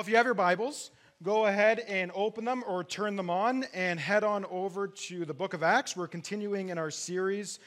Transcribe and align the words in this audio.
Well, 0.00 0.06
if 0.06 0.10
you 0.10 0.16
have 0.16 0.24
your 0.24 0.32
Bibles, 0.32 0.92
go 1.22 1.44
ahead 1.44 1.80
and 1.80 2.10
open 2.14 2.46
them 2.46 2.64
or 2.66 2.82
turn 2.82 3.16
them 3.16 3.28
on 3.28 3.66
and 3.74 4.00
head 4.00 4.24
on 4.24 4.46
over 4.46 4.88
to 4.88 5.26
the 5.26 5.34
book 5.34 5.52
of 5.52 5.62
Acts. 5.62 5.94
We're 5.94 6.08
continuing 6.08 6.70
in 6.70 6.78
our 6.78 6.90
series 6.90 7.58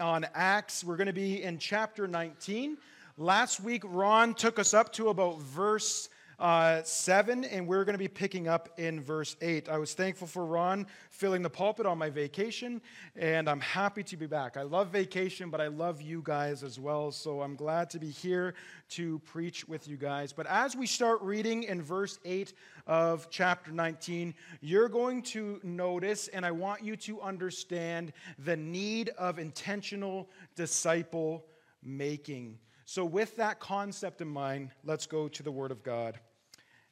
on 0.00 0.24
Acts. 0.32 0.82
We're 0.82 0.96
going 0.96 1.08
to 1.08 1.12
be 1.12 1.42
in 1.42 1.58
chapter 1.58 2.08
19. 2.08 2.78
Last 3.18 3.60
week, 3.60 3.82
Ron 3.84 4.32
took 4.32 4.58
us 4.58 4.72
up 4.72 4.90
to 4.94 5.10
about 5.10 5.38
verse 5.40 6.08
uh, 6.42 6.82
7, 6.82 7.44
and 7.44 7.68
we're 7.68 7.84
going 7.84 7.94
to 7.94 7.98
be 7.98 8.08
picking 8.08 8.48
up 8.48 8.70
in 8.76 9.00
verse 9.00 9.36
8. 9.40 9.68
I 9.68 9.78
was 9.78 9.94
thankful 9.94 10.26
for 10.26 10.44
Ron 10.44 10.88
filling 11.08 11.40
the 11.40 11.48
pulpit 11.48 11.86
on 11.86 11.98
my 11.98 12.10
vacation, 12.10 12.82
and 13.14 13.48
I'm 13.48 13.60
happy 13.60 14.02
to 14.02 14.16
be 14.16 14.26
back. 14.26 14.56
I 14.56 14.62
love 14.62 14.88
vacation, 14.88 15.50
but 15.50 15.60
I 15.60 15.68
love 15.68 16.02
you 16.02 16.20
guys 16.24 16.64
as 16.64 16.80
well, 16.80 17.12
so 17.12 17.42
I'm 17.42 17.54
glad 17.54 17.90
to 17.90 18.00
be 18.00 18.10
here 18.10 18.54
to 18.90 19.20
preach 19.20 19.68
with 19.68 19.86
you 19.86 19.96
guys. 19.96 20.32
But 20.32 20.48
as 20.48 20.74
we 20.74 20.84
start 20.84 21.22
reading 21.22 21.62
in 21.62 21.80
verse 21.80 22.18
8 22.24 22.52
of 22.88 23.30
chapter 23.30 23.70
19, 23.70 24.34
you're 24.60 24.88
going 24.88 25.22
to 25.22 25.60
notice, 25.62 26.26
and 26.26 26.44
I 26.44 26.50
want 26.50 26.82
you 26.82 26.96
to 26.96 27.20
understand 27.20 28.12
the 28.40 28.56
need 28.56 29.10
of 29.10 29.38
intentional 29.38 30.28
disciple 30.56 31.46
making. 31.84 32.58
So, 32.84 33.04
with 33.04 33.36
that 33.36 33.60
concept 33.60 34.20
in 34.20 34.28
mind, 34.28 34.70
let's 34.84 35.06
go 35.06 35.28
to 35.28 35.42
the 35.44 35.52
Word 35.52 35.70
of 35.70 35.84
God 35.84 36.18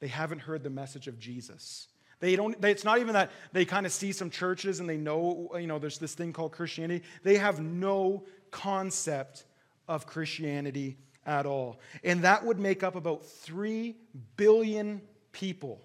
They 0.00 0.08
haven't 0.08 0.40
heard 0.40 0.62
the 0.62 0.70
message 0.70 1.06
of 1.06 1.18
Jesus. 1.18 1.88
They 2.20 2.34
don't, 2.36 2.60
they, 2.60 2.70
it's 2.70 2.84
not 2.84 2.98
even 2.98 3.12
that 3.14 3.30
they 3.52 3.64
kind 3.64 3.84
of 3.84 3.92
see 3.92 4.12
some 4.12 4.30
churches 4.30 4.80
and 4.80 4.88
they 4.88 4.96
know, 4.96 5.50
you 5.58 5.66
know, 5.66 5.78
there's 5.78 5.98
this 5.98 6.14
thing 6.14 6.32
called 6.32 6.52
Christianity. 6.52 7.04
They 7.22 7.36
have 7.36 7.60
no 7.60 8.24
concept 8.50 9.44
of 9.86 10.06
Christianity 10.06 10.96
at 11.26 11.44
all. 11.44 11.78
And 12.02 12.22
that 12.24 12.44
would 12.44 12.58
make 12.58 12.82
up 12.82 12.96
about 12.96 13.26
3 13.26 13.96
billion 14.36 15.02
people. 15.32 15.82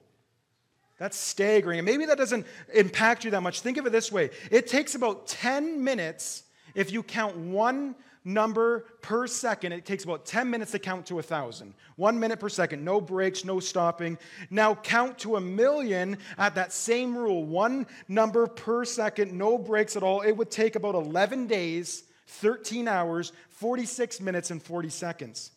That's 0.98 1.18
staggering. 1.18 1.80
And 1.80 1.86
maybe 1.86 2.06
that 2.06 2.18
doesn't 2.18 2.46
impact 2.74 3.26
you 3.26 3.32
that 3.32 3.42
much. 3.42 3.62
Think 3.62 3.78
of 3.78 3.86
it 3.86 3.92
this 3.92 4.12
way 4.12 4.30
it 4.52 4.68
takes 4.68 4.96
about 4.96 5.28
10 5.28 5.84
minutes 5.84 6.44
if 6.76 6.92
you 6.92 7.04
count 7.04 7.36
one 7.36 7.96
number 8.24 8.86
per 9.02 9.28
second. 9.28 9.72
It 9.72 9.86
takes 9.86 10.04
about 10.04 10.26
10 10.26 10.50
minutes 10.50 10.72
to 10.72 10.80
count 10.80 11.06
to 11.08 11.16
a 11.16 11.16
1,000. 11.16 11.74
One 11.96 12.20
minute 12.20 12.40
per 12.40 12.50
second, 12.50 12.84
no 12.84 13.02
breaks, 13.02 13.44
no 13.44 13.60
stopping. 13.60 14.18
Now 14.50 14.76
count 14.76 15.18
to 15.20 15.36
a 15.36 15.42
million 15.42 16.18
at 16.38 16.56
that 16.56 16.74
same 16.74 17.18
rule. 17.18 17.44
One 17.44 17.88
number 18.08 18.48
per 18.48 18.86
second, 18.86 19.32
no 19.34 19.58
breaks 19.58 19.96
at 19.96 20.04
all. 20.04 20.22
It 20.22 20.34
would 20.34 20.52
take 20.52 20.76
about 20.76 20.96
11 20.96 21.48
days, 21.48 22.04
13 22.28 22.88
hours, 22.88 23.32
46 23.50 24.22
minutes, 24.22 24.52
and 24.52 24.62
40 24.62 24.90
seconds. 24.90 25.52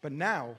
But 0.00 0.12
now, 0.12 0.56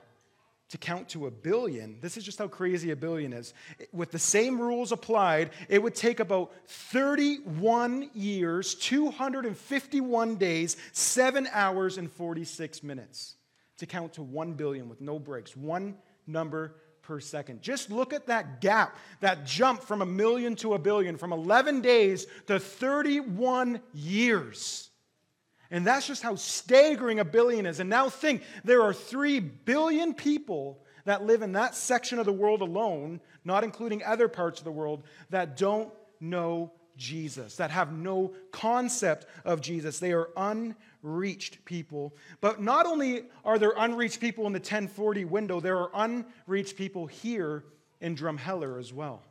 to 0.68 0.78
count 0.78 1.08
to 1.10 1.26
a 1.26 1.30
billion, 1.30 1.98
this 2.00 2.16
is 2.16 2.24
just 2.24 2.38
how 2.38 2.48
crazy 2.48 2.90
a 2.90 2.96
billion 2.96 3.32
is. 3.32 3.54
With 3.92 4.10
the 4.10 4.18
same 4.18 4.60
rules 4.60 4.90
applied, 4.90 5.50
it 5.68 5.80
would 5.80 5.94
take 5.94 6.18
about 6.18 6.52
31 6.66 8.10
years, 8.14 8.74
251 8.74 10.36
days, 10.36 10.76
7 10.92 11.48
hours, 11.52 11.98
and 11.98 12.10
46 12.10 12.82
minutes 12.82 13.36
to 13.78 13.86
count 13.86 14.14
to 14.14 14.22
1 14.22 14.54
billion 14.54 14.88
with 14.88 15.00
no 15.00 15.18
breaks, 15.18 15.56
one 15.56 15.96
number 16.26 16.74
per 17.02 17.20
second. 17.20 17.62
Just 17.62 17.90
look 17.90 18.12
at 18.12 18.26
that 18.26 18.60
gap, 18.60 18.96
that 19.20 19.46
jump 19.46 19.82
from 19.82 20.02
a 20.02 20.06
million 20.06 20.56
to 20.56 20.74
a 20.74 20.78
billion, 20.78 21.16
from 21.16 21.32
11 21.32 21.80
days 21.80 22.26
to 22.48 22.58
31 22.58 23.80
years. 23.94 24.90
And 25.70 25.86
that's 25.86 26.06
just 26.06 26.22
how 26.22 26.36
staggering 26.36 27.18
a 27.18 27.24
billion 27.24 27.66
is. 27.66 27.80
And 27.80 27.90
now 27.90 28.08
think 28.08 28.42
there 28.64 28.82
are 28.82 28.92
3 28.92 29.40
billion 29.40 30.14
people 30.14 30.82
that 31.04 31.24
live 31.24 31.42
in 31.42 31.52
that 31.52 31.74
section 31.74 32.18
of 32.18 32.26
the 32.26 32.32
world 32.32 32.60
alone, 32.60 33.20
not 33.44 33.64
including 33.64 34.02
other 34.04 34.28
parts 34.28 34.60
of 34.60 34.64
the 34.64 34.72
world, 34.72 35.04
that 35.30 35.56
don't 35.56 35.92
know 36.20 36.72
Jesus, 36.96 37.56
that 37.56 37.70
have 37.70 37.92
no 37.92 38.32
concept 38.50 39.26
of 39.44 39.60
Jesus. 39.60 39.98
They 39.98 40.12
are 40.12 40.30
unreached 40.36 41.64
people. 41.64 42.16
But 42.40 42.62
not 42.62 42.86
only 42.86 43.24
are 43.44 43.58
there 43.58 43.74
unreached 43.76 44.20
people 44.20 44.46
in 44.46 44.52
the 44.52 44.58
1040 44.58 45.24
window, 45.26 45.60
there 45.60 45.78
are 45.78 45.90
unreached 45.94 46.76
people 46.76 47.06
here 47.06 47.64
in 48.00 48.16
Drumheller 48.16 48.78
as 48.78 48.92
well. 48.92 49.22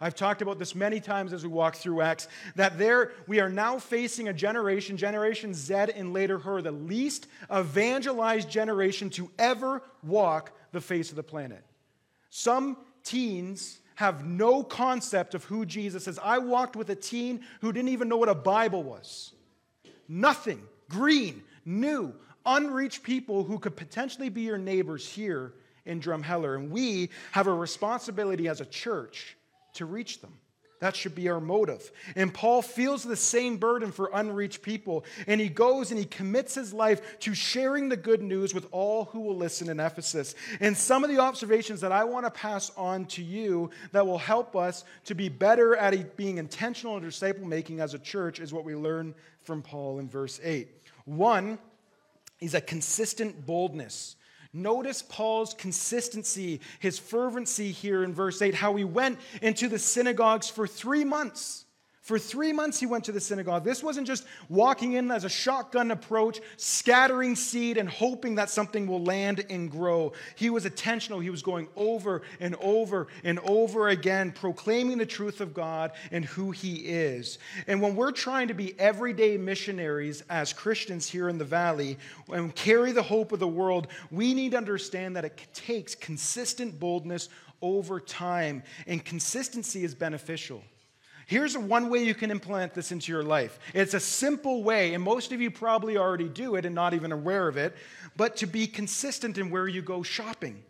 I've 0.00 0.14
talked 0.14 0.40
about 0.40 0.58
this 0.58 0.74
many 0.74 0.98
times 0.98 1.34
as 1.34 1.42
we 1.42 1.50
walk 1.50 1.76
through 1.76 2.00
Acts, 2.00 2.26
that 2.56 2.78
there 2.78 3.12
we 3.26 3.38
are 3.40 3.50
now 3.50 3.78
facing 3.78 4.28
a 4.28 4.32
generation, 4.32 4.96
Generation 4.96 5.52
Z 5.52 5.74
and 5.94 6.14
later 6.14 6.38
her, 6.38 6.62
the 6.62 6.72
least 6.72 7.26
evangelized 7.54 8.48
generation 8.48 9.10
to 9.10 9.30
ever 9.38 9.82
walk 10.02 10.52
the 10.72 10.80
face 10.80 11.10
of 11.10 11.16
the 11.16 11.22
planet. 11.22 11.62
Some 12.30 12.78
teens 13.04 13.80
have 13.96 14.24
no 14.24 14.62
concept 14.62 15.34
of 15.34 15.44
who 15.44 15.66
Jesus 15.66 16.08
is. 16.08 16.18
I 16.18 16.38
walked 16.38 16.76
with 16.76 16.88
a 16.88 16.94
teen 16.94 17.40
who 17.60 17.70
didn't 17.70 17.90
even 17.90 18.08
know 18.08 18.16
what 18.16 18.30
a 18.30 18.34
Bible 18.34 18.82
was. 18.82 19.32
Nothing. 20.08 20.62
Green, 20.88 21.42
new, 21.66 22.14
unreached 22.46 23.02
people 23.02 23.44
who 23.44 23.58
could 23.58 23.76
potentially 23.76 24.30
be 24.30 24.40
your 24.40 24.56
neighbors 24.56 25.06
here 25.06 25.52
in 25.84 26.00
Drumheller. 26.00 26.56
And 26.56 26.70
we 26.70 27.10
have 27.32 27.46
a 27.46 27.52
responsibility 27.52 28.48
as 28.48 28.62
a 28.62 28.64
church 28.64 29.36
to 29.74 29.84
reach 29.84 30.20
them. 30.20 30.34
That 30.80 30.96
should 30.96 31.14
be 31.14 31.28
our 31.28 31.40
motive. 31.40 31.92
And 32.16 32.32
Paul 32.32 32.62
feels 32.62 33.02
the 33.02 33.14
same 33.14 33.58
burden 33.58 33.92
for 33.92 34.10
unreached 34.14 34.62
people. 34.62 35.04
And 35.26 35.38
he 35.38 35.50
goes 35.50 35.90
and 35.90 36.00
he 36.00 36.06
commits 36.06 36.54
his 36.54 36.72
life 36.72 37.20
to 37.20 37.34
sharing 37.34 37.90
the 37.90 37.98
good 37.98 38.22
news 38.22 38.54
with 38.54 38.66
all 38.72 39.04
who 39.04 39.20
will 39.20 39.36
listen 39.36 39.68
in 39.68 39.78
Ephesus. 39.78 40.34
And 40.58 40.74
some 40.74 41.04
of 41.04 41.10
the 41.10 41.18
observations 41.18 41.82
that 41.82 41.92
I 41.92 42.04
want 42.04 42.24
to 42.24 42.30
pass 42.30 42.72
on 42.78 43.04
to 43.06 43.22
you 43.22 43.70
that 43.92 44.06
will 44.06 44.18
help 44.18 44.56
us 44.56 44.84
to 45.04 45.14
be 45.14 45.28
better 45.28 45.76
at 45.76 46.16
being 46.16 46.38
intentional 46.38 46.96
in 46.96 47.02
disciple 47.02 47.46
making 47.46 47.80
as 47.80 47.92
a 47.92 47.98
church 47.98 48.40
is 48.40 48.50
what 48.50 48.64
we 48.64 48.74
learn 48.74 49.14
from 49.44 49.60
Paul 49.60 49.98
in 49.98 50.08
verse 50.08 50.40
8. 50.42 50.66
One 51.04 51.58
is 52.40 52.54
a 52.54 52.60
consistent 52.60 53.44
boldness. 53.44 54.16
Notice 54.52 55.02
Paul's 55.02 55.54
consistency, 55.54 56.60
his 56.80 56.98
fervency 56.98 57.70
here 57.70 58.02
in 58.02 58.12
verse 58.12 58.42
8, 58.42 58.54
how 58.54 58.74
he 58.74 58.84
went 58.84 59.18
into 59.42 59.68
the 59.68 59.78
synagogues 59.78 60.50
for 60.50 60.66
three 60.66 61.04
months. 61.04 61.66
For 62.10 62.18
three 62.18 62.52
months, 62.52 62.80
he 62.80 62.86
went 62.86 63.04
to 63.04 63.12
the 63.12 63.20
synagogue. 63.20 63.62
This 63.62 63.84
wasn't 63.84 64.04
just 64.04 64.26
walking 64.48 64.94
in 64.94 65.12
as 65.12 65.22
a 65.22 65.28
shotgun 65.28 65.92
approach, 65.92 66.40
scattering 66.56 67.36
seed 67.36 67.76
and 67.76 67.88
hoping 67.88 68.34
that 68.34 68.50
something 68.50 68.88
will 68.88 69.04
land 69.04 69.46
and 69.48 69.70
grow. 69.70 70.12
He 70.34 70.50
was 70.50 70.66
intentional. 70.66 71.20
He 71.20 71.30
was 71.30 71.40
going 71.40 71.68
over 71.76 72.22
and 72.40 72.56
over 72.56 73.06
and 73.22 73.38
over 73.44 73.90
again, 73.90 74.32
proclaiming 74.32 74.98
the 74.98 75.06
truth 75.06 75.40
of 75.40 75.54
God 75.54 75.92
and 76.10 76.24
who 76.24 76.50
he 76.50 76.78
is. 76.78 77.38
And 77.68 77.80
when 77.80 77.94
we're 77.94 78.10
trying 78.10 78.48
to 78.48 78.54
be 78.54 78.74
everyday 78.76 79.36
missionaries 79.36 80.24
as 80.28 80.52
Christians 80.52 81.06
here 81.06 81.28
in 81.28 81.38
the 81.38 81.44
valley 81.44 81.96
and 82.28 82.52
carry 82.56 82.90
the 82.90 83.04
hope 83.04 83.30
of 83.30 83.38
the 83.38 83.46
world, 83.46 83.86
we 84.10 84.34
need 84.34 84.50
to 84.50 84.56
understand 84.56 85.14
that 85.14 85.24
it 85.24 85.40
takes 85.54 85.94
consistent 85.94 86.80
boldness 86.80 87.28
over 87.62 88.00
time, 88.00 88.64
and 88.88 89.04
consistency 89.04 89.84
is 89.84 89.94
beneficial. 89.94 90.64
Here's 91.30 91.56
one 91.56 91.90
way 91.90 92.02
you 92.02 92.16
can 92.16 92.32
implement 92.32 92.74
this 92.74 92.90
into 92.90 93.12
your 93.12 93.22
life. 93.22 93.60
It's 93.72 93.94
a 93.94 94.00
simple 94.00 94.64
way, 94.64 94.94
and 94.94 95.04
most 95.04 95.30
of 95.30 95.40
you 95.40 95.48
probably 95.48 95.96
already 95.96 96.28
do 96.28 96.56
it 96.56 96.64
and 96.66 96.74
not 96.74 96.92
even 96.92 97.12
aware 97.12 97.46
of 97.46 97.56
it, 97.56 97.76
but 98.16 98.34
to 98.38 98.48
be 98.48 98.66
consistent 98.66 99.38
in 99.38 99.48
where 99.48 99.68
you 99.68 99.80
go 99.80 100.02
shopping. 100.02 100.60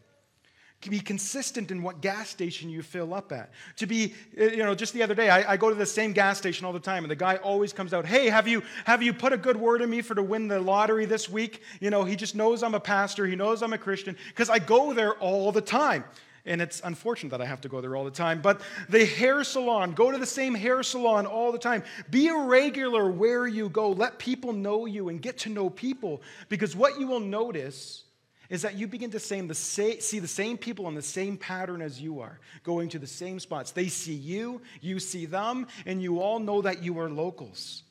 To 0.82 0.90
be 0.90 1.00
consistent 1.00 1.70
in 1.70 1.82
what 1.82 2.02
gas 2.02 2.28
station 2.28 2.68
you 2.68 2.82
fill 2.82 3.14
up 3.14 3.32
at. 3.32 3.52
To 3.76 3.86
be, 3.86 4.12
uh, 4.38 4.44
you 4.44 4.58
know, 4.58 4.74
just 4.74 4.92
the 4.92 5.02
other 5.02 5.14
day, 5.14 5.30
I, 5.30 5.52
I, 5.52 5.56
go 5.56 5.70
to 5.70 5.74
the 5.74 5.86
same 5.86 6.12
gas 6.12 6.36
station 6.36 6.66
all 6.66 6.74
the 6.74 6.78
time, 6.78 7.04
and 7.04 7.10
the 7.10 7.16
guy 7.16 7.36
always 7.36 7.72
comes 7.72 7.94
out, 7.94 8.04
Hey, 8.04 8.28
have 8.28 8.46
you, 8.46 8.62
have 8.84 9.02
you 9.02 9.14
put 9.14 9.32
a 9.32 9.38
good 9.38 9.56
word 9.56 9.80
in 9.80 9.88
me 9.88 10.02
for 10.02 10.14
to 10.14 10.22
win 10.22 10.46
the 10.46 10.60
lottery 10.60 11.06
this 11.06 11.26
week? 11.26 11.62
You 11.80 11.88
know, 11.88 12.04
he 12.04 12.16
just 12.16 12.34
knows 12.34 12.62
I'm 12.62 12.74
a 12.74 12.80
pastor, 12.80 13.26
he 13.26 13.34
knows 13.34 13.62
I'm 13.62 13.72
a 13.72 13.78
Christian, 13.78 14.14
because 14.28 14.50
I 14.50 14.58
go 14.58 14.92
there 14.92 15.14
all 15.14 15.52
the 15.52 15.62
time 15.62 16.04
and 16.46 16.62
it's 16.62 16.80
unfortunate 16.84 17.30
that 17.30 17.40
I 17.40 17.46
have 17.46 17.60
to 17.62 17.68
go 17.68 17.80
there 17.80 17.96
all 17.96 18.04
the 18.04 18.10
time. 18.10 18.40
But 18.40 18.60
the 18.88 19.04
hair 19.04 19.44
salon, 19.44 19.92
go 19.92 20.10
to 20.10 20.18
the 20.18 20.26
same 20.26 20.54
hair 20.54 20.82
salon 20.82 21.26
all 21.26 21.52
the 21.52 21.58
time. 21.58 21.82
Be 22.10 22.28
a 22.28 22.36
regular 22.36 23.10
where 23.10 23.46
you 23.46 23.68
go. 23.68 23.90
Let 23.90 24.18
people 24.18 24.52
know 24.52 24.86
you 24.86 25.08
and 25.08 25.20
get 25.20 25.38
to 25.38 25.50
know 25.50 25.70
people. 25.70 26.22
Because 26.48 26.74
what 26.74 26.98
you 26.98 27.06
will 27.06 27.20
notice 27.20 28.04
is 28.48 28.62
that 28.62 28.76
you 28.76 28.88
begin 28.88 29.10
to 29.10 29.20
see 29.20 29.40
the 29.40 30.26
same 30.26 30.58
people 30.58 30.86
on 30.86 30.94
the 30.94 31.02
same 31.02 31.36
pattern 31.36 31.80
as 31.80 32.00
you 32.00 32.20
are, 32.20 32.40
going 32.64 32.88
to 32.88 32.98
the 32.98 33.06
same 33.06 33.38
spots. 33.38 33.70
They 33.70 33.86
see 33.86 34.14
you, 34.14 34.60
you 34.80 34.98
see 34.98 35.26
them, 35.26 35.68
and 35.86 36.02
you 36.02 36.20
all 36.20 36.40
know 36.40 36.62
that 36.62 36.82
you 36.82 36.98
are 36.98 37.08
locals 37.08 37.84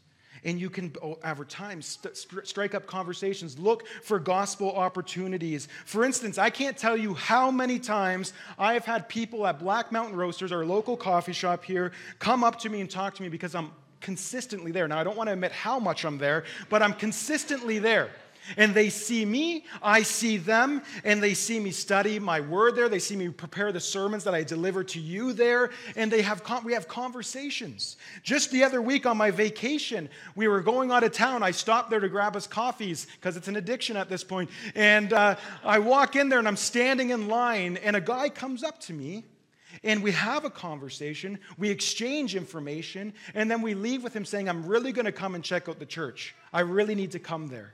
and 0.44 0.60
you 0.60 0.70
can 0.70 0.94
oh, 1.04 1.18
over 1.24 1.46
time 1.46 1.82
st- 1.82 2.16
strike 2.16 2.74
up 2.74 2.86
conversations 2.86 3.58
look 3.60 3.88
for 4.04 4.20
gospel 4.20 4.72
opportunities. 4.76 5.68
For 5.86 6.04
instance 6.04 6.38
i 6.38 6.50
can't 6.50 6.78
tell 6.78 6.98
you 6.98 7.14
how 7.14 7.52
many 7.52 7.80
times 7.80 8.34
i 8.58 8.74
have 8.74 8.86
had 8.86 9.10
people 9.10 9.46
at 9.48 9.60
black 9.60 9.92
mountain 9.92 10.16
roasters 10.16 10.52
our 10.52 10.66
local 10.66 10.98
coffee 10.98 11.34
shop 11.34 11.64
here 11.64 11.92
come 12.20 12.44
up 12.44 12.60
to 12.60 12.70
me 12.70 12.82
and 12.82 12.90
talk 12.90 13.16
to 13.16 13.24
me 13.24 13.30
because 13.30 13.56
i'm 13.56 13.72
consistently 14.02 14.72
there. 14.72 14.88
Now 14.88 15.00
i 15.00 15.04
don't 15.04 15.18
want 15.18 15.28
to 15.28 15.34
admit 15.34 15.52
how 15.52 15.80
much 15.80 16.06
i'm 16.06 16.18
there 16.18 16.44
but 16.70 16.82
i'm 16.82 16.94
consistently 16.94 17.80
there 17.80 18.10
and 18.58 18.74
they 18.74 18.90
see 18.90 19.26
me, 19.26 19.66
I 19.82 20.04
see 20.04 20.38
them, 20.38 20.82
and 21.04 21.22
they 21.22 21.34
see 21.34 21.60
me 21.60 21.72
study 21.72 22.20
my 22.20 22.40
word 22.40 22.76
there. 22.76 22.90
They 22.90 23.00
see 23.00 23.16
me 23.16 23.30
prepare 23.30 23.72
the 23.72 23.80
sermons 23.80 24.24
that 24.24 24.34
I 24.34 24.44
deliver 24.44 24.84
to 24.86 25.00
you 25.00 25.34
there, 25.34 25.72
and 25.96 26.12
they 26.12 26.22
have 26.22 26.42
we 26.64 26.74
have 26.74 26.88
conversations. 26.88 27.98
Just 28.24 28.52
the 28.52 28.64
other 28.64 28.82
week 28.82 29.06
on 29.06 29.18
my 29.18 29.32
vacation, 29.32 30.10
we 30.36 30.48
were 30.48 30.62
going 30.62 30.92
out 30.92 31.04
of 31.04 31.12
town. 31.12 31.44
I 31.44 31.52
stopped 31.52 31.90
there 31.90 32.00
to 32.00 32.10
grab 32.10 32.36
us 32.36 32.48
coffees 32.48 33.08
because 33.16 33.38
it's 33.38 33.48
an 33.48 33.56
addiction 33.56 33.98
at 33.98 34.10
this 34.10 34.24
point. 34.24 34.50
And 34.76 35.14
uh, 35.14 35.36
I 35.64 35.80
walk 35.80 36.16
in 36.16 36.30
there 36.30 36.40
and 36.40 36.48
I'm 36.48 36.58
standing 36.58 37.12
in 37.12 37.28
line, 37.28 37.78
and 37.78 37.96
a 37.96 38.02
guy 38.02 38.30
comes 38.30 38.64
up 38.64 38.80
to 38.82 38.94
me 38.94 39.26
and 39.84 40.02
we 40.04 40.12
have 40.12 40.46
a 40.46 40.50
conversation, 40.50 41.40
we 41.58 41.70
exchange 41.70 42.36
information, 42.36 43.14
and 43.34 43.50
then 43.50 43.62
we 43.62 43.74
leave 43.74 44.04
with 44.04 44.16
him 44.16 44.26
saying, 44.26 44.50
I'm 44.50 44.66
really 44.66 44.92
going 44.92 45.06
to 45.06 45.12
come 45.12 45.36
and 45.36 45.44
check 45.44 45.70
out 45.70 45.80
the 45.80 45.86
church. 45.86 46.36
I 46.52 46.62
really 46.62 46.96
need 46.96 47.12
to 47.12 47.20
come 47.20 47.48
there. 47.48 47.74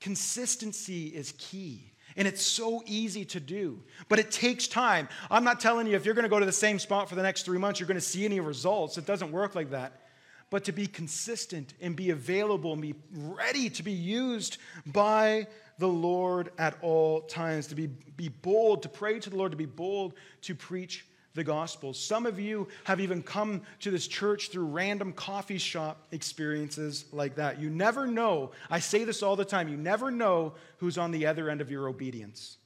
Consistency 0.00 1.06
is 1.06 1.32
key. 1.38 1.92
And 2.16 2.26
it's 2.26 2.42
so 2.42 2.82
easy 2.86 3.26
to 3.26 3.40
do, 3.40 3.82
but 4.08 4.18
it 4.18 4.30
takes 4.30 4.66
time. 4.66 5.06
I'm 5.30 5.44
not 5.44 5.60
telling 5.60 5.86
you 5.86 5.96
if 5.96 6.06
you're 6.06 6.14
going 6.14 6.22
to 6.22 6.30
go 6.30 6.40
to 6.40 6.46
the 6.46 6.52
same 6.52 6.78
spot 6.78 7.10
for 7.10 7.14
the 7.14 7.22
next 7.22 7.42
three 7.42 7.58
months, 7.58 7.78
you're 7.78 7.86
going 7.86 7.96
to 7.96 8.00
see 8.00 8.24
any 8.24 8.40
results. 8.40 8.96
It 8.96 9.04
doesn't 9.04 9.32
work 9.32 9.54
like 9.54 9.70
that. 9.70 10.00
But 10.48 10.64
to 10.64 10.72
be 10.72 10.86
consistent 10.86 11.74
and 11.80 11.94
be 11.94 12.10
available 12.10 12.72
and 12.72 12.80
be 12.80 12.94
ready 13.12 13.68
to 13.68 13.82
be 13.82 13.92
used 13.92 14.56
by 14.86 15.46
the 15.78 15.88
Lord 15.88 16.52
at 16.56 16.78
all 16.80 17.20
times, 17.22 17.66
to 17.66 17.74
be, 17.74 17.88
be 17.88 18.28
bold, 18.28 18.82
to 18.84 18.88
pray 18.88 19.18
to 19.18 19.28
the 19.28 19.36
Lord, 19.36 19.50
to 19.50 19.58
be 19.58 19.66
bold 19.66 20.14
to 20.42 20.54
preach 20.54 21.04
the 21.36 21.44
gospel. 21.44 21.92
Some 21.92 22.26
of 22.26 22.40
you 22.40 22.66
have 22.84 23.00
even 23.00 23.22
come 23.22 23.62
to 23.80 23.92
this 23.92 24.08
church 24.08 24.50
through 24.50 24.64
random 24.64 25.12
coffee 25.12 25.58
shop 25.58 26.06
experiences 26.10 27.04
like 27.12 27.36
that. 27.36 27.60
You 27.60 27.70
never 27.70 28.06
know. 28.06 28.50
I 28.68 28.80
say 28.80 29.04
this 29.04 29.22
all 29.22 29.36
the 29.36 29.44
time. 29.44 29.68
You 29.68 29.76
never 29.76 30.10
know 30.10 30.54
who's 30.78 30.98
on 30.98 31.12
the 31.12 31.26
other 31.26 31.48
end 31.48 31.60
of 31.60 31.70
your 31.70 31.88
obedience. 31.88 32.56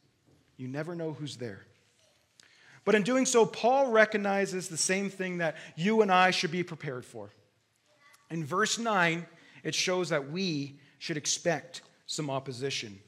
You 0.56 0.68
never 0.68 0.94
know 0.94 1.12
who's 1.12 1.36
there. 1.36 1.66
But 2.84 2.94
in 2.94 3.02
doing 3.02 3.26
so, 3.26 3.44
Paul 3.44 3.90
recognizes 3.90 4.68
the 4.68 4.76
same 4.76 5.10
thing 5.10 5.38
that 5.38 5.56
you 5.76 6.00
and 6.00 6.10
I 6.10 6.30
should 6.30 6.50
be 6.50 6.62
prepared 6.62 7.04
for. 7.04 7.30
In 8.30 8.44
verse 8.44 8.78
9, 8.78 9.26
it 9.64 9.74
shows 9.74 10.08
that 10.08 10.30
we 10.30 10.78
should 10.98 11.16
expect 11.16 11.82
some 12.06 12.30
opposition. 12.30 12.98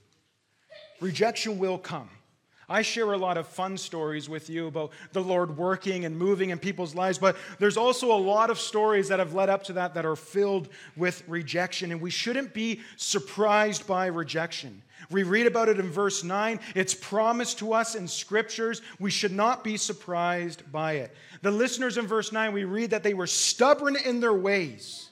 Rejection 1.01 1.59
will 1.59 1.79
come. 1.79 2.11
I 2.73 2.81
share 2.81 3.13
a 3.13 3.19
lot 3.19 3.37
of 3.37 3.47
fun 3.47 3.77
stories 3.77 4.31
with 4.31 4.49
you 4.49 4.67
about 4.67 4.93
the 5.13 5.23
Lord 5.23 5.59
working 5.59 6.07
and 6.07 6.17
moving 6.17 6.49
in 6.49 6.59
people's 6.59 6.95
lives, 6.95 7.19
but 7.19 7.37
there's 7.59 7.77
also 7.77 8.11
a 8.11 8.17
lot 8.17 8.49
of 8.49 8.59
stories 8.59 9.09
that 9.09 9.19
have 9.19 9.35
led 9.35 9.51
up 9.51 9.63
to 9.65 9.75
that 9.75 9.93
that 9.93 10.07
are 10.07 10.17
filled 10.17 10.71
with 10.97 11.23
rejection, 11.29 11.93
and 11.93 12.01
we 12.01 12.09
shouldn't 12.09 12.55
be 12.55 12.81
surprised 12.97 13.87
by 13.87 14.07
rejection. 14.07 14.81
We 15.11 15.23
read 15.23 15.47
about 15.47 15.69
it 15.69 15.79
in 15.81 15.91
verse 15.91 16.25
9. 16.25 16.61
It's 16.75 16.95
promised 16.95 17.59
to 17.59 17.75
us 17.75 17.95
in 17.95 18.09
scriptures. 18.09 18.81
We 18.99 19.11
should 19.11 19.33
not 19.33 19.63
be 19.63 19.77
surprised 19.77 20.63
by 20.73 20.95
it. 20.95 21.15
The 21.43 21.51
listeners 21.51 21.99
in 21.99 22.07
verse 22.07 22.33
9, 22.33 22.55
we 22.55 22.65
read 22.65 22.89
that 22.91 23.03
they 23.03 23.13
were 23.13 23.27
stubborn 23.27 23.97
in 23.97 24.21
their 24.21 24.33
ways, 24.33 25.11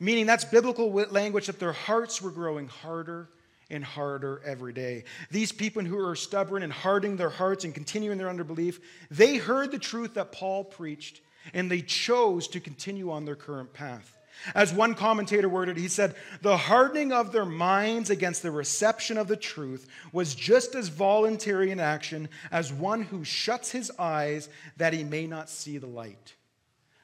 meaning 0.00 0.24
that's 0.24 0.46
biblical 0.46 0.90
language 0.90 1.48
that 1.48 1.60
their 1.60 1.74
hearts 1.74 2.22
were 2.22 2.30
growing 2.30 2.68
harder 2.68 3.28
and 3.70 3.84
harder 3.84 4.40
every 4.44 4.72
day. 4.72 5.04
These 5.30 5.52
people 5.52 5.84
who 5.84 5.98
are 5.98 6.16
stubborn 6.16 6.62
and 6.62 6.72
hardening 6.72 7.16
their 7.16 7.30
hearts 7.30 7.64
and 7.64 7.74
continuing 7.74 8.18
their 8.18 8.28
unbelief, 8.28 8.80
they 9.10 9.36
heard 9.36 9.70
the 9.70 9.78
truth 9.78 10.14
that 10.14 10.32
Paul 10.32 10.64
preached 10.64 11.20
and 11.52 11.70
they 11.70 11.80
chose 11.82 12.48
to 12.48 12.60
continue 12.60 13.10
on 13.10 13.24
their 13.24 13.36
current 13.36 13.72
path. 13.72 14.16
As 14.54 14.72
one 14.72 14.94
commentator 14.94 15.48
worded, 15.48 15.76
he 15.76 15.88
said, 15.88 16.14
The 16.42 16.56
hardening 16.56 17.12
of 17.12 17.32
their 17.32 17.44
minds 17.44 18.10
against 18.10 18.42
the 18.42 18.50
reception 18.50 19.16
of 19.16 19.28
the 19.28 19.36
truth 19.36 19.86
was 20.12 20.34
just 20.34 20.74
as 20.74 20.88
voluntary 20.88 21.70
an 21.70 21.80
action 21.80 22.28
as 22.50 22.72
one 22.72 23.02
who 23.02 23.24
shuts 23.24 23.70
his 23.70 23.90
eyes 23.98 24.48
that 24.76 24.92
he 24.92 25.04
may 25.04 25.26
not 25.26 25.48
see 25.48 25.78
the 25.78 25.86
light. 25.86 26.34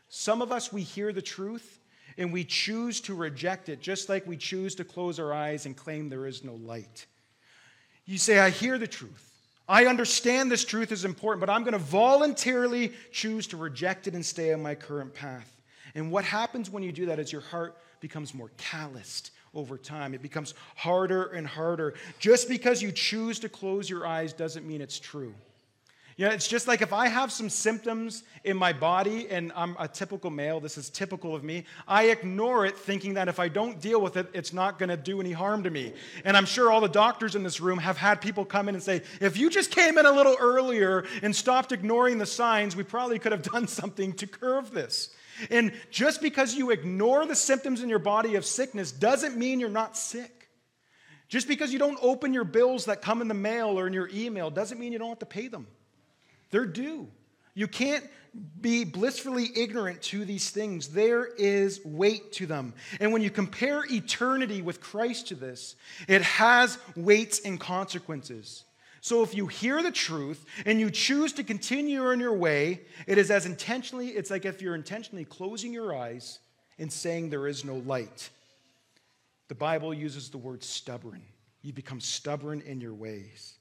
Some 0.08 0.42
of 0.42 0.50
us, 0.50 0.72
we 0.72 0.82
hear 0.82 1.12
the 1.12 1.22
truth 1.22 1.79
and 2.20 2.32
we 2.32 2.44
choose 2.44 3.00
to 3.00 3.14
reject 3.14 3.70
it, 3.70 3.80
just 3.80 4.10
like 4.10 4.26
we 4.26 4.36
choose 4.36 4.74
to 4.74 4.84
close 4.84 5.18
our 5.18 5.32
eyes 5.32 5.64
and 5.64 5.74
claim 5.74 6.10
there 6.10 6.26
is 6.26 6.44
no 6.44 6.54
light. 6.54 7.06
You 8.04 8.18
say, 8.18 8.38
I 8.38 8.50
hear 8.50 8.76
the 8.76 8.86
truth. 8.86 9.26
I 9.66 9.86
understand 9.86 10.50
this 10.50 10.64
truth 10.64 10.92
is 10.92 11.06
important, 11.06 11.40
but 11.40 11.48
I'm 11.48 11.62
going 11.62 11.72
to 11.72 11.78
voluntarily 11.78 12.92
choose 13.10 13.46
to 13.48 13.56
reject 13.56 14.06
it 14.06 14.14
and 14.14 14.24
stay 14.24 14.52
on 14.52 14.62
my 14.62 14.74
current 14.74 15.14
path. 15.14 15.62
And 15.94 16.12
what 16.12 16.24
happens 16.24 16.68
when 16.68 16.82
you 16.82 16.92
do 16.92 17.06
that 17.06 17.18
is 17.18 17.32
your 17.32 17.40
heart 17.40 17.78
becomes 18.00 18.34
more 18.34 18.50
calloused 18.58 19.30
over 19.54 19.78
time. 19.78 20.12
It 20.12 20.20
becomes 20.20 20.52
harder 20.76 21.24
and 21.24 21.46
harder. 21.46 21.94
Just 22.18 22.50
because 22.50 22.82
you 22.82 22.92
choose 22.92 23.38
to 23.38 23.48
close 23.48 23.88
your 23.88 24.06
eyes 24.06 24.34
doesn't 24.34 24.66
mean 24.66 24.82
it's 24.82 25.00
true. 25.00 25.34
You 26.20 26.26
know, 26.26 26.32
it's 26.32 26.48
just 26.48 26.68
like 26.68 26.82
if 26.82 26.92
I 26.92 27.08
have 27.08 27.32
some 27.32 27.48
symptoms 27.48 28.24
in 28.44 28.54
my 28.54 28.74
body 28.74 29.30
and 29.30 29.50
I'm 29.56 29.74
a 29.78 29.88
typical 29.88 30.28
male, 30.28 30.60
this 30.60 30.76
is 30.76 30.90
typical 30.90 31.34
of 31.34 31.42
me, 31.42 31.64
I 31.88 32.08
ignore 32.08 32.66
it 32.66 32.76
thinking 32.76 33.14
that 33.14 33.28
if 33.28 33.40
I 33.40 33.48
don't 33.48 33.80
deal 33.80 34.02
with 34.02 34.18
it, 34.18 34.28
it's 34.34 34.52
not 34.52 34.78
going 34.78 34.90
to 34.90 34.98
do 34.98 35.22
any 35.22 35.32
harm 35.32 35.62
to 35.62 35.70
me. 35.70 35.94
And 36.26 36.36
I'm 36.36 36.44
sure 36.44 36.70
all 36.70 36.82
the 36.82 36.88
doctors 36.88 37.36
in 37.36 37.42
this 37.42 37.58
room 37.58 37.78
have 37.78 37.96
had 37.96 38.20
people 38.20 38.44
come 38.44 38.68
in 38.68 38.74
and 38.74 38.84
say, 38.84 39.00
if 39.18 39.38
you 39.38 39.48
just 39.48 39.70
came 39.70 39.96
in 39.96 40.04
a 40.04 40.12
little 40.12 40.36
earlier 40.38 41.06
and 41.22 41.34
stopped 41.34 41.72
ignoring 41.72 42.18
the 42.18 42.26
signs, 42.26 42.76
we 42.76 42.82
probably 42.82 43.18
could 43.18 43.32
have 43.32 43.40
done 43.40 43.66
something 43.80 44.12
to 44.12 44.26
curve 44.26 44.72
this. 44.72 45.08
And 45.50 45.72
just 45.90 46.20
because 46.20 46.54
you 46.54 46.70
ignore 46.70 47.24
the 47.24 47.34
symptoms 47.34 47.82
in 47.82 47.88
your 47.88 47.98
body 47.98 48.34
of 48.34 48.44
sickness 48.44 48.92
doesn't 48.92 49.38
mean 49.38 49.58
you're 49.58 49.70
not 49.70 49.96
sick. 49.96 50.50
Just 51.28 51.48
because 51.48 51.72
you 51.72 51.78
don't 51.78 51.98
open 52.02 52.34
your 52.34 52.44
bills 52.44 52.84
that 52.84 53.00
come 53.00 53.22
in 53.22 53.28
the 53.28 53.32
mail 53.32 53.78
or 53.80 53.86
in 53.86 53.94
your 53.94 54.10
email 54.12 54.50
doesn't 54.50 54.78
mean 54.78 54.92
you 54.92 54.98
don't 54.98 55.08
have 55.08 55.20
to 55.20 55.24
pay 55.24 55.48
them. 55.48 55.66
They're 56.50 56.66
due. 56.66 57.08
You 57.54 57.68
can't 57.68 58.04
be 58.60 58.84
blissfully 58.84 59.50
ignorant 59.56 60.02
to 60.02 60.24
these 60.24 60.50
things. 60.50 60.88
There 60.88 61.26
is 61.26 61.80
weight 61.84 62.32
to 62.34 62.46
them. 62.46 62.74
And 63.00 63.12
when 63.12 63.22
you 63.22 63.30
compare 63.30 63.84
eternity 63.90 64.62
with 64.62 64.80
Christ 64.80 65.28
to 65.28 65.34
this, 65.34 65.76
it 66.06 66.22
has 66.22 66.78
weights 66.96 67.40
and 67.40 67.58
consequences. 67.58 68.64
So 69.00 69.22
if 69.22 69.34
you 69.34 69.46
hear 69.46 69.82
the 69.82 69.90
truth 69.90 70.44
and 70.66 70.78
you 70.78 70.90
choose 70.90 71.32
to 71.34 71.44
continue 71.44 72.06
on 72.06 72.20
your 72.20 72.34
way, 72.34 72.82
it 73.06 73.18
is 73.18 73.30
as 73.30 73.46
intentionally, 73.46 74.08
it's 74.08 74.30
like 74.30 74.44
if 74.44 74.60
you're 74.60 74.74
intentionally 74.74 75.24
closing 75.24 75.72
your 75.72 75.96
eyes 75.96 76.38
and 76.78 76.92
saying 76.92 77.30
there 77.30 77.46
is 77.46 77.64
no 77.64 77.76
light. 77.76 78.30
The 79.48 79.54
Bible 79.54 79.92
uses 79.92 80.28
the 80.28 80.38
word 80.38 80.62
stubborn. 80.62 81.22
You 81.62 81.72
become 81.72 82.00
stubborn 82.00 82.60
in 82.60 82.80
your 82.80 82.94
ways. 82.94 83.54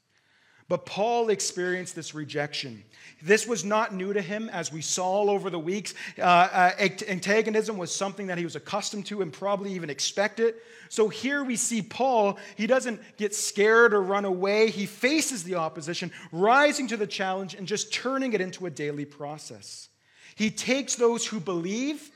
But 0.69 0.85
Paul 0.85 1.29
experienced 1.29 1.95
this 1.95 2.13
rejection. 2.13 2.83
This 3.23 3.47
was 3.47 3.65
not 3.65 3.93
new 3.93 4.13
to 4.13 4.21
him, 4.21 4.49
as 4.49 4.71
we 4.71 4.81
saw 4.81 5.23
over 5.23 5.49
the 5.49 5.59
weeks. 5.59 5.95
Uh, 6.17 6.21
uh, 6.21 6.71
antagonism 7.07 7.77
was 7.77 7.93
something 7.93 8.27
that 8.27 8.37
he 8.37 8.43
was 8.43 8.55
accustomed 8.55 9.07
to 9.07 9.23
and 9.23 9.33
probably 9.33 9.73
even 9.73 9.89
expected. 9.89 10.53
So 10.87 11.09
here 11.09 11.43
we 11.43 11.55
see 11.55 11.81
Paul, 11.81 12.37
he 12.55 12.67
doesn't 12.67 13.01
get 13.17 13.33
scared 13.33 13.93
or 13.93 14.01
run 14.01 14.25
away. 14.25 14.69
He 14.69 14.85
faces 14.85 15.43
the 15.43 15.55
opposition, 15.55 16.11
rising 16.31 16.87
to 16.87 16.97
the 16.97 17.07
challenge 17.07 17.55
and 17.55 17.67
just 17.67 17.91
turning 17.91 18.33
it 18.33 18.39
into 18.39 18.67
a 18.67 18.69
daily 18.69 19.05
process. 19.05 19.89
He 20.35 20.51
takes 20.51 20.95
those 20.95 21.25
who 21.25 21.39
believe 21.39 22.11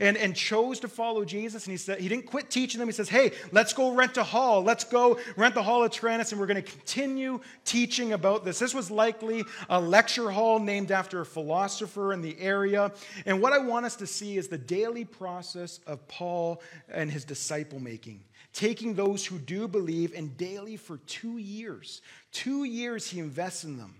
and, 0.00 0.16
and 0.16 0.34
chose 0.34 0.80
to 0.80 0.88
follow 0.88 1.24
Jesus. 1.24 1.66
And 1.66 1.72
he 1.72 1.76
said 1.76 2.00
he 2.00 2.08
didn't 2.08 2.26
quit 2.26 2.50
teaching 2.50 2.78
them. 2.78 2.88
He 2.88 2.92
says, 2.92 3.08
Hey, 3.08 3.32
let's 3.50 3.72
go 3.72 3.92
rent 3.92 4.16
a 4.16 4.24
hall. 4.24 4.62
Let's 4.62 4.84
go 4.84 5.18
rent 5.36 5.54
the 5.54 5.62
hall 5.62 5.84
at 5.84 5.92
Tyrannus, 5.92 6.32
and 6.32 6.40
we're 6.40 6.46
going 6.46 6.62
to 6.62 6.70
continue 6.70 7.40
teaching 7.64 8.12
about 8.12 8.44
this. 8.44 8.58
This 8.58 8.74
was 8.74 8.90
likely 8.90 9.44
a 9.68 9.80
lecture 9.80 10.30
hall 10.30 10.58
named 10.58 10.90
after 10.90 11.20
a 11.20 11.26
philosopher 11.26 12.12
in 12.12 12.22
the 12.22 12.38
area. 12.40 12.92
And 13.26 13.40
what 13.40 13.52
I 13.52 13.58
want 13.58 13.86
us 13.86 13.96
to 13.96 14.06
see 14.06 14.36
is 14.36 14.48
the 14.48 14.58
daily 14.58 15.04
process 15.04 15.80
of 15.86 16.06
Paul 16.08 16.62
and 16.88 17.10
his 17.10 17.24
disciple 17.24 17.80
making. 17.80 18.24
Taking 18.52 18.94
those 18.94 19.24
who 19.24 19.38
do 19.38 19.66
believe 19.66 20.12
and 20.14 20.36
daily 20.36 20.76
for 20.76 20.98
two 20.98 21.38
years. 21.38 22.02
Two 22.32 22.64
years 22.64 23.08
he 23.08 23.18
invests 23.18 23.64
in 23.64 23.78
them. 23.78 23.94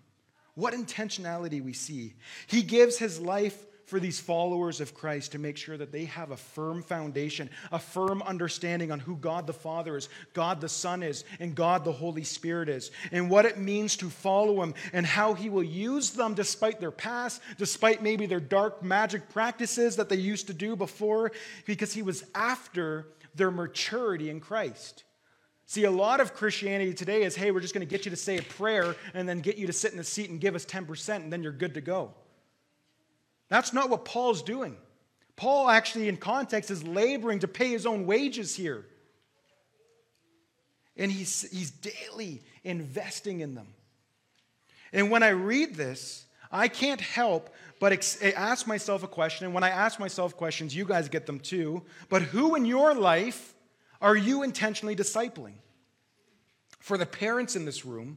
What 0.55 0.75
intentionality 0.75 1.63
we 1.63 1.73
see. 1.73 2.13
He 2.47 2.63
gives 2.63 2.99
his 2.99 3.19
life 3.19 3.65
for 3.93 4.01
these 4.01 4.19
followers 4.19 4.81
of 4.81 4.95
Christ 4.95 5.33
to 5.33 5.39
make 5.39 5.59
sure 5.59 5.77
that 5.77 5.93
they 5.93 6.07
have 6.07 6.31
a 6.31 6.37
firm 6.39 6.83
foundation, 6.83 7.51
a 7.71 7.79
firm 7.79 8.23
understanding 8.23 8.91
on 8.91 8.99
who 8.99 9.17
God 9.17 9.47
the 9.47 9.53
Father 9.53 9.99
is, 9.99 10.09
God 10.33 10.63
the 10.63 10.69
Son 10.71 11.03
is, 11.03 11.25
and 11.41 11.55
God 11.55 11.85
the 11.85 11.93
Holy 11.93 12.25
Spirit 12.25 12.71
is, 12.71 12.91
and 13.11 13.29
what 13.29 13.45
it 13.45 13.59
means 13.59 13.99
to 13.99 14.09
follow 14.09 14.63
Him, 14.63 14.73
and 14.95 15.05
how 15.05 15.35
He 15.35 15.51
will 15.51 15.63
use 15.63 16.09
them 16.09 16.33
despite 16.33 16.81
their 16.81 16.91
past, 16.91 17.43
despite 17.59 18.03
maybe 18.03 18.25
their 18.25 18.41
dark 18.41 18.83
magic 18.83 19.29
practices 19.29 19.97
that 19.97 20.09
they 20.09 20.17
used 20.17 20.47
to 20.47 20.55
do 20.55 20.75
before, 20.75 21.31
because 21.67 21.93
He 21.93 22.01
was 22.01 22.25
after 22.35 23.09
their 23.35 23.51
maturity 23.51 24.31
in 24.31 24.41
Christ. 24.41 25.05
See, 25.67 25.85
a 25.85 25.91
lot 25.91 26.21
of 26.21 26.33
Christianity 26.33 26.95
today 26.95 27.25
is 27.25 27.37
hey, 27.37 27.51
we're 27.51 27.61
just 27.61 27.75
going 27.75 27.87
to 27.87 27.91
get 27.91 28.07
you 28.07 28.11
to 28.11 28.17
say 28.17 28.39
a 28.39 28.43
prayer 28.43 28.97
and 29.13 29.29
then 29.29 29.41
get 29.41 29.59
you 29.59 29.67
to 29.67 29.73
sit 29.75 29.93
in 29.93 29.99
the 29.99 30.05
seat 30.05 30.31
and 30.31 30.41
give 30.41 30.55
us 30.55 30.65
10%, 30.65 31.17
and 31.17 31.31
then 31.31 31.43
you're 31.43 31.53
good 31.53 31.75
to 31.75 31.83
go. 31.83 32.15
That's 33.53 33.75
not 33.75 33.91
what 33.91 34.07
Paul's 34.07 34.43
doing. 34.43 34.79
Paul 35.37 35.69
actually, 35.69 36.09
in 36.09 36.17
context, 36.17 36.71
is 36.71 36.83
laboring 36.85 37.41
to 37.41 37.49
pay 37.49 37.69
his 37.69 37.85
own 37.85 38.07
wages 38.07 38.57
here. 38.57 38.87
And 40.97 41.13
he's, 41.13 41.43
he's 41.51 41.71
daily 41.71 42.41
investing 42.65 43.41
in 43.41 43.55
them. 43.55 43.67
And 44.91 45.11
when 45.11 45.23
I 45.23 45.29
read 45.29 45.75
this, 45.75 46.25
I 46.51 46.67
can't 46.67 47.03
help 47.03 47.55
but 47.79 47.93
ex- 47.93 48.23
ask 48.23 48.67
myself 48.67 49.03
a 49.03 49.07
question. 49.07 49.45
And 49.45 49.53
when 49.53 49.65
I 49.65 49.69
ask 49.69 50.01
myself 50.01 50.35
questions, 50.35 50.75
you 50.75 50.87
guys 50.87 51.11
get 51.11 51.27
them 51.27 51.39
too. 51.39 51.83
But 52.09 52.23
who 52.23 52.55
in 52.55 52.65
your 52.65 52.95
life 52.95 53.53
are 54.01 54.17
you 54.17 54.45
intentionally 54.45 54.97
discipling? 54.97 55.57
For 56.81 56.97
the 56.97 57.05
parents 57.05 57.55
in 57.55 57.67
this 57.67 57.85
room, 57.85 58.17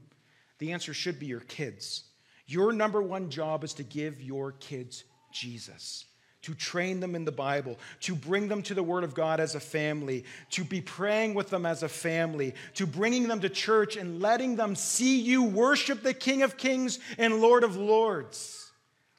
the 0.60 0.72
answer 0.72 0.94
should 0.94 1.20
be 1.20 1.26
your 1.26 1.42
kids. 1.42 2.06
Your 2.48 2.72
number 2.72 3.02
one 3.02 3.30
job 3.30 3.66
is 3.66 3.74
to 3.74 3.84
give 3.84 4.22
your 4.22 4.54
kids 4.54 5.04
Jesus, 5.36 6.06
to 6.44 6.54
train 6.54 7.00
them 7.00 7.14
in 7.14 7.26
the 7.26 7.32
Bible, 7.32 7.78
to 8.02 8.16
bring 8.16 8.48
them 8.48 8.64
to 8.64 8.74
the 8.74 8.84
Word 8.84 9.04
of 9.04 9.14
God 9.14 9.40
as 9.40 9.54
a 9.54 9.60
family, 9.60 10.24
to 10.52 10.64
be 10.64 10.82
praying 10.82 11.34
with 11.34 11.50
them 11.50 11.66
as 11.66 11.84
a 11.84 11.90
family, 11.90 12.56
to 12.76 12.88
bringing 12.88 13.28
them 13.28 13.42
to 13.42 13.50
church 13.50 13.98
and 13.98 14.22
letting 14.22 14.56
them 14.56 14.76
see 14.76 15.20
you 15.20 15.44
worship 15.44 16.02
the 16.02 16.14
King 16.14 16.42
of 16.42 16.58
Kings 16.58 17.00
and 17.18 17.42
Lord 17.42 17.64
of 17.64 17.76
Lords. 17.76 18.72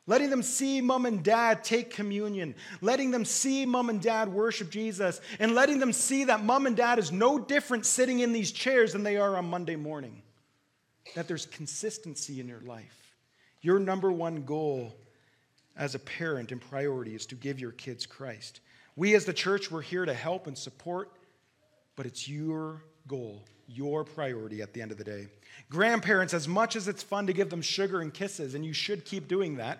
Letting 0.09 0.31
them 0.31 0.43
see 0.43 0.81
mom 0.81 1.05
and 1.05 1.23
dad 1.23 1.65
take 1.65 1.91
communion, 1.91 2.55
letting 2.81 3.11
them 3.11 3.25
see 3.25 3.67
mom 3.67 3.91
and 3.91 4.01
dad 4.01 4.29
worship 4.29 4.71
Jesus, 4.71 5.21
and 5.41 5.55
letting 5.55 5.81
them 5.81 5.93
see 5.93 6.25
that 6.25 6.45
mom 6.45 6.67
and 6.67 6.77
dad 6.77 7.01
is 7.01 7.11
no 7.11 7.41
different 7.41 7.85
sitting 7.85 8.21
in 8.21 8.33
these 8.33 8.53
chairs 8.53 8.93
than 8.93 9.03
they 9.03 9.17
are 9.17 9.37
on 9.37 9.51
Monday 9.51 9.77
morning. 9.77 10.23
That 11.17 11.27
there's 11.27 11.47
consistency 11.47 12.41
in 12.41 12.47
your 12.47 12.61
life. 12.61 13.15
Your 13.63 13.81
number 13.81 14.13
one 14.13 14.45
goal 14.45 14.97
as 15.77 15.95
a 15.95 15.99
parent 15.99 16.53
and 16.53 16.61
priority 16.61 17.15
is 17.15 17.27
to 17.27 17.35
give 17.35 17.61
your 17.61 17.73
kids 17.73 18.07
Christ. 18.07 18.61
We 18.97 19.15
as 19.15 19.25
the 19.25 19.33
church, 19.33 19.71
we're 19.71 19.83
here 19.83 20.05
to 20.05 20.15
help 20.15 20.47
and 20.47 20.57
support, 20.57 21.13
but 21.97 22.07
it's 22.07 22.29
your 22.29 22.83
goal, 23.07 23.45
your 23.69 24.05
priority 24.05 24.63
at 24.63 24.73
the 24.73 24.81
end 24.81 24.91
of 24.91 24.99
the 24.99 25.05
day. 25.05 25.29
Grandparents, 25.71 26.33
as 26.33 26.49
much 26.49 26.77
as 26.77 26.89
it's 26.89 27.03
fun 27.03 27.27
to 27.27 27.33
give 27.33 27.51
them 27.51 27.63
sugar 27.63 28.01
and 28.01 28.13
kisses, 28.13 28.55
and 28.55 28.65
you 28.65 28.73
should 28.73 29.05
keep 29.05 29.29
doing 29.29 29.57
that, 29.57 29.79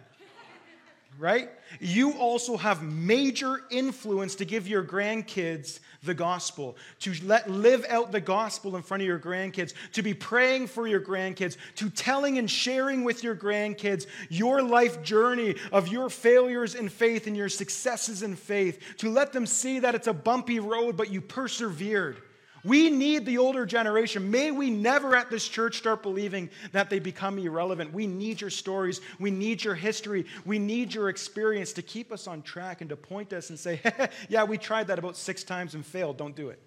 right? 1.19 1.51
You 1.81 2.13
also 2.13 2.57
have 2.57 2.83
major 2.83 3.63
influence 3.71 4.35
to 4.37 4.45
give 4.45 4.69
your 4.69 4.85
grandkids 4.85 5.81
the 6.03 6.15
gospel, 6.15 6.77
to 7.01 7.15
let 7.25 7.51
live 7.51 7.85
out 7.89 8.13
the 8.13 8.21
gospel 8.21 8.77
in 8.77 8.83
front 8.83 9.03
of 9.03 9.07
your 9.07 9.19
grandkids, 9.19 9.73
to 9.93 10.03
be 10.03 10.15
praying 10.15 10.67
for 10.69 10.87
your 10.87 11.01
grandkids, 11.01 11.57
to 11.77 11.91
telling 11.91 12.39
and 12.39 12.51
sharing 12.51 13.03
with 13.05 13.23
your 13.23 13.35
grandkids 13.35 14.07
your 14.29 14.63
life 14.63 15.03
journey 15.03 15.57
of 15.73 15.89
your 15.89 16.09
failures 16.11 16.75
in 16.75 16.89
faith 16.89 17.27
and 17.27 17.37
your 17.37 17.49
successes 17.49 18.23
in 18.23 18.37
faith, 18.37 18.81
to 18.99 19.11
let 19.11 19.33
them 19.33 19.47
see 19.47 19.81
that 19.81 19.95
it's 19.95 20.07
a 20.07 20.13
bumpy 20.13 20.61
road, 20.61 20.97
but 20.97 21.11
you 21.11 21.21
persevered. 21.21 22.23
We 22.67 22.91
need 22.91 23.25
the 23.27 23.39
older 23.39 23.65
generation. 23.65 24.29
May 24.29 24.51
we 24.51 24.71
never 24.71 25.15
at 25.15 25.31
this 25.31 25.47
church 25.47 25.79
start 25.79 26.03
believing 26.03 26.51
that 26.73 26.91
they 26.91 26.99
become 26.99 27.39
irrelevant. 27.39 27.93
We 27.93 28.09
need 28.09 28.41
your 28.41 28.51
stories. 28.51 29.01
We 29.21 29.31
need 29.31 29.63
your 29.63 29.77
history. 29.77 30.27
We 30.45 30.59
need 30.59 30.93
your 30.93 31.09
experience 31.09 31.73
to 31.75 31.83
keep 31.83 32.11
us 32.11 32.27
on 32.27 32.43
track 32.43 32.81
and 32.81 32.91
to 32.91 32.97
point 32.97 33.33
us 33.33 33.51
and 33.51 33.59
say, 33.59 33.81
yeah, 34.29 34.43
we 34.43 34.59
tried 34.59 34.89
that 34.89 34.99
about 34.99 35.17
six 35.17 35.45
times 35.45 35.77
and 35.77 35.87
failed. 35.87 36.19
Don't 36.19 36.35
do 36.35 36.49
it. 36.49 36.61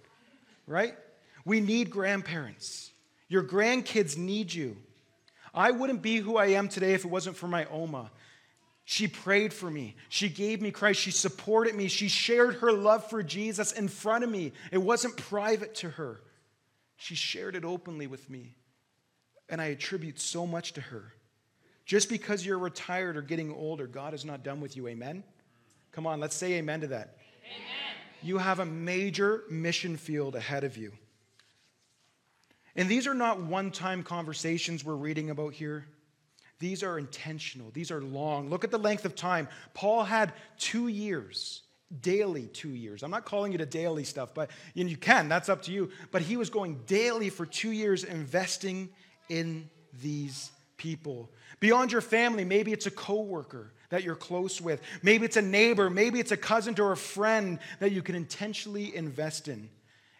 Right? 0.67 0.95
We 1.43 1.59
need 1.59 1.89
grandparents. 1.89 2.91
Your 3.27 3.43
grandkids 3.43 4.17
need 4.17 4.53
you. 4.53 4.77
I 5.53 5.71
wouldn't 5.71 6.01
be 6.01 6.17
who 6.17 6.37
I 6.37 6.47
am 6.47 6.69
today 6.69 6.93
if 6.93 7.03
it 7.03 7.11
wasn't 7.11 7.35
for 7.35 7.47
my 7.47 7.65
Oma. 7.65 8.09
She 8.91 9.07
prayed 9.07 9.53
for 9.53 9.69
me. 9.69 9.95
She 10.09 10.29
gave 10.29 10.63
me 10.63 10.71
Christ. 10.71 10.99
She 10.99 11.11
supported 11.11 11.75
me. 11.75 11.89
She 11.89 12.07
shared 12.07 12.55
her 12.55 12.71
love 12.71 13.07
for 13.07 13.21
Jesus 13.21 13.71
in 13.71 13.87
front 13.87 14.23
of 14.23 14.31
me. 14.31 14.51
It 14.71 14.79
wasn't 14.79 15.15
private 15.15 15.75
to 15.75 15.91
her. 15.91 16.19
She 16.97 17.13
shared 17.13 17.55
it 17.55 17.63
openly 17.63 18.07
with 18.07 18.27
me. 18.31 18.55
And 19.47 19.61
I 19.61 19.65
attribute 19.65 20.19
so 20.19 20.47
much 20.47 20.73
to 20.73 20.81
her. 20.81 21.13
Just 21.85 22.09
because 22.09 22.43
you're 22.43 22.57
retired 22.57 23.15
or 23.15 23.21
getting 23.21 23.53
older, 23.53 23.85
God 23.85 24.15
is 24.15 24.25
not 24.25 24.43
done 24.43 24.59
with 24.59 24.75
you. 24.75 24.87
Amen? 24.87 25.23
Come 25.91 26.07
on, 26.07 26.19
let's 26.19 26.35
say 26.35 26.53
amen 26.53 26.81
to 26.81 26.87
that. 26.87 27.17
Amen. 27.45 27.95
You 28.23 28.39
have 28.39 28.57
a 28.57 28.65
major 28.65 29.43
mission 29.51 29.97
field 29.97 30.35
ahead 30.35 30.63
of 30.63 30.77
you. 30.77 30.93
And 32.75 32.89
these 32.89 33.05
are 33.05 33.13
not 33.13 33.39
one 33.39 33.69
time 33.69 34.01
conversations 34.01 34.83
we're 34.83 34.95
reading 34.95 35.29
about 35.29 35.53
here. 35.53 35.85
These 36.59 36.83
are 36.83 36.99
intentional, 36.99 37.71
these 37.71 37.89
are 37.89 38.01
long. 38.01 38.49
Look 38.49 38.63
at 38.63 38.71
the 38.71 38.77
length 38.77 39.05
of 39.05 39.15
time. 39.15 39.47
Paul 39.73 40.03
had 40.03 40.33
two 40.57 40.89
years, 40.89 41.61
daily 42.01 42.47
two 42.47 42.69
years. 42.75 43.01
I'm 43.01 43.11
not 43.11 43.23
calling 43.23 43.53
it 43.53 43.61
a 43.61 43.65
daily 43.65 44.03
stuff, 44.03 44.33
but 44.33 44.51
you, 44.73 44.85
you 44.85 44.97
can, 44.97 45.29
that's 45.29 45.47
up 45.47 45.61
to 45.63 45.71
you. 45.71 45.89
But 46.11 46.21
he 46.21 46.35
was 46.35 46.49
going 46.49 46.81
daily 46.85 47.29
for 47.29 47.45
two 47.45 47.71
years, 47.71 48.03
investing 48.03 48.89
in 49.29 49.69
these 50.01 50.51
people. 50.75 51.29
Beyond 51.61 51.93
your 51.93 52.01
family, 52.01 52.43
maybe 52.43 52.73
it's 52.73 52.85
a 52.87 52.91
coworker 52.91 53.71
that 53.89 54.03
you're 54.03 54.15
close 54.15 54.59
with. 54.59 54.81
Maybe 55.01 55.25
it's 55.25 55.37
a 55.37 55.41
neighbor, 55.41 55.89
maybe 55.89 56.19
it's 56.19 56.31
a 56.31 56.37
cousin 56.37 56.75
or 56.77 56.91
a 56.91 56.97
friend 56.97 57.59
that 57.79 57.93
you 57.93 58.01
can 58.01 58.15
intentionally 58.15 58.93
invest 58.93 59.47
in. 59.47 59.69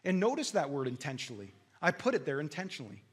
And 0.06 0.22
notice 0.22 0.52
that 0.52 0.70
word 0.70 0.88
intentionally. 0.88 1.52
I 1.82 1.92
put 1.92 2.16
it 2.16 2.26
there 2.26 2.40
intentionally 2.40 3.04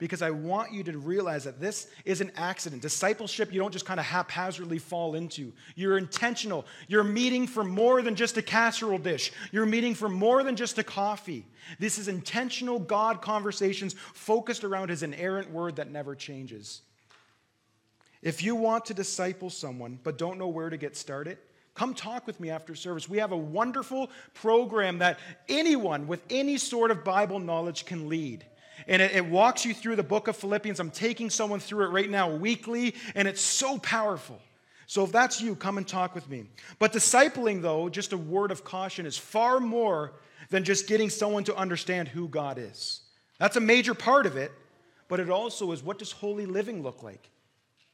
because 0.00 0.22
I 0.22 0.30
want 0.30 0.72
you 0.72 0.82
to 0.84 0.98
realize 0.98 1.44
that 1.44 1.60
this 1.60 1.86
is 2.04 2.20
an 2.20 2.32
accident. 2.34 2.82
Discipleship, 2.82 3.52
you 3.52 3.60
don't 3.60 3.70
just 3.70 3.84
kind 3.84 4.00
of 4.00 4.06
haphazardly 4.06 4.78
fall 4.78 5.14
into. 5.14 5.52
You're 5.76 5.98
intentional. 5.98 6.66
You're 6.88 7.04
meeting 7.04 7.46
for 7.46 7.62
more 7.62 8.02
than 8.02 8.16
just 8.16 8.36
a 8.38 8.42
casserole 8.42 8.98
dish, 8.98 9.30
you're 9.52 9.66
meeting 9.66 9.94
for 9.94 10.08
more 10.08 10.42
than 10.42 10.56
just 10.56 10.78
a 10.78 10.82
coffee. 10.82 11.46
This 11.78 11.98
is 11.98 12.08
intentional 12.08 12.80
God 12.80 13.22
conversations 13.22 13.94
focused 14.14 14.64
around 14.64 14.88
His 14.88 15.04
inerrant 15.04 15.50
word 15.50 15.76
that 15.76 15.90
never 15.90 16.16
changes. 16.16 16.80
If 18.22 18.42
you 18.42 18.54
want 18.54 18.86
to 18.86 18.94
disciple 18.94 19.50
someone 19.50 19.98
but 20.02 20.18
don't 20.18 20.38
know 20.38 20.48
where 20.48 20.70
to 20.70 20.76
get 20.78 20.96
started, 20.96 21.36
come 21.74 21.94
talk 21.94 22.26
with 22.26 22.40
me 22.40 22.48
after 22.48 22.74
service. 22.74 23.08
We 23.08 23.18
have 23.18 23.32
a 23.32 23.36
wonderful 23.36 24.10
program 24.32 24.98
that 24.98 25.18
anyone 25.48 26.06
with 26.06 26.22
any 26.30 26.56
sort 26.56 26.90
of 26.90 27.04
Bible 27.04 27.38
knowledge 27.38 27.84
can 27.84 28.08
lead. 28.08 28.46
And 28.86 29.02
it, 29.02 29.12
it, 29.12 29.26
walks 29.26 29.64
you 29.64 29.74
through 29.74 29.96
the 29.96 30.02
book 30.02 30.28
of 30.28 30.36
Philippians. 30.36 30.80
I'm 30.80 30.90
taking 30.90 31.30
someone 31.30 31.60
through 31.60 31.84
it 31.86 31.88
right 31.88 32.10
now 32.10 32.30
weekly, 32.30 32.94
and 33.14 33.26
it's 33.28 33.40
so 33.40 33.78
powerful. 33.78 34.40
So 34.86 35.04
if 35.04 35.12
that's 35.12 35.40
you, 35.40 35.54
come 35.54 35.78
and 35.78 35.86
talk 35.86 36.14
with 36.14 36.28
me. 36.28 36.44
But 36.78 36.92
discipling, 36.92 37.62
though, 37.62 37.88
just 37.88 38.12
a 38.12 38.18
word 38.18 38.50
of 38.50 38.64
caution, 38.64 39.06
is 39.06 39.16
far 39.16 39.60
more 39.60 40.12
than 40.48 40.64
just 40.64 40.88
getting 40.88 41.10
someone 41.10 41.44
to 41.44 41.56
understand 41.56 42.08
who 42.08 42.28
God 42.28 42.58
is. 42.58 43.02
That's 43.38 43.56
a 43.56 43.60
major 43.60 43.94
part 43.94 44.26
of 44.26 44.36
it, 44.36 44.52
but 45.08 45.20
it 45.20 45.30
also 45.30 45.72
is 45.72 45.82
what 45.82 45.98
does 45.98 46.12
holy 46.12 46.46
living 46.46 46.82
look 46.82 47.02
like? 47.02 47.30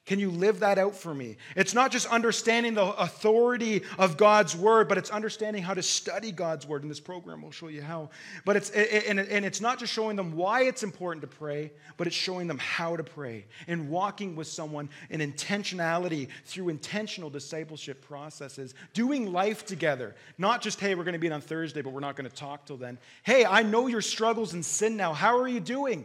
Can 0.06 0.20
you 0.20 0.30
live 0.30 0.60
that 0.60 0.78
out 0.78 0.94
for 0.94 1.12
me? 1.12 1.36
It's 1.56 1.74
not 1.74 1.90
just 1.90 2.06
understanding 2.06 2.74
the 2.74 2.84
authority 2.84 3.82
of 3.98 4.16
God's 4.16 4.54
word, 4.54 4.88
but 4.88 4.98
it's 4.98 5.10
understanding 5.10 5.64
how 5.64 5.74
to 5.74 5.82
study 5.82 6.30
God's 6.30 6.64
word. 6.64 6.84
In 6.84 6.88
this 6.88 7.00
program, 7.00 7.42
we'll 7.42 7.50
show 7.50 7.66
you 7.66 7.82
how. 7.82 8.10
But 8.44 8.54
it's 8.54 8.70
and, 8.70 9.18
it's 9.18 9.60
not 9.60 9.80
just 9.80 9.92
showing 9.92 10.14
them 10.14 10.36
why 10.36 10.62
it's 10.62 10.84
important 10.84 11.22
to 11.22 11.26
pray, 11.26 11.72
but 11.96 12.06
it's 12.06 12.14
showing 12.14 12.46
them 12.46 12.58
how 12.58 12.94
to 12.94 13.02
pray 13.02 13.46
and 13.66 13.90
walking 13.90 14.36
with 14.36 14.46
someone 14.46 14.88
in 15.10 15.20
intentionality 15.20 16.28
through 16.44 16.68
intentional 16.68 17.28
discipleship 17.28 18.00
processes, 18.06 18.76
doing 18.94 19.32
life 19.32 19.66
together. 19.66 20.14
Not 20.38 20.62
just 20.62 20.78
hey, 20.78 20.94
we're 20.94 21.02
going 21.02 21.14
to 21.14 21.18
be 21.18 21.28
on 21.28 21.40
Thursday, 21.40 21.82
but 21.82 21.92
we're 21.92 21.98
not 21.98 22.14
going 22.14 22.30
to 22.30 22.36
talk 22.36 22.64
till 22.64 22.76
then. 22.76 22.96
Hey, 23.24 23.44
I 23.44 23.64
know 23.64 23.88
your 23.88 24.02
struggles 24.02 24.52
and 24.52 24.64
sin 24.64 24.96
now. 24.96 25.12
How 25.12 25.36
are 25.36 25.48
you 25.48 25.58
doing? 25.58 26.04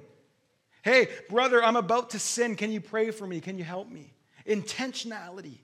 Hey, 0.84 1.10
brother, 1.30 1.64
I'm 1.64 1.76
about 1.76 2.12
to 2.12 2.20
sin. 2.20 2.56
Can 2.56 2.72
you 2.72 2.82
pray 2.82 3.12
for 3.12 3.28
me? 3.28 3.40
Can 3.40 3.58
you 3.58 3.64
help 3.64 3.90
me? 3.90 4.14
Intentionality. 4.48 5.60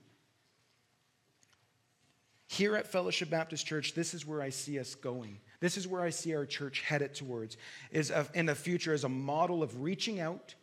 Here 2.46 2.76
at 2.76 2.86
Fellowship 2.86 3.28
Baptist 3.28 3.66
Church, 3.66 3.94
this 3.94 4.14
is 4.14 4.26
where 4.26 4.40
I 4.40 4.48
see 4.50 4.78
us 4.78 4.94
going. 4.94 5.38
This 5.60 5.76
is 5.76 5.86
where 5.86 6.02
I 6.02 6.10
see 6.10 6.34
our 6.34 6.46
church 6.46 6.80
headed 6.80 7.14
towards 7.14 7.56
is 7.90 8.12
in 8.32 8.46
the 8.46 8.54
future 8.54 8.94
as 8.94 9.04
a 9.04 9.08
model 9.08 9.62
of 9.62 9.82
reaching 9.82 10.20
out, 10.20 10.54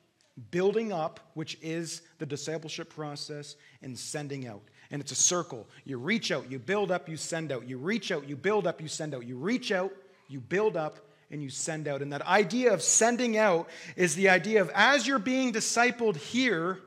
building 0.52 0.94
up, 0.94 1.20
which 1.34 1.58
is 1.62 2.02
the 2.18 2.26
discipleship 2.26 2.90
process, 2.90 3.56
and 3.82 3.98
sending 3.98 4.48
out. 4.48 4.64
And 4.90 5.02
it's 5.02 5.12
a 5.12 5.16
circle. 5.16 5.68
You 5.84 5.98
reach 5.98 6.32
out, 6.32 6.50
you 6.50 6.60
build 6.60 6.92
up, 6.92 7.10
you 7.10 7.18
send 7.18 7.52
out. 7.52 7.68
You 7.68 7.78
reach 7.78 8.12
out, 8.12 8.28
you 8.28 8.36
build 8.36 8.68
up, 8.68 8.82
you 8.82 8.88
send 8.88 9.14
out. 9.14 9.26
You 9.26 9.38
reach 9.38 9.72
out, 9.72 9.92
you 10.28 10.40
build 10.40 10.78
up, 10.78 11.00
and 11.36 11.44
you 11.44 11.50
send 11.50 11.88
out. 11.88 12.02
And 12.02 12.14
that 12.14 12.26
idea 12.26 12.74
of 12.74 12.82
sending 12.82 13.38
out 13.38 13.68
is 13.98 14.16
the 14.16 14.30
idea 14.30 14.62
of 14.62 14.72
as 14.74 15.06
you're 15.06 15.20
being 15.20 15.52
discipled 15.52 16.16
here, 16.16 16.80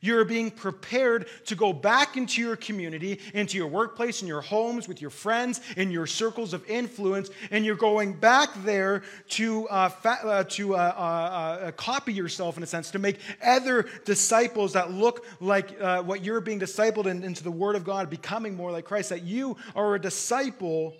you're 0.00 0.24
being 0.24 0.50
prepared 0.50 1.26
to 1.44 1.54
go 1.54 1.74
back 1.74 2.16
into 2.16 2.40
your 2.40 2.56
community, 2.56 3.20
into 3.34 3.58
your 3.58 3.66
workplace, 3.66 4.22
in 4.22 4.28
your 4.28 4.40
homes, 4.40 4.88
with 4.88 5.02
your 5.02 5.10
friends, 5.10 5.60
in 5.76 5.90
your 5.90 6.06
circles 6.06 6.54
of 6.54 6.66
influence, 6.70 7.28
and 7.50 7.66
you're 7.66 7.76
going 7.76 8.14
back 8.14 8.48
there 8.64 9.02
to, 9.28 9.68
uh, 9.68 9.90
fa- 9.90 10.20
uh, 10.24 10.44
to 10.44 10.74
uh, 10.74 10.78
uh, 10.78 11.64
uh 11.66 11.70
copy 11.72 12.14
yourself, 12.14 12.56
in 12.56 12.62
a 12.62 12.66
sense, 12.66 12.90
to 12.92 12.98
make 12.98 13.18
other 13.44 13.90
disciples 14.06 14.72
that 14.72 14.90
look 14.90 15.26
like 15.38 15.78
uh, 15.82 16.02
what 16.02 16.24
you're 16.24 16.40
being 16.40 16.60
discipled 16.60 17.04
in, 17.04 17.22
into 17.22 17.44
the 17.44 17.50
Word 17.50 17.76
of 17.76 17.84
God, 17.84 18.08
becoming 18.08 18.56
more 18.56 18.72
like 18.72 18.86
Christ. 18.86 19.10
That 19.10 19.24
you 19.24 19.58
are 19.76 19.96
a 19.96 20.00
disciple 20.00 20.94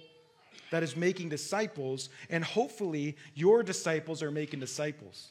that 0.70 0.82
is 0.82 0.96
making 0.96 1.28
disciples, 1.28 2.08
and 2.28 2.44
hopefully 2.44 3.16
your 3.34 3.62
disciples 3.62 4.22
are 4.22 4.30
making 4.30 4.60
disciples. 4.60 5.30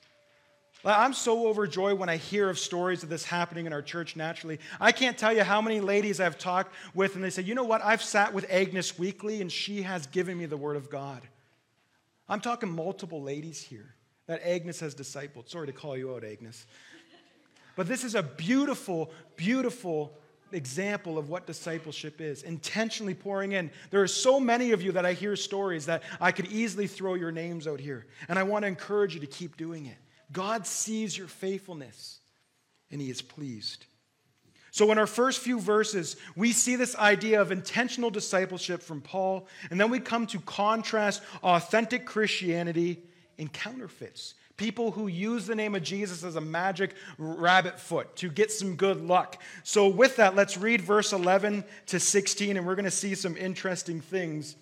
I'm 0.85 1.13
so 1.13 1.47
overjoyed 1.47 1.99
when 1.99 2.07
I 2.07 2.15
hear 2.15 2.49
of 2.49 2.57
stories 2.57 3.03
of 3.03 3.09
this 3.09 3.25
happening 3.25 3.65
in 3.65 3.73
our 3.73 3.81
church 3.81 4.15
naturally. 4.15 4.59
I 4.79 4.93
can't 4.93 5.17
tell 5.17 5.33
you 5.33 5.43
how 5.43 5.61
many 5.61 5.81
ladies 5.81 6.21
I've 6.21 6.37
talked 6.37 6.73
with, 6.93 7.15
and 7.15 7.23
they 7.23 7.29
say, 7.29 7.41
You 7.41 7.53
know 7.53 7.65
what? 7.65 7.83
I've 7.83 8.01
sat 8.01 8.33
with 8.33 8.45
Agnes 8.49 8.97
weekly, 8.97 9.41
and 9.41 9.51
she 9.51 9.81
has 9.81 10.07
given 10.07 10.37
me 10.37 10.45
the 10.45 10.55
Word 10.55 10.77
of 10.77 10.89
God. 10.89 11.21
I'm 12.29 12.39
talking 12.39 12.69
multiple 12.69 13.21
ladies 13.21 13.61
here 13.61 13.93
that 14.27 14.41
Agnes 14.47 14.79
has 14.79 14.95
discipled. 14.95 15.49
Sorry 15.49 15.67
to 15.67 15.73
call 15.73 15.97
you 15.97 16.13
out, 16.13 16.23
Agnes. 16.23 16.65
But 17.75 17.87
this 17.87 18.03
is 18.03 18.15
a 18.15 18.23
beautiful, 18.23 19.11
beautiful 19.35 20.13
example 20.53 21.17
of 21.17 21.29
what 21.29 21.47
discipleship 21.47 22.21
is 22.21 22.43
intentionally 22.43 23.13
pouring 23.13 23.51
in. 23.53 23.71
There 23.91 24.01
are 24.01 24.07
so 24.07 24.39
many 24.39 24.71
of 24.71 24.81
you 24.81 24.91
that 24.93 25.05
i 25.05 25.13
hear 25.13 25.35
stories 25.35 25.85
that 25.85 26.03
i 26.19 26.31
could 26.31 26.47
easily 26.47 26.87
throw 26.87 27.13
your 27.15 27.31
names 27.31 27.67
out 27.67 27.79
here 27.79 28.05
and 28.27 28.37
i 28.39 28.43
want 28.43 28.63
to 28.63 28.67
encourage 28.67 29.13
you 29.13 29.19
to 29.21 29.27
keep 29.27 29.57
doing 29.57 29.85
it. 29.85 29.97
God 30.31 30.67
sees 30.67 31.17
your 31.17 31.27
faithfulness 31.27 32.19
and 32.91 33.01
he 33.01 33.09
is 33.09 33.21
pleased. 33.21 33.85
So 34.71 34.91
in 34.91 34.97
our 34.97 35.07
first 35.07 35.39
few 35.39 35.59
verses 35.59 36.15
we 36.35 36.51
see 36.51 36.75
this 36.75 36.95
idea 36.95 37.41
of 37.41 37.51
intentional 37.51 38.09
discipleship 38.09 38.81
from 38.81 39.01
paul 39.01 39.47
and 39.69 39.79
then 39.79 39.89
we 39.89 39.99
come 39.99 40.27
to 40.27 40.39
contrast 40.39 41.21
authentic 41.43 42.05
christianity 42.05 43.03
and 43.37 43.51
counterfeits 43.51 44.35
people 44.59 44.91
who 44.91 45.07
use 45.07 45.47
the 45.47 45.55
name 45.55 45.73
of 45.73 45.81
Jesus 45.81 46.23
as 46.23 46.35
a 46.35 46.41
magic 46.41 46.93
rabbit 47.17 47.79
foot 47.79 48.13
to 48.17 48.29
get 48.29 48.51
some 48.51 48.75
good 48.75 49.01
luck. 49.01 49.41
So, 49.63 49.87
with 49.87 50.17
that, 50.17 50.35
let's 50.35 50.57
read 50.57 50.81
verse 50.81 51.13
11 51.13 51.63
to 51.87 51.99
16, 51.99 52.57
and 52.57 52.67
we're 52.67 52.75
going 52.75 52.83
to 52.83 52.91
see 52.91 53.15
some 53.15 53.37
interesting 53.37 54.01
things 54.01 54.57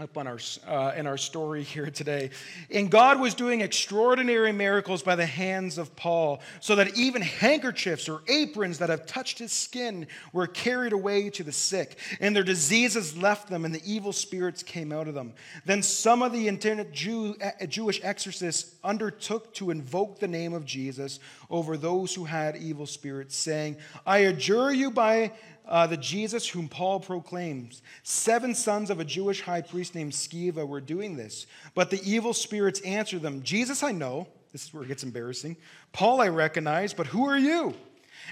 up 0.00 0.16
on 0.16 0.26
our, 0.26 0.38
uh, 0.66 0.92
in 0.96 1.06
our 1.06 1.18
story 1.18 1.62
here 1.62 1.90
today. 1.90 2.30
And 2.70 2.90
God 2.90 3.20
was 3.20 3.34
doing 3.34 3.60
extraordinary 3.60 4.50
miracles 4.50 5.02
by 5.02 5.14
the 5.14 5.26
hands 5.26 5.76
of 5.76 5.94
Paul, 5.94 6.40
so 6.60 6.74
that 6.76 6.96
even 6.96 7.20
handkerchiefs 7.20 8.08
or 8.08 8.22
aprons 8.26 8.78
that 8.78 8.88
have 8.88 9.04
touched 9.04 9.38
his 9.38 9.52
skin 9.52 10.06
were 10.32 10.46
carried 10.46 10.94
away 10.94 11.28
to 11.30 11.44
the 11.44 11.52
sick, 11.52 11.98
and 12.18 12.34
their 12.34 12.42
diseases 12.42 13.16
left 13.16 13.50
them, 13.50 13.66
and 13.66 13.74
the 13.74 13.82
evil 13.84 14.12
spirits 14.12 14.62
came 14.62 14.90
out 14.90 15.06
of 15.06 15.14
them. 15.14 15.34
Then 15.66 15.82
some 15.82 16.22
of 16.22 16.32
the 16.32 16.48
intended 16.48 16.92
Jew, 16.94 17.36
uh, 17.42 17.66
Jewish 17.66 18.00
exorcists 18.02 18.76
undertook 18.82 19.52
to 19.54 19.70
invoke 19.70 20.18
the 20.18 20.28
name 20.28 20.54
of 20.54 20.64
Jesus 20.64 21.20
over 21.50 21.76
those 21.76 22.14
who 22.14 22.24
had 22.24 22.56
evil 22.56 22.86
spirits, 22.86 23.36
saying, 23.36 23.76
I 24.06 24.18
adjure 24.18 24.72
you 24.72 24.90
by 24.90 25.32
uh, 25.70 25.86
the 25.86 25.96
Jesus 25.96 26.48
whom 26.48 26.68
Paul 26.68 27.00
proclaims. 27.00 27.80
Seven 28.02 28.54
sons 28.54 28.90
of 28.90 29.00
a 29.00 29.04
Jewish 29.04 29.40
high 29.40 29.62
priest 29.62 29.94
named 29.94 30.12
Sceva 30.12 30.66
were 30.66 30.80
doing 30.80 31.16
this. 31.16 31.46
But 31.74 31.90
the 31.90 32.02
evil 32.04 32.34
spirits 32.34 32.80
answered 32.80 33.22
them 33.22 33.42
Jesus 33.42 33.82
I 33.82 33.92
know. 33.92 34.26
This 34.52 34.64
is 34.64 34.74
where 34.74 34.82
it 34.82 34.88
gets 34.88 35.04
embarrassing. 35.04 35.56
Paul 35.92 36.20
I 36.20 36.28
recognize, 36.28 36.92
but 36.92 37.06
who 37.06 37.26
are 37.26 37.38
you? 37.38 37.74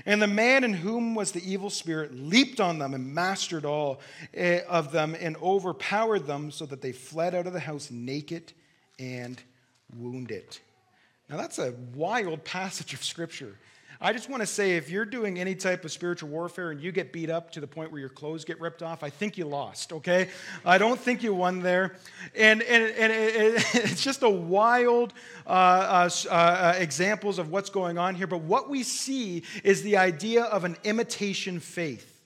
And 0.05 0.21
the 0.21 0.27
man 0.27 0.65
in 0.65 0.75
whom 0.75 1.15
was 1.15 1.33
the 1.33 1.51
evil 1.51 1.71
spirit 1.71 2.15
leaped 2.15 2.61
on 2.61 2.79
them 2.79 2.93
and 2.93 3.15
mastered 3.15 3.65
all 3.65 4.01
eh, 4.35 4.61
of 4.69 4.93
them 4.93 5.17
and 5.19 5.37
overpowered 5.37 6.27
them 6.27 6.51
so 6.51 6.67
that 6.67 6.83
they 6.83 6.93
fled 6.93 7.35
out 7.35 7.47
of 7.47 7.53
the 7.53 7.61
house 7.61 7.91
naked 7.91 8.53
and 8.99 9.41
wounded. 9.97 10.59
Now, 11.29 11.37
that's 11.37 11.59
a 11.59 11.75
wild 11.95 12.45
passage 12.45 12.95
of 12.95 13.05
scripture. 13.05 13.57
I 14.01 14.13
just 14.13 14.31
want 14.31 14.43
to 14.43 14.47
say 14.47 14.77
if 14.77 14.91
you're 14.91 15.05
doing 15.05 15.41
any 15.41 15.57
type 15.57 15.85
of 15.85 15.91
spiritual 15.91 16.29
warfare 16.29 16.71
and 16.71 16.81
you 16.81 16.93
get 16.93 17.13
beat 17.13 17.31
up 17.31 17.51
to 17.53 17.61
the 17.61 17.67
point 17.67 17.91
where 17.91 18.01
your 18.01 18.09
clothes 18.09 18.45
get 18.45 18.61
ripped 18.61 18.81
off, 18.81 19.03
I 19.03 19.11
think 19.11 19.37
you 19.37 19.45
lost, 19.45 19.93
okay? 19.93 20.29
I 20.65 20.79
don't 20.79 21.01
think 21.01 21.25
you 21.25 21.35
won 21.35 21.63
there. 21.63 21.97
And, 22.37 22.63
and, 22.63 22.85
and 22.95 23.13
it, 23.13 23.65
it's 23.75 24.05
just 24.05 24.23
a 24.23 24.31
wild 24.31 25.15
uh, 25.49 25.51
uh, 25.51 26.29
uh, 26.31 26.75
examples 26.79 27.41
of 27.41 27.51
what's 27.51 27.71
going 27.71 27.99
on 27.99 28.15
here. 28.15 28.29
But 28.29 28.43
what 28.43 28.71
we 28.71 28.85
see 28.85 29.43
is 29.65 29.83
the 29.83 29.97
idea 29.97 30.45
of 30.45 30.65
an 30.65 30.77
imitation 30.85 31.59
faith 31.59 32.18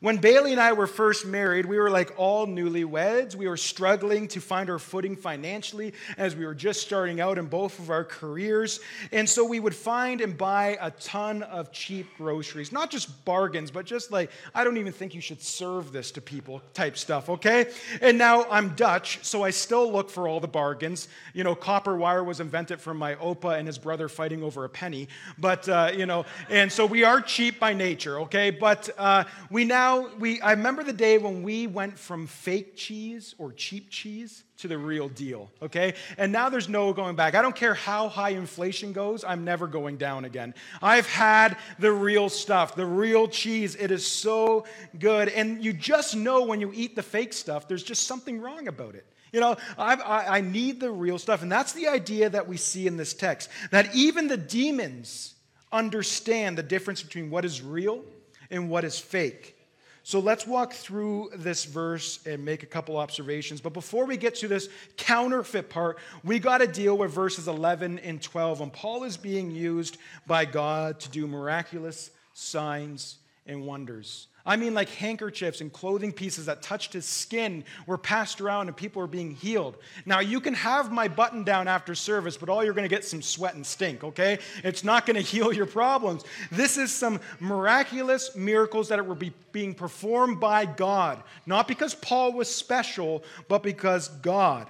When 0.00 0.16
Bailey 0.16 0.52
and 0.52 0.60
I 0.60 0.72
were 0.72 0.86
first 0.86 1.26
married, 1.26 1.66
we 1.66 1.78
were 1.78 1.90
like 1.90 2.14
all 2.16 2.46
newlyweds. 2.46 3.34
We 3.34 3.46
were 3.46 3.58
struggling 3.58 4.28
to 4.28 4.40
find 4.40 4.70
our 4.70 4.78
footing 4.78 5.14
financially 5.14 5.92
as 6.16 6.34
we 6.34 6.46
were 6.46 6.54
just 6.54 6.80
starting 6.80 7.20
out 7.20 7.36
in 7.36 7.44
both 7.44 7.78
of 7.78 7.90
our 7.90 8.04
careers. 8.04 8.80
And 9.12 9.28
so 9.28 9.44
we 9.44 9.60
would 9.60 9.74
find 9.74 10.22
and 10.22 10.38
buy 10.38 10.78
a 10.80 10.90
ton 10.92 11.42
of 11.42 11.70
cheap 11.70 12.06
groceries, 12.16 12.72
not 12.72 12.90
just 12.90 13.26
bargains, 13.26 13.70
but 13.70 13.84
just 13.84 14.10
like, 14.10 14.30
I 14.54 14.64
don't 14.64 14.78
even 14.78 14.94
think 14.94 15.14
you 15.14 15.20
should 15.20 15.42
serve 15.42 15.92
this 15.92 16.10
to 16.12 16.22
people 16.22 16.62
type 16.72 16.96
stuff, 16.96 17.28
okay? 17.28 17.66
And 18.00 18.16
now 18.16 18.46
I'm 18.50 18.70
Dutch, 18.76 19.18
so 19.20 19.42
I 19.42 19.50
still 19.50 19.92
look 19.92 20.08
for 20.08 20.26
all 20.26 20.40
the 20.40 20.48
bargains. 20.48 21.08
You 21.34 21.44
know, 21.44 21.54
copper 21.54 21.94
wire 21.94 22.24
was 22.24 22.40
invented 22.40 22.80
from 22.80 22.96
my 22.96 23.16
opa 23.16 23.58
and 23.58 23.66
his 23.66 23.76
brother 23.76 24.08
fighting 24.08 24.42
over 24.42 24.64
a 24.64 24.68
penny. 24.70 25.08
But, 25.36 25.68
uh, 25.68 25.92
you 25.94 26.06
know, 26.06 26.24
and 26.48 26.72
so 26.72 26.86
we 26.86 27.04
are 27.04 27.20
cheap 27.20 27.60
by 27.60 27.74
nature, 27.74 28.20
okay? 28.20 28.50
But 28.50 28.88
uh, 28.96 29.24
we 29.50 29.66
now 29.66 29.89
now 29.90 30.08
we 30.18 30.40
I 30.40 30.52
remember 30.52 30.84
the 30.84 30.92
day 30.92 31.18
when 31.18 31.42
we 31.42 31.66
went 31.66 31.98
from 31.98 32.26
fake 32.26 32.76
cheese 32.76 33.34
or 33.38 33.52
cheap 33.52 33.90
cheese 33.90 34.44
to 34.58 34.68
the 34.68 34.78
real 34.78 35.08
deal, 35.08 35.50
okay? 35.62 35.94
And 36.18 36.30
now 36.30 36.48
there's 36.48 36.68
no 36.68 36.92
going 36.92 37.16
back. 37.16 37.34
I 37.34 37.42
don't 37.42 37.56
care 37.56 37.74
how 37.74 38.08
high 38.08 38.30
inflation 38.30 38.92
goes, 38.92 39.24
I'm 39.24 39.44
never 39.44 39.66
going 39.66 39.96
down 39.96 40.24
again. 40.26 40.54
I've 40.82 41.08
had 41.08 41.56
the 41.78 41.90
real 41.90 42.28
stuff, 42.28 42.74
the 42.74 42.86
real 42.86 43.26
cheese. 43.26 43.74
It 43.74 43.90
is 43.90 44.06
so 44.06 44.66
good. 44.98 45.28
And 45.28 45.64
you 45.64 45.72
just 45.72 46.14
know 46.14 46.44
when 46.44 46.60
you 46.60 46.70
eat 46.74 46.94
the 46.94 47.02
fake 47.02 47.32
stuff, 47.32 47.66
there's 47.66 47.82
just 47.82 48.06
something 48.06 48.40
wrong 48.40 48.68
about 48.68 48.94
it. 48.94 49.06
You 49.32 49.40
know, 49.40 49.56
I, 49.78 49.94
I 50.28 50.40
need 50.40 50.80
the 50.80 50.90
real 50.90 51.18
stuff. 51.18 51.42
And 51.42 51.50
that's 51.50 51.72
the 51.72 51.88
idea 51.88 52.28
that 52.28 52.46
we 52.46 52.56
see 52.56 52.86
in 52.86 52.96
this 52.96 53.14
text 53.14 53.48
that 53.70 53.94
even 53.94 54.28
the 54.28 54.36
demons 54.36 55.34
understand 55.72 56.58
the 56.58 56.62
difference 56.62 57.02
between 57.02 57.30
what 57.30 57.44
is 57.44 57.62
real 57.62 58.02
and 58.50 58.68
what 58.68 58.84
is 58.84 58.98
fake. 58.98 59.56
So 60.02 60.18
let's 60.18 60.46
walk 60.46 60.72
through 60.72 61.30
this 61.34 61.64
verse 61.64 62.26
and 62.26 62.44
make 62.44 62.62
a 62.62 62.66
couple 62.66 62.96
observations. 62.96 63.60
But 63.60 63.74
before 63.74 64.06
we 64.06 64.16
get 64.16 64.34
to 64.36 64.48
this 64.48 64.68
counterfeit 64.96 65.68
part, 65.68 65.98
we 66.24 66.38
got 66.38 66.58
to 66.58 66.66
deal 66.66 66.96
with 66.96 67.12
verses 67.12 67.48
11 67.48 67.98
and 67.98 68.20
12. 68.20 68.62
And 68.62 68.72
Paul 68.72 69.04
is 69.04 69.16
being 69.16 69.50
used 69.50 69.98
by 70.26 70.46
God 70.46 71.00
to 71.00 71.10
do 71.10 71.26
miraculous 71.26 72.10
signs 72.32 73.18
and 73.46 73.66
wonders. 73.66 74.28
I 74.44 74.56
mean, 74.56 74.74
like 74.74 74.88
handkerchiefs 74.88 75.60
and 75.60 75.72
clothing 75.72 76.12
pieces 76.12 76.46
that 76.46 76.62
touched 76.62 76.92
his 76.92 77.04
skin 77.04 77.64
were 77.86 77.98
passed 77.98 78.40
around 78.40 78.68
and 78.68 78.76
people 78.76 79.00
were 79.00 79.08
being 79.08 79.32
healed. 79.32 79.76
Now, 80.06 80.20
you 80.20 80.40
can 80.40 80.54
have 80.54 80.90
my 80.90 81.08
button 81.08 81.44
down 81.44 81.68
after 81.68 81.94
service, 81.94 82.36
but 82.36 82.48
all 82.48 82.64
you're 82.64 82.74
going 82.74 82.88
to 82.88 82.94
get 82.94 83.04
some 83.04 83.20
sweat 83.20 83.54
and 83.54 83.66
stink, 83.66 84.02
okay? 84.02 84.38
It's 84.64 84.82
not 84.82 85.06
going 85.06 85.16
to 85.22 85.22
heal 85.22 85.52
your 85.52 85.66
problems. 85.66 86.24
This 86.50 86.78
is 86.78 86.92
some 86.92 87.20
miraculous 87.38 88.34
miracles 88.34 88.88
that 88.88 89.04
were 89.04 89.14
be, 89.14 89.32
being 89.52 89.74
performed 89.74 90.40
by 90.40 90.64
God, 90.64 91.22
not 91.46 91.68
because 91.68 91.94
Paul 91.94 92.32
was 92.32 92.54
special, 92.54 93.22
but 93.48 93.62
because 93.62 94.08
God. 94.08 94.68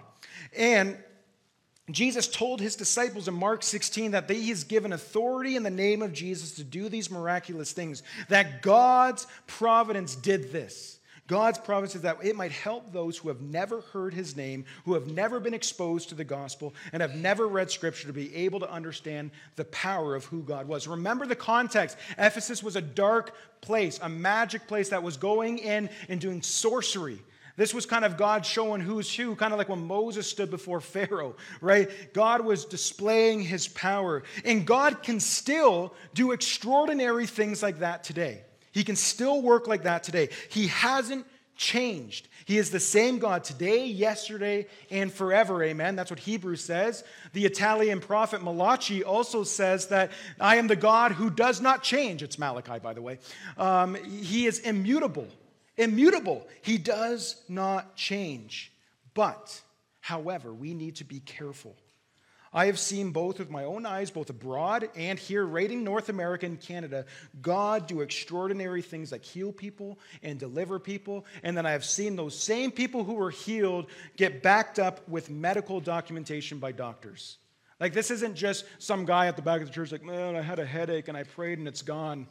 And 0.56 0.96
Jesus 1.94 2.26
told 2.26 2.60
his 2.60 2.76
disciples 2.76 3.28
in 3.28 3.34
Mark 3.34 3.62
16 3.62 4.12
that 4.12 4.28
he 4.28 4.48
has 4.50 4.64
given 4.64 4.92
authority 4.92 5.56
in 5.56 5.62
the 5.62 5.70
name 5.70 6.02
of 6.02 6.12
Jesus 6.12 6.54
to 6.56 6.64
do 6.64 6.88
these 6.88 7.10
miraculous 7.10 7.72
things, 7.72 8.02
that 8.28 8.62
God's 8.62 9.26
providence 9.46 10.14
did 10.14 10.52
this. 10.52 10.98
God's 11.30 11.58
providence 11.58 11.94
is 11.94 12.02
that 12.02 12.16
it 12.24 12.34
might 12.34 12.50
help 12.50 12.92
those 12.92 13.16
who 13.16 13.28
have 13.28 13.40
never 13.40 13.82
heard 13.92 14.12
his 14.12 14.36
name, 14.36 14.64
who 14.84 14.94
have 14.94 15.06
never 15.06 15.38
been 15.38 15.54
exposed 15.54 16.08
to 16.08 16.16
the 16.16 16.24
gospel, 16.24 16.74
and 16.92 17.00
have 17.00 17.14
never 17.14 17.46
read 17.46 17.70
scripture 17.70 18.08
to 18.08 18.12
be 18.12 18.34
able 18.34 18.58
to 18.58 18.68
understand 18.68 19.30
the 19.54 19.64
power 19.66 20.16
of 20.16 20.24
who 20.24 20.42
God 20.42 20.66
was. 20.66 20.88
Remember 20.88 21.26
the 21.26 21.36
context. 21.36 21.96
Ephesus 22.18 22.64
was 22.64 22.74
a 22.74 22.80
dark 22.80 23.32
place, 23.60 24.00
a 24.02 24.08
magic 24.08 24.66
place 24.66 24.88
that 24.88 25.04
was 25.04 25.16
going 25.16 25.58
in 25.58 25.88
and 26.08 26.20
doing 26.20 26.42
sorcery. 26.42 27.20
This 27.56 27.74
was 27.74 27.86
kind 27.86 28.04
of 28.04 28.16
God 28.16 28.46
showing 28.46 28.80
who's 28.80 29.14
who, 29.14 29.34
kind 29.36 29.52
of 29.52 29.58
like 29.58 29.68
when 29.68 29.86
Moses 29.86 30.28
stood 30.28 30.50
before 30.50 30.80
Pharaoh, 30.80 31.36
right? 31.60 31.90
God 32.12 32.44
was 32.44 32.64
displaying 32.64 33.40
his 33.40 33.68
power. 33.68 34.22
And 34.44 34.66
God 34.66 35.02
can 35.02 35.20
still 35.20 35.94
do 36.14 36.32
extraordinary 36.32 37.26
things 37.26 37.62
like 37.62 37.80
that 37.80 38.04
today. 38.04 38.42
He 38.72 38.84
can 38.84 38.96
still 38.96 39.42
work 39.42 39.66
like 39.66 39.82
that 39.82 40.02
today. 40.02 40.28
He 40.48 40.68
hasn't 40.68 41.26
changed. 41.56 42.28
He 42.46 42.56
is 42.56 42.70
the 42.70 42.80
same 42.80 43.18
God 43.18 43.44
today, 43.44 43.84
yesterday, 43.86 44.66
and 44.90 45.12
forever. 45.12 45.62
Amen. 45.62 45.94
That's 45.94 46.10
what 46.10 46.20
Hebrews 46.20 46.64
says. 46.64 47.04
The 47.34 47.44
Italian 47.44 48.00
prophet 48.00 48.42
Malachi 48.42 49.04
also 49.04 49.44
says 49.44 49.88
that 49.88 50.10
I 50.40 50.56
am 50.56 50.66
the 50.66 50.76
God 50.76 51.12
who 51.12 51.28
does 51.28 51.60
not 51.60 51.82
change. 51.82 52.22
It's 52.22 52.38
Malachi, 52.38 52.78
by 52.78 52.94
the 52.94 53.02
way. 53.02 53.18
Um, 53.58 53.94
he 53.94 54.46
is 54.46 54.60
immutable 54.60 55.28
immutable. 55.80 56.46
He 56.62 56.78
does 56.78 57.42
not 57.48 57.96
change. 57.96 58.72
But, 59.14 59.60
however, 60.00 60.52
we 60.52 60.74
need 60.74 60.96
to 60.96 61.04
be 61.04 61.20
careful. 61.20 61.76
I 62.52 62.66
have 62.66 62.80
seen 62.80 63.12
both 63.12 63.38
with 63.38 63.48
my 63.48 63.64
own 63.64 63.86
eyes, 63.86 64.10
both 64.10 64.28
abroad 64.28 64.88
and 64.96 65.18
here, 65.18 65.44
right 65.44 65.70
in 65.70 65.84
North 65.84 66.08
America 66.08 66.46
and 66.46 66.60
Canada, 66.60 67.06
God 67.40 67.86
do 67.86 68.00
extraordinary 68.00 68.82
things 68.82 69.12
like 69.12 69.24
heal 69.24 69.52
people 69.52 70.00
and 70.22 70.38
deliver 70.38 70.80
people. 70.80 71.26
And 71.44 71.56
then 71.56 71.64
I 71.64 71.70
have 71.72 71.84
seen 71.84 72.16
those 72.16 72.36
same 72.36 72.72
people 72.72 73.04
who 73.04 73.14
were 73.14 73.30
healed 73.30 73.86
get 74.16 74.42
backed 74.42 74.80
up 74.80 75.08
with 75.08 75.30
medical 75.30 75.80
documentation 75.80 76.58
by 76.58 76.72
doctors. 76.72 77.38
Like, 77.78 77.92
this 77.92 78.10
isn't 78.10 78.34
just 78.34 78.64
some 78.78 79.04
guy 79.04 79.28
at 79.28 79.36
the 79.36 79.42
back 79.42 79.60
of 79.60 79.68
the 79.68 79.72
church, 79.72 79.92
like, 79.92 80.04
man, 80.04 80.34
I 80.34 80.42
had 80.42 80.58
a 80.58 80.66
headache 80.66 81.06
and 81.06 81.16
I 81.16 81.22
prayed 81.22 81.58
and 81.58 81.68
it's 81.68 81.82
gone. 81.82 82.26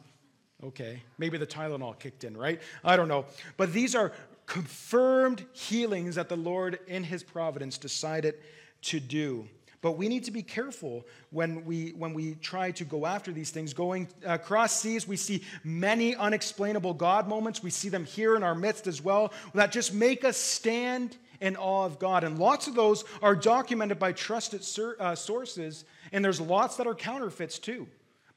Okay, 0.62 1.02
maybe 1.18 1.38
the 1.38 1.46
Tylenol 1.46 1.98
kicked 1.98 2.24
in, 2.24 2.36
right? 2.36 2.60
I 2.84 2.96
don't 2.96 3.08
know. 3.08 3.24
But 3.56 3.72
these 3.72 3.94
are 3.94 4.12
confirmed 4.46 5.46
healings 5.52 6.16
that 6.16 6.28
the 6.28 6.36
Lord, 6.36 6.80
in 6.86 7.02
His 7.02 7.22
providence, 7.22 7.78
decided 7.78 8.34
to 8.82 9.00
do. 9.00 9.48
But 9.82 9.92
we 9.92 10.08
need 10.08 10.24
to 10.24 10.30
be 10.30 10.42
careful 10.42 11.06
when 11.30 11.64
we, 11.64 11.90
when 11.90 12.12
we 12.12 12.34
try 12.34 12.70
to 12.72 12.84
go 12.84 13.06
after 13.06 13.32
these 13.32 13.50
things. 13.50 13.72
Going 13.72 14.08
across 14.26 14.78
seas, 14.78 15.08
we 15.08 15.16
see 15.16 15.42
many 15.64 16.14
unexplainable 16.14 16.94
God 16.94 17.26
moments. 17.26 17.62
We 17.62 17.70
see 17.70 17.88
them 17.88 18.04
here 18.04 18.36
in 18.36 18.42
our 18.42 18.54
midst 18.54 18.86
as 18.86 19.00
well 19.02 19.32
that 19.54 19.72
just 19.72 19.94
make 19.94 20.24
us 20.24 20.36
stand 20.36 21.16
in 21.40 21.56
awe 21.56 21.86
of 21.86 21.98
God. 21.98 22.24
And 22.24 22.38
lots 22.38 22.66
of 22.66 22.74
those 22.74 23.04
are 23.22 23.34
documented 23.34 23.98
by 23.98 24.12
trusted 24.12 24.62
uh, 24.98 25.14
sources, 25.14 25.84
and 26.12 26.22
there's 26.22 26.40
lots 26.40 26.76
that 26.76 26.86
are 26.86 26.94
counterfeits 26.94 27.58
too. 27.58 27.88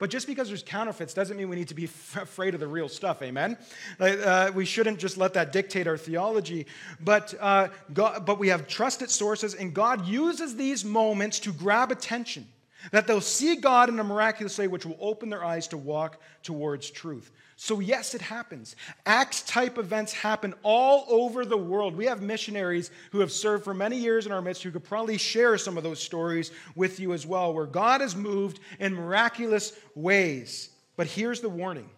But 0.04 0.10
just 0.10 0.28
because 0.28 0.50
there's 0.50 0.63
counterfeits 0.63 1.13
doesn't 1.13 1.38
mean 1.38 1.48
we 1.48 1.56
need 1.56 1.70
to 1.70 1.74
be 1.74 1.86
f- 1.86 2.18
afraid 2.24 2.54
of 2.54 2.60
the 2.60 2.68
real 2.68 2.89
stuff, 2.89 3.22
amen? 3.22 3.58
Uh, 4.02 4.52
we 4.54 4.66
shouldn't 4.66 5.00
just 5.00 5.16
let 5.16 5.36
that 5.36 5.54
dictate 5.54 5.88
our 5.88 5.96
theology. 5.96 6.68
But, 7.00 7.34
uh, 7.39 7.70
God, 7.94 8.26
but 8.26 8.38
we 8.38 8.50
have 8.50 8.68
trusted 8.68 9.10
sources, 9.10 9.56
and 9.56 9.74
God 9.74 10.06
uses 10.06 10.58
these 10.58 10.84
moments 10.84 11.39
to 11.39 11.54
grab 11.54 11.89
attention. 11.89 12.50
That 12.92 13.08
they'll 13.08 13.22
see 13.22 13.56
God 13.56 13.88
in 13.88 13.98
a 13.98 14.04
miraculous 14.04 14.58
way, 14.58 14.68
which 14.68 14.86
will 14.86 14.98
open 15.00 15.30
their 15.30 15.46
eyes 15.46 15.70
to 15.70 15.78
walk 15.78 16.22
towards 16.42 16.89
truth. 16.89 17.32
So, 17.63 17.80
yes, 17.80 18.13
it 18.13 18.19
happens. 18.19 18.76
Acts 19.06 19.41
type 19.41 19.78
events 19.78 20.12
happen 20.12 20.54
all 20.63 21.06
over 21.08 21.45
the 21.45 21.56
world. 21.56 21.95
We 21.95 22.08
have 22.08 22.21
missionaries 22.21 22.91
who 23.13 23.21
have 23.21 23.32
served 23.32 23.63
for 23.63 23.73
many 23.73 23.95
years 23.95 24.26
in 24.26 24.34
our 24.34 24.41
midst 24.41 24.63
who 24.63 24.71
could 24.71 24.84
probably 24.84 25.17
share 25.17 25.58
some 25.58 25.78
of 25.78 25.84
those 25.84 26.04
stories 26.04 26.52
with 26.76 26.99
you 26.99 27.13
as 27.13 27.26
well, 27.26 27.54
where 27.54 27.65
God 27.65 28.02
has 28.02 28.17
moved 28.17 28.60
in 28.82 28.93
miraculous 28.93 29.71
ways. 29.95 30.71
But 30.97 31.08
here's 31.08 31.39
the 31.39 31.47
warning 31.47 31.89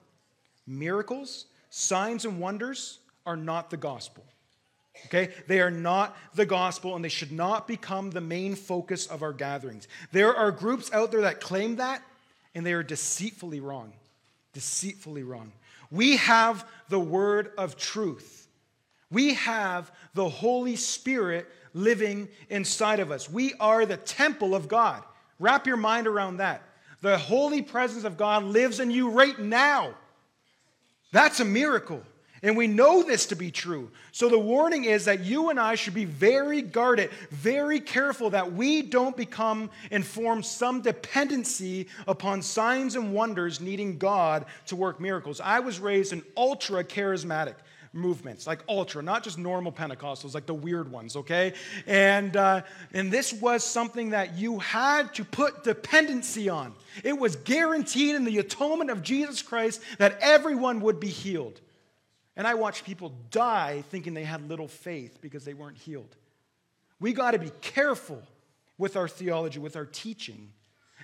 miracles, 0.67 1.47
signs, 1.71 2.25
and 2.25 2.39
wonders 2.39 2.99
are 3.25 3.35
not 3.35 3.71
the 3.71 3.77
gospel. 3.77 4.23
Okay? 5.07 5.33
They 5.47 5.61
are 5.61 5.71
not 5.71 6.15
the 6.35 6.45
gospel 6.45 6.95
and 6.95 7.03
they 7.03 7.09
should 7.09 7.31
not 7.31 7.67
become 7.67 8.11
the 8.11 8.21
main 8.21 8.53
focus 8.53 9.07
of 9.07 9.23
our 9.23 9.33
gatherings. 9.33 9.87
There 10.11 10.35
are 10.35 10.51
groups 10.51 10.93
out 10.93 11.11
there 11.11 11.21
that 11.21 11.41
claim 11.41 11.77
that 11.77 12.03
and 12.53 12.63
they 12.63 12.73
are 12.73 12.83
deceitfully 12.83 13.61
wrong 13.61 13.93
deceitfully 14.55 15.21
wrong. 15.21 15.51
We 15.91 16.17
have 16.17 16.67
the 16.89 16.99
word 16.99 17.51
of 17.59 17.77
truth. 17.77 18.47
We 19.11 19.35
have 19.35 19.91
the 20.15 20.27
Holy 20.27 20.75
Spirit 20.75 21.47
living 21.75 22.27
inside 22.49 22.99
of 22.99 23.11
us. 23.11 23.29
We 23.29 23.53
are 23.59 23.85
the 23.85 23.97
temple 23.97 24.55
of 24.55 24.67
God. 24.67 25.03
Wrap 25.39 25.67
your 25.67 25.77
mind 25.77 26.07
around 26.07 26.37
that. 26.37 26.63
The 27.01 27.17
holy 27.17 27.61
presence 27.61 28.03
of 28.03 28.17
God 28.17 28.43
lives 28.43 28.79
in 28.79 28.89
you 28.89 29.09
right 29.09 29.37
now. 29.37 29.93
That's 31.11 31.39
a 31.39 31.45
miracle. 31.45 32.01
And 32.45 32.55
we 32.55 32.67
know 32.67 33.01
this 33.01 33.25
to 33.27 33.35
be 33.35 33.49
true. 33.49 33.89
So 34.11 34.29
the 34.29 34.37
warning 34.37 34.83
is 34.85 35.05
that 35.05 35.21
you 35.21 35.49
and 35.49 35.59
I 35.59 35.73
should 35.73 35.95
be 35.95 36.05
very 36.05 36.61
guarded, 36.61 37.09
very 37.31 37.79
careful 37.79 38.29
that 38.29 38.53
we 38.53 38.83
don't 38.83 39.17
become 39.17 39.71
and 39.89 40.05
form 40.05 40.43
some 40.43 40.81
dependency 40.81 41.87
upon 42.07 42.43
signs 42.43 42.95
and 42.95 43.13
wonders 43.13 43.59
needing 43.59 43.97
God 43.97 44.45
to 44.67 44.75
work 44.75 44.99
miracles. 44.99 45.41
I 45.41 45.59
was 45.59 45.79
raised 45.79 46.13
in 46.13 46.21
ultra 46.37 46.83
charismatic 46.83 47.55
movements, 47.93 48.45
like 48.45 48.59
ultra, 48.69 49.01
not 49.01 49.23
just 49.23 49.39
normal 49.39 49.71
Pentecostals, 49.71 50.35
like 50.35 50.45
the 50.45 50.53
weird 50.53 50.91
ones, 50.91 51.15
okay? 51.15 51.53
And, 51.87 52.37
uh, 52.37 52.61
and 52.93 53.11
this 53.11 53.33
was 53.33 53.63
something 53.63 54.11
that 54.11 54.37
you 54.37 54.59
had 54.59 55.15
to 55.15 55.25
put 55.25 55.63
dependency 55.63 56.47
on. 56.47 56.75
It 57.03 57.17
was 57.17 57.37
guaranteed 57.37 58.13
in 58.13 58.23
the 58.23 58.37
atonement 58.37 58.91
of 58.91 59.01
Jesus 59.01 59.41
Christ 59.41 59.81
that 59.97 60.19
everyone 60.21 60.81
would 60.81 60.99
be 60.99 61.09
healed. 61.09 61.59
And 62.37 62.45
I 62.45 62.53
watched 62.53 62.85
people 62.85 63.13
die 63.31 63.83
thinking 63.89 64.13
they 64.13 64.23
had 64.23 64.47
little 64.49 64.67
faith 64.67 65.19
because 65.21 65.45
they 65.45 65.53
weren't 65.53 65.77
healed. 65.77 66.15
We 66.99 67.13
got 67.13 67.31
to 67.31 67.39
be 67.39 67.51
careful 67.61 68.21
with 68.77 68.95
our 68.97 69.07
theology, 69.07 69.59
with 69.59 69.75
our 69.75 69.85
teaching, 69.85 70.51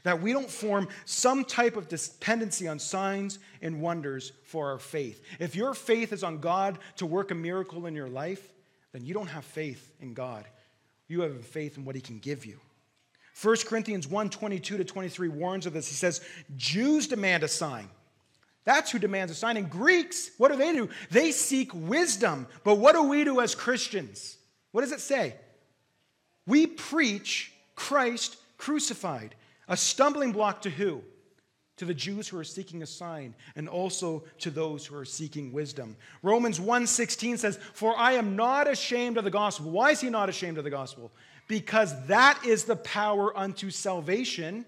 that 0.03 0.21
we 0.21 0.33
don't 0.33 0.49
form 0.49 0.87
some 1.05 1.45
type 1.45 1.77
of 1.77 1.87
dependency 1.87 2.67
on 2.67 2.79
signs 2.79 3.39
and 3.61 3.81
wonders 3.81 4.33
for 4.43 4.71
our 4.71 4.79
faith. 4.79 5.23
If 5.39 5.55
your 5.55 5.73
faith 5.73 6.11
is 6.11 6.23
on 6.23 6.39
God 6.39 6.79
to 6.97 7.05
work 7.05 7.31
a 7.31 7.35
miracle 7.35 7.85
in 7.85 7.95
your 7.95 8.09
life, 8.09 8.51
then 8.91 9.05
you 9.05 9.13
don't 9.13 9.27
have 9.27 9.45
faith 9.45 9.93
in 9.99 10.13
God. 10.13 10.45
You 11.07 11.21
have 11.21 11.45
faith 11.45 11.77
in 11.77 11.85
what 11.85 11.95
He 11.95 12.01
can 12.01 12.19
give 12.19 12.45
you. 12.45 12.59
1 13.41 13.55
Corinthians 13.65 14.07
1 14.07 14.29
22 14.29 14.77
to 14.77 14.83
23 14.83 15.29
warns 15.29 15.65
of 15.65 15.73
this. 15.73 15.87
He 15.87 15.95
says, 15.95 16.21
Jews 16.57 17.07
demand 17.07 17.43
a 17.43 17.47
sign. 17.47 17.89
That's 18.63 18.91
who 18.91 18.99
demands 18.99 19.31
a 19.31 19.35
sign. 19.35 19.57
And 19.57 19.69
Greeks, 19.69 20.31
what 20.37 20.51
do 20.51 20.57
they 20.57 20.71
do? 20.73 20.89
They 21.09 21.31
seek 21.31 21.71
wisdom. 21.73 22.47
But 22.63 22.75
what 22.75 22.93
do 22.93 23.03
we 23.03 23.23
do 23.23 23.41
as 23.41 23.55
Christians? 23.55 24.37
What 24.71 24.81
does 24.81 24.91
it 24.91 25.01
say? 25.01 25.35
We 26.45 26.67
preach 26.67 27.53
Christ 27.75 28.37
crucified, 28.57 29.35
a 29.67 29.75
stumbling 29.75 30.31
block 30.31 30.61
to 30.61 30.69
who? 30.69 31.03
To 31.77 31.85
the 31.85 31.93
Jews 31.95 32.27
who 32.27 32.37
are 32.37 32.43
seeking 32.43 32.83
a 32.83 32.85
sign 32.85 33.33
and 33.55 33.67
also 33.67 34.23
to 34.39 34.51
those 34.51 34.85
who 34.85 34.95
are 34.95 35.05
seeking 35.05 35.51
wisdom. 35.51 35.97
Romans 36.21 36.59
1:16 36.59 37.39
says, 37.39 37.57
"For 37.73 37.97
I 37.97 38.13
am 38.13 38.35
not 38.35 38.67
ashamed 38.67 39.17
of 39.17 39.23
the 39.23 39.31
gospel." 39.31 39.71
Why 39.71 39.89
is 39.89 40.01
he 40.01 40.09
not 40.09 40.29
ashamed 40.29 40.59
of 40.59 40.63
the 40.63 40.69
gospel? 40.69 41.11
Because 41.47 42.05
that 42.05 42.45
is 42.45 42.65
the 42.65 42.75
power 42.75 43.35
unto 43.35 43.71
salvation, 43.71 44.65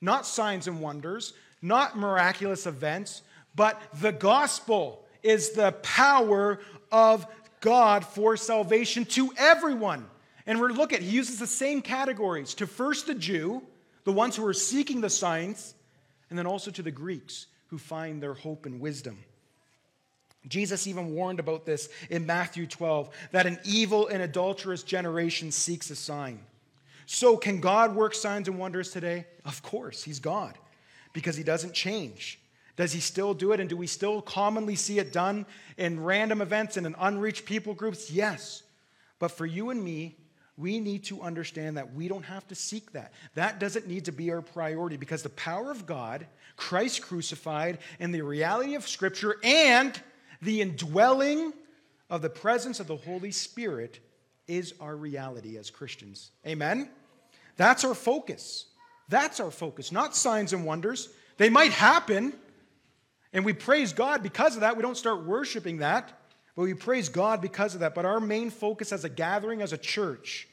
not 0.00 0.26
signs 0.26 0.66
and 0.66 0.80
wonders, 0.80 1.34
not 1.62 1.96
miraculous 1.96 2.66
events, 2.66 3.22
but 3.54 3.80
the 4.00 4.12
gospel 4.12 5.04
is 5.22 5.50
the 5.50 5.72
power 5.82 6.58
of 6.90 7.26
God 7.60 8.04
for 8.04 8.36
salvation 8.36 9.04
to 9.06 9.32
everyone. 9.36 10.06
And 10.46 10.60
we're 10.60 10.70
look 10.70 10.92
at 10.92 11.02
he 11.02 11.10
uses 11.10 11.38
the 11.38 11.46
same 11.46 11.82
categories 11.82 12.54
to 12.54 12.66
first 12.66 13.06
the 13.06 13.14
Jew, 13.14 13.62
the 14.04 14.12
ones 14.12 14.36
who 14.36 14.46
are 14.46 14.54
seeking 14.54 15.00
the 15.00 15.10
signs, 15.10 15.74
and 16.30 16.38
then 16.38 16.46
also 16.46 16.70
to 16.70 16.82
the 16.82 16.90
Greeks 16.90 17.46
who 17.68 17.78
find 17.78 18.22
their 18.22 18.34
hope 18.34 18.66
and 18.66 18.80
wisdom. 18.80 19.18
Jesus 20.48 20.86
even 20.86 21.14
warned 21.14 21.38
about 21.38 21.66
this 21.66 21.90
in 22.08 22.24
Matthew 22.24 22.66
12 22.66 23.10
that 23.32 23.46
an 23.46 23.58
evil 23.62 24.08
and 24.08 24.22
adulterous 24.22 24.82
generation 24.82 25.50
seeks 25.50 25.90
a 25.90 25.96
sign. 25.96 26.40
So, 27.04 27.36
can 27.36 27.60
God 27.60 27.94
work 27.94 28.14
signs 28.14 28.48
and 28.48 28.58
wonders 28.58 28.90
today? 28.90 29.26
Of 29.44 29.62
course, 29.62 30.02
He's 30.02 30.18
God 30.18 30.56
because 31.12 31.36
He 31.36 31.42
doesn't 31.42 31.74
change. 31.74 32.40
Does 32.76 32.92
He 32.92 33.00
still 33.00 33.34
do 33.34 33.52
it? 33.52 33.60
And 33.60 33.68
do 33.68 33.76
we 33.76 33.86
still 33.86 34.22
commonly 34.22 34.74
see 34.74 34.98
it 34.98 35.12
done 35.12 35.46
in 35.76 36.02
random 36.02 36.40
events 36.40 36.76
and 36.76 36.86
in 36.86 36.94
unreached 36.98 37.44
people 37.44 37.74
groups? 37.74 38.10
Yes. 38.10 38.62
But 39.18 39.30
for 39.30 39.46
you 39.46 39.70
and 39.70 39.82
me, 39.82 40.16
we 40.56 40.78
need 40.78 41.04
to 41.04 41.22
understand 41.22 41.76
that 41.76 41.94
we 41.94 42.08
don't 42.08 42.24
have 42.24 42.46
to 42.48 42.54
seek 42.54 42.92
that. 42.92 43.12
That 43.34 43.58
doesn't 43.58 43.86
need 43.86 44.04
to 44.06 44.12
be 44.12 44.30
our 44.30 44.42
priority 44.42 44.96
because 44.96 45.22
the 45.22 45.30
power 45.30 45.70
of 45.70 45.86
God, 45.86 46.26
Christ 46.56 47.02
crucified, 47.02 47.78
and 47.98 48.14
the 48.14 48.22
reality 48.22 48.74
of 48.74 48.86
Scripture 48.86 49.36
and 49.42 49.98
the 50.42 50.60
indwelling 50.60 51.52
of 52.10 52.22
the 52.22 52.30
presence 52.30 52.80
of 52.80 52.88
the 52.88 52.96
Holy 52.96 53.30
Spirit 53.30 54.00
is 54.48 54.74
our 54.80 54.96
reality 54.96 55.56
as 55.56 55.70
Christians. 55.70 56.30
Amen? 56.46 56.90
That's 57.56 57.84
our 57.84 57.94
focus. 57.94 58.66
That's 59.10 59.40
our 59.40 59.50
focus, 59.50 59.92
not 59.92 60.16
signs 60.16 60.52
and 60.52 60.64
wonders. 60.64 61.10
They 61.36 61.50
might 61.50 61.72
happen, 61.72 62.32
and 63.32 63.44
we 63.44 63.52
praise 63.52 63.92
God 63.92 64.22
because 64.22 64.54
of 64.54 64.60
that. 64.60 64.76
We 64.76 64.82
don't 64.82 64.96
start 64.96 65.24
worshiping 65.24 65.78
that, 65.78 66.12
but 66.54 66.62
we 66.62 66.74
praise 66.74 67.08
God 67.08 67.42
because 67.42 67.74
of 67.74 67.80
that. 67.80 67.94
But 67.94 68.04
our 68.04 68.20
main 68.20 68.50
focus 68.50 68.92
as 68.92 69.04
a 69.04 69.08
gathering, 69.08 69.62
as 69.62 69.72
a 69.72 69.78
church, 69.78 70.48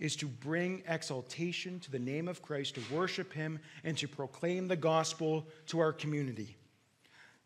is 0.00 0.16
to 0.16 0.26
bring 0.26 0.82
exaltation 0.88 1.78
to 1.80 1.90
the 1.92 1.98
name 1.98 2.26
of 2.26 2.42
Christ, 2.42 2.74
to 2.74 2.82
worship 2.92 3.32
Him, 3.32 3.60
and 3.84 3.96
to 3.98 4.08
proclaim 4.08 4.66
the 4.66 4.76
gospel 4.76 5.46
to 5.66 5.78
our 5.78 5.92
community. 5.92 6.56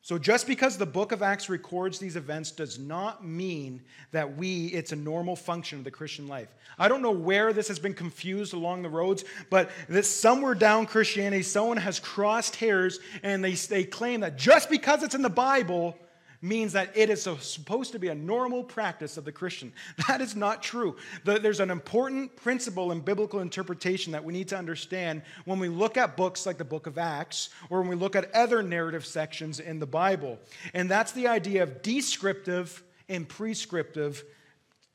So, 0.00 0.16
just 0.16 0.46
because 0.46 0.78
the 0.78 0.87
book 0.87 1.12
of 1.12 1.22
Acts 1.22 1.48
records 1.48 1.98
these 1.98 2.16
events 2.16 2.52
does 2.52 2.78
not 2.78 3.26
mean 3.26 3.82
that 4.12 4.37
we, 4.37 4.66
it's 4.68 4.92
a 4.92 4.96
normal 4.96 5.34
function 5.37 5.78
of 5.78 5.84
the 5.84 5.90
Christian 5.90 6.28
life. 6.28 6.54
I 6.78 6.88
don't 6.88 7.02
know 7.02 7.11
where 7.11 7.52
this 7.52 7.68
has 7.68 7.78
been 7.78 7.94
confused 7.94 8.54
along 8.54 8.82
the 8.82 8.88
roads, 8.88 9.24
but 9.50 9.70
that 9.88 10.06
somewhere 10.06 10.54
down 10.54 10.87
Christianity, 10.87 11.42
someone 11.42 11.76
has 11.78 11.98
crossed 11.98 12.56
hairs 12.56 13.00
and 13.22 13.44
they, 13.44 13.52
they 13.52 13.84
claim 13.84 14.20
that 14.20 14.38
just 14.38 14.70
because 14.70 15.02
it's 15.02 15.16
in 15.16 15.22
the 15.22 15.28
Bible, 15.28 15.96
means 16.40 16.72
that 16.72 16.96
it 16.96 17.11
is 17.11 17.29
supposed 17.40 17.92
to 17.92 17.98
be 17.98 18.09
a 18.09 18.14
normal 18.14 18.62
practice 18.62 19.16
of 19.16 19.24
the 19.24 19.33
Christian. 19.33 19.72
That 20.09 20.20
is 20.20 20.35
not 20.35 20.62
true. 20.62 20.96
There's 21.24 21.61
an 21.61 21.70
important 21.70 22.35
principle 22.37 22.92
in 22.92 23.01
biblical 23.01 23.40
interpretation 23.40 24.12
that 24.12 24.24
we 24.24 24.33
need 24.33 24.48
to 24.48 24.57
understand 24.57 25.22
when 25.44 25.59
we 25.59 25.68
look 25.68 25.96
at 25.96 26.16
books 26.16 26.46
like 26.46 26.57
the 26.57 26.64
book 26.64 26.87
of 26.87 26.96
Acts 26.98 27.51
or 27.68 27.81
when 27.81 27.90
we 27.90 27.96
look 27.96 28.16
at 28.16 28.33
other 28.35 28.62
narrative 28.62 29.05
sections 29.05 29.61
in 29.61 29.79
the 29.79 29.87
Bible. 29.87 30.38
And 30.72 30.90
that's 30.90 31.12
the 31.12 31.29
idea 31.29 31.62
of 31.62 31.83
descriptive 31.83 32.83
and 33.09 33.29
prescriptive 33.29 34.24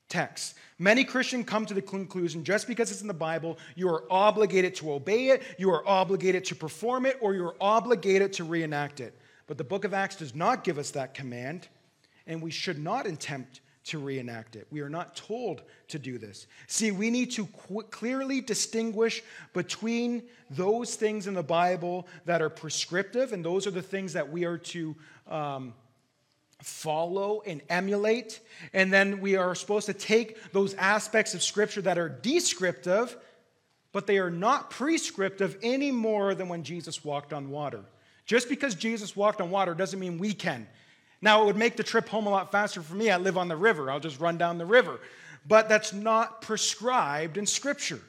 texts. 0.10 0.56
Many 0.80 1.04
Christians 1.04 1.46
come 1.46 1.66
to 1.66 1.74
the 1.74 1.82
conclusion 1.82 2.44
just 2.44 2.68
because 2.68 2.92
it's 2.92 3.02
in 3.02 3.08
the 3.08 3.14
Bible, 3.14 3.58
you 3.76 3.90
are 3.90 4.04
obligated 4.10 4.76
to 4.76 4.94
obey 4.94 5.30
it, 5.30 5.44
you 5.58 5.72
are 5.72 5.88
obligated 5.88 6.46
to 6.46 6.56
perform 6.56 7.06
it, 7.06 7.18
or 7.22 7.34
you're 7.34 7.56
obligated 7.60 8.34
to 8.34 8.44
reenact 8.44 9.00
it. 9.00 9.18
But 9.48 9.58
the 9.58 9.64
book 9.64 9.84
of 9.84 9.94
Acts 9.94 10.16
does 10.18 10.34
not 10.34 10.64
give 10.64 10.78
us 10.78 10.92
that 10.92 11.14
command, 11.14 11.68
and 12.28 12.42
we 12.42 12.52
should 12.52 12.80
not 12.80 13.06
attempt 13.06 13.62
to 13.86 14.00
reenact 14.00 14.56
it. 14.56 14.66
We 14.72 14.80
are 14.80 14.90
not 14.90 15.16
told 15.16 15.62
to 15.90 16.00
do 16.00 16.18
this. 16.18 16.48
See, 16.68 16.92
we 16.92 17.10
need 17.10 17.32
to 17.32 17.46
qu- 17.46 17.84
clearly 17.84 18.40
distinguish 18.40 19.22
between 19.52 20.24
those 20.50 20.96
things 20.96 21.28
in 21.28 21.34
the 21.34 21.44
Bible 21.44 22.08
that 22.26 22.42
are 22.42 22.50
prescriptive, 22.50 23.34
and 23.34 23.44
those 23.44 23.68
are 23.68 23.72
the 23.72 23.82
things 23.82 24.14
that 24.14 24.32
we 24.32 24.46
are 24.46 24.58
to 24.58 24.96
um, 25.28 25.74
follow 26.62 27.42
and 27.46 27.62
emulate. 27.70 28.40
And 28.72 28.92
then 28.92 29.20
we 29.20 29.36
are 29.36 29.54
supposed 29.54 29.88
to 29.88 29.94
take 29.94 30.54
those 30.54 30.74
aspects 30.76 31.34
of 31.34 31.44
Scripture 31.44 31.82
that 31.82 31.98
are 31.98 32.08
descriptive, 32.08 33.18
but 33.92 34.08
they 34.08 34.18
are 34.18 34.32
not 34.32 34.70
prescriptive 34.70 35.58
any 35.62 35.92
more 35.92 36.34
than 36.36 36.48
when 36.48 36.64
Jesus 36.64 37.04
walked 37.04 37.34
on 37.34 37.50
water. 37.50 37.84
Just 38.26 38.50
because 38.50 38.76
Jesus 38.76 39.16
walked 39.16 39.42
on 39.42 39.52
water 39.52 39.74
doesn't 39.74 40.00
mean 40.00 40.18
we 40.18 40.34
can. 40.34 40.68
Now, 41.22 41.42
it 41.42 41.46
would 41.46 41.58
make 41.58 41.78
the 41.78 41.84
trip 41.84 42.10
home 42.10 42.28
a 42.28 42.30
lot 42.30 42.52
faster 42.52 42.82
for 42.82 42.96
me. 42.96 43.10
I 43.10 43.18
live 43.18 43.38
on 43.38 43.48
the 43.48 43.56
river, 43.56 43.90
I'll 43.90 44.00
just 44.00 44.20
run 44.20 44.38
down 44.38 44.58
the 44.58 44.66
river. 44.66 45.00
But 45.48 45.70
that's 45.70 45.94
not 45.94 46.42
prescribed 46.42 47.38
in 47.38 47.46
Scripture. 47.46 48.00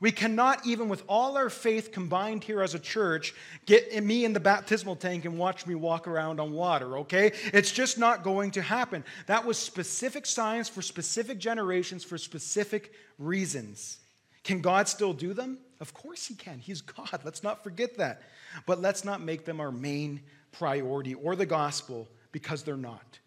We 0.00 0.10
cannot, 0.12 0.66
even 0.66 0.88
with 0.88 1.02
all 1.08 1.36
our 1.36 1.48
faith 1.48 1.92
combined 1.92 2.44
here 2.44 2.62
as 2.62 2.74
a 2.74 2.78
church, 2.78 3.32
get 3.64 4.04
me 4.04 4.24
in 4.24 4.32
the 4.32 4.40
baptismal 4.40 4.96
tank 4.96 5.24
and 5.24 5.38
watch 5.38 5.66
me 5.66 5.74
walk 5.74 6.06
around 6.06 6.40
on 6.40 6.52
water, 6.52 6.98
okay? 6.98 7.32
It's 7.52 7.72
just 7.72 7.96
not 7.96 8.22
going 8.22 8.50
to 8.52 8.62
happen. 8.62 9.04
That 9.26 9.46
was 9.46 9.56
specific 9.56 10.26
science 10.26 10.68
for 10.68 10.82
specific 10.82 11.38
generations 11.38 12.04
for 12.04 12.18
specific 12.18 12.92
reasons. 13.18 13.98
Can 14.42 14.60
God 14.60 14.88
still 14.88 15.12
do 15.12 15.32
them? 15.32 15.58
Of 15.80 15.94
course 15.94 16.26
He 16.26 16.34
can. 16.34 16.58
He's 16.58 16.82
God. 16.82 17.20
Let's 17.24 17.42
not 17.42 17.64
forget 17.64 17.96
that. 17.96 18.22
But 18.66 18.80
let's 18.80 19.04
not 19.04 19.20
make 19.20 19.44
them 19.44 19.60
our 19.60 19.72
main 19.72 20.20
priority 20.52 21.14
or 21.14 21.36
the 21.36 21.46
gospel 21.46 22.08
because 22.32 22.62
they're 22.62 22.76
not. 22.76 23.18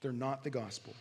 They're 0.00 0.12
not 0.12 0.44
the 0.44 0.50
gospel. 0.50 0.94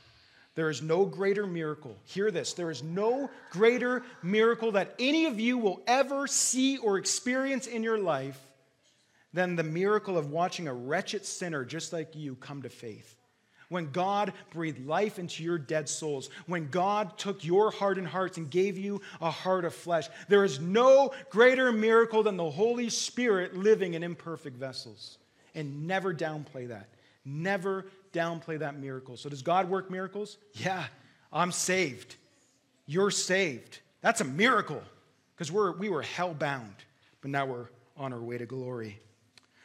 There 0.55 0.69
is 0.69 0.81
no 0.81 1.05
greater 1.05 1.47
miracle. 1.47 1.95
Hear 2.05 2.31
this. 2.31 2.53
There 2.53 2.71
is 2.71 2.83
no 2.83 3.29
greater 3.51 4.03
miracle 4.21 4.73
that 4.73 4.95
any 4.99 5.25
of 5.25 5.39
you 5.39 5.57
will 5.57 5.81
ever 5.87 6.27
see 6.27 6.77
or 6.77 6.97
experience 6.97 7.67
in 7.67 7.83
your 7.83 7.97
life 7.97 8.39
than 9.31 9.55
the 9.55 9.63
miracle 9.63 10.17
of 10.17 10.31
watching 10.31 10.67
a 10.67 10.73
wretched 10.73 11.25
sinner 11.25 11.63
just 11.63 11.93
like 11.93 12.15
you 12.15 12.35
come 12.35 12.61
to 12.63 12.69
faith 12.69 13.18
when 13.69 13.91
God 13.91 14.33
breathed 14.51 14.85
life 14.85 15.19
into 15.19 15.43
your 15.43 15.57
dead 15.57 15.87
souls, 15.87 16.29
when 16.47 16.69
God 16.69 17.17
took 17.17 17.43
your 17.43 17.71
hardened 17.71 18.07
hearts 18.07 18.37
and 18.37 18.49
gave 18.49 18.77
you 18.77 19.01
a 19.21 19.31
heart 19.31 19.63
of 19.63 19.73
flesh. 19.73 20.09
There 20.27 20.43
is 20.43 20.59
no 20.59 21.13
greater 21.29 21.71
miracle 21.71 22.23
than 22.23 22.35
the 22.35 22.49
Holy 22.49 22.89
Spirit 22.89 23.55
living 23.55 23.93
in 23.93 24.03
imperfect 24.03 24.57
vessels. 24.57 25.17
And 25.55 25.87
never 25.87 26.13
downplay 26.13 26.67
that. 26.67 26.89
Never 27.25 27.85
downplay 28.13 28.59
that 28.59 28.77
miracle. 28.77 29.17
So, 29.17 29.29
does 29.29 29.41
God 29.41 29.69
work 29.69 29.89
miracles? 29.89 30.37
Yeah, 30.53 30.85
I'm 31.33 31.51
saved. 31.51 32.15
You're 32.85 33.11
saved. 33.11 33.79
That's 34.01 34.21
a 34.21 34.25
miracle 34.25 34.81
because 35.35 35.51
we 35.51 35.89
were 35.89 36.01
hell 36.01 36.33
bound, 36.33 36.75
but 37.21 37.31
now 37.31 37.45
we're 37.45 37.67
on 37.97 38.13
our 38.13 38.21
way 38.21 38.37
to 38.37 38.45
glory. 38.45 38.99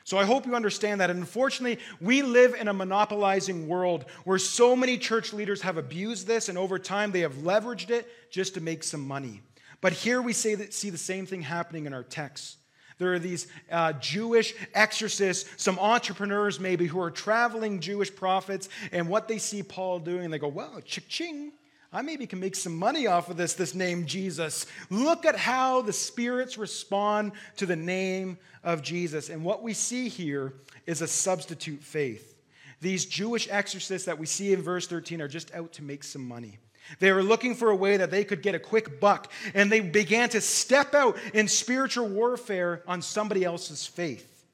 So 0.06 0.18
I 0.18 0.24
hope 0.24 0.46
you 0.46 0.54
understand 0.54 1.00
that. 1.00 1.08
And 1.08 1.18
unfortunately, 1.18 1.82
we 1.98 2.20
live 2.20 2.54
in 2.54 2.68
a 2.68 2.74
monopolizing 2.74 3.66
world 3.68 4.04
where 4.24 4.38
so 4.38 4.76
many 4.76 4.98
church 4.98 5.32
leaders 5.32 5.62
have 5.62 5.78
abused 5.78 6.26
this, 6.26 6.50
and 6.50 6.58
over 6.58 6.78
time 6.78 7.10
they 7.10 7.20
have 7.20 7.32
leveraged 7.36 7.88
it 7.90 8.06
just 8.30 8.54
to 8.54 8.60
make 8.60 8.84
some 8.84 9.00
money. 9.00 9.40
But 9.80 9.94
here 9.94 10.20
we 10.20 10.34
see 10.34 10.54
the 10.54 10.98
same 10.98 11.26
thing 11.26 11.42
happening 11.42 11.86
in 11.86 11.94
our 11.94 12.02
text 12.02 12.58
There 12.98 13.12
are 13.12 13.18
these 13.18 13.48
uh, 13.70 13.94
Jewish 13.94 14.54
exorcists, 14.74 15.50
some 15.62 15.78
entrepreneurs 15.78 16.60
maybe, 16.60 16.86
who 16.86 17.00
are 17.00 17.10
traveling 17.10 17.80
Jewish 17.80 18.14
prophets, 18.14 18.68
and 18.92 19.08
what 19.08 19.26
they 19.26 19.38
see 19.38 19.62
Paul 19.62 19.98
doing, 19.98 20.30
they 20.30 20.38
go, 20.38 20.48
well, 20.48 20.80
chick 20.84 21.08
ching, 21.08 21.52
I 21.94 22.02
maybe 22.02 22.26
can 22.26 22.40
make 22.40 22.56
some 22.56 22.76
money 22.76 23.06
off 23.06 23.30
of 23.30 23.36
this, 23.36 23.54
this 23.54 23.72
name 23.72 24.04
Jesus. 24.04 24.66
Look 24.90 25.24
at 25.24 25.36
how 25.36 25.80
the 25.80 25.92
spirits 25.92 26.58
respond 26.58 27.32
to 27.56 27.66
the 27.66 27.76
name 27.76 28.36
of 28.64 28.82
Jesus. 28.82 29.28
And 29.28 29.44
what 29.44 29.62
we 29.62 29.74
see 29.74 30.08
here 30.08 30.54
is 30.86 31.02
a 31.02 31.06
substitute 31.06 31.84
faith. 31.84 32.34
These 32.80 33.06
Jewish 33.06 33.48
exorcists 33.48 34.06
that 34.06 34.18
we 34.18 34.26
see 34.26 34.52
in 34.52 34.60
verse 34.60 34.88
13 34.88 35.20
are 35.20 35.28
just 35.28 35.54
out 35.54 35.72
to 35.74 35.84
make 35.84 36.02
some 36.02 36.26
money. 36.26 36.58
They 36.98 37.12
were 37.12 37.22
looking 37.22 37.54
for 37.54 37.70
a 37.70 37.76
way 37.76 37.96
that 37.96 38.10
they 38.10 38.24
could 38.24 38.42
get 38.42 38.56
a 38.56 38.58
quick 38.58 39.00
buck, 39.00 39.30
and 39.54 39.70
they 39.70 39.80
began 39.80 40.28
to 40.30 40.40
step 40.40 40.94
out 40.94 41.16
in 41.32 41.46
spiritual 41.46 42.08
warfare 42.08 42.82
on 42.88 43.02
somebody 43.02 43.44
else's 43.44 43.86
faith. 43.86 44.44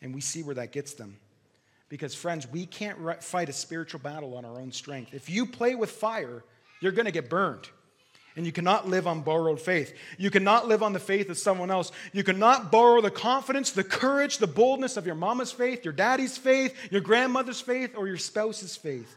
And 0.00 0.14
we 0.14 0.20
see 0.20 0.44
where 0.44 0.54
that 0.54 0.70
gets 0.70 0.94
them. 0.94 1.18
Because, 1.88 2.14
friends, 2.14 2.48
we 2.48 2.64
can't 2.64 3.22
fight 3.22 3.50
a 3.50 3.52
spiritual 3.52 4.00
battle 4.00 4.34
on 4.36 4.44
our 4.46 4.58
own 4.58 4.72
strength. 4.72 5.12
If 5.12 5.28
you 5.28 5.44
play 5.44 5.74
with 5.74 5.90
fire, 5.90 6.42
you're 6.82 6.92
going 6.92 7.06
to 7.06 7.12
get 7.12 7.30
burned. 7.30 7.68
And 8.34 8.46
you 8.46 8.52
cannot 8.52 8.88
live 8.88 9.06
on 9.06 9.20
borrowed 9.20 9.60
faith. 9.60 9.94
You 10.16 10.30
cannot 10.30 10.66
live 10.66 10.82
on 10.82 10.94
the 10.94 10.98
faith 10.98 11.28
of 11.28 11.36
someone 11.36 11.70
else. 11.70 11.92
You 12.14 12.24
cannot 12.24 12.72
borrow 12.72 13.02
the 13.02 13.10
confidence, 13.10 13.72
the 13.72 13.84
courage, 13.84 14.38
the 14.38 14.46
boldness 14.46 14.96
of 14.96 15.04
your 15.04 15.14
mama's 15.14 15.52
faith, 15.52 15.84
your 15.84 15.92
daddy's 15.92 16.38
faith, 16.38 16.74
your 16.90 17.02
grandmother's 17.02 17.60
faith, 17.60 17.94
or 17.94 18.06
your 18.06 18.16
spouse's 18.16 18.74
faith. 18.74 19.14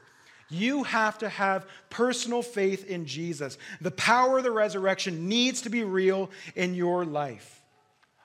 You 0.50 0.84
have 0.84 1.18
to 1.20 1.30
have 1.30 1.66
personal 1.90 2.42
faith 2.42 2.86
in 2.88 3.06
Jesus. 3.06 3.58
The 3.80 3.92
power 3.92 4.40
of 4.40 4.44
the 4.44 4.52
resurrection 4.52 5.28
needs 5.28 5.62
to 5.62 5.70
be 5.70 5.84
real 5.84 6.30
in 6.56 6.76
your 6.76 7.06
life. 7.06 7.64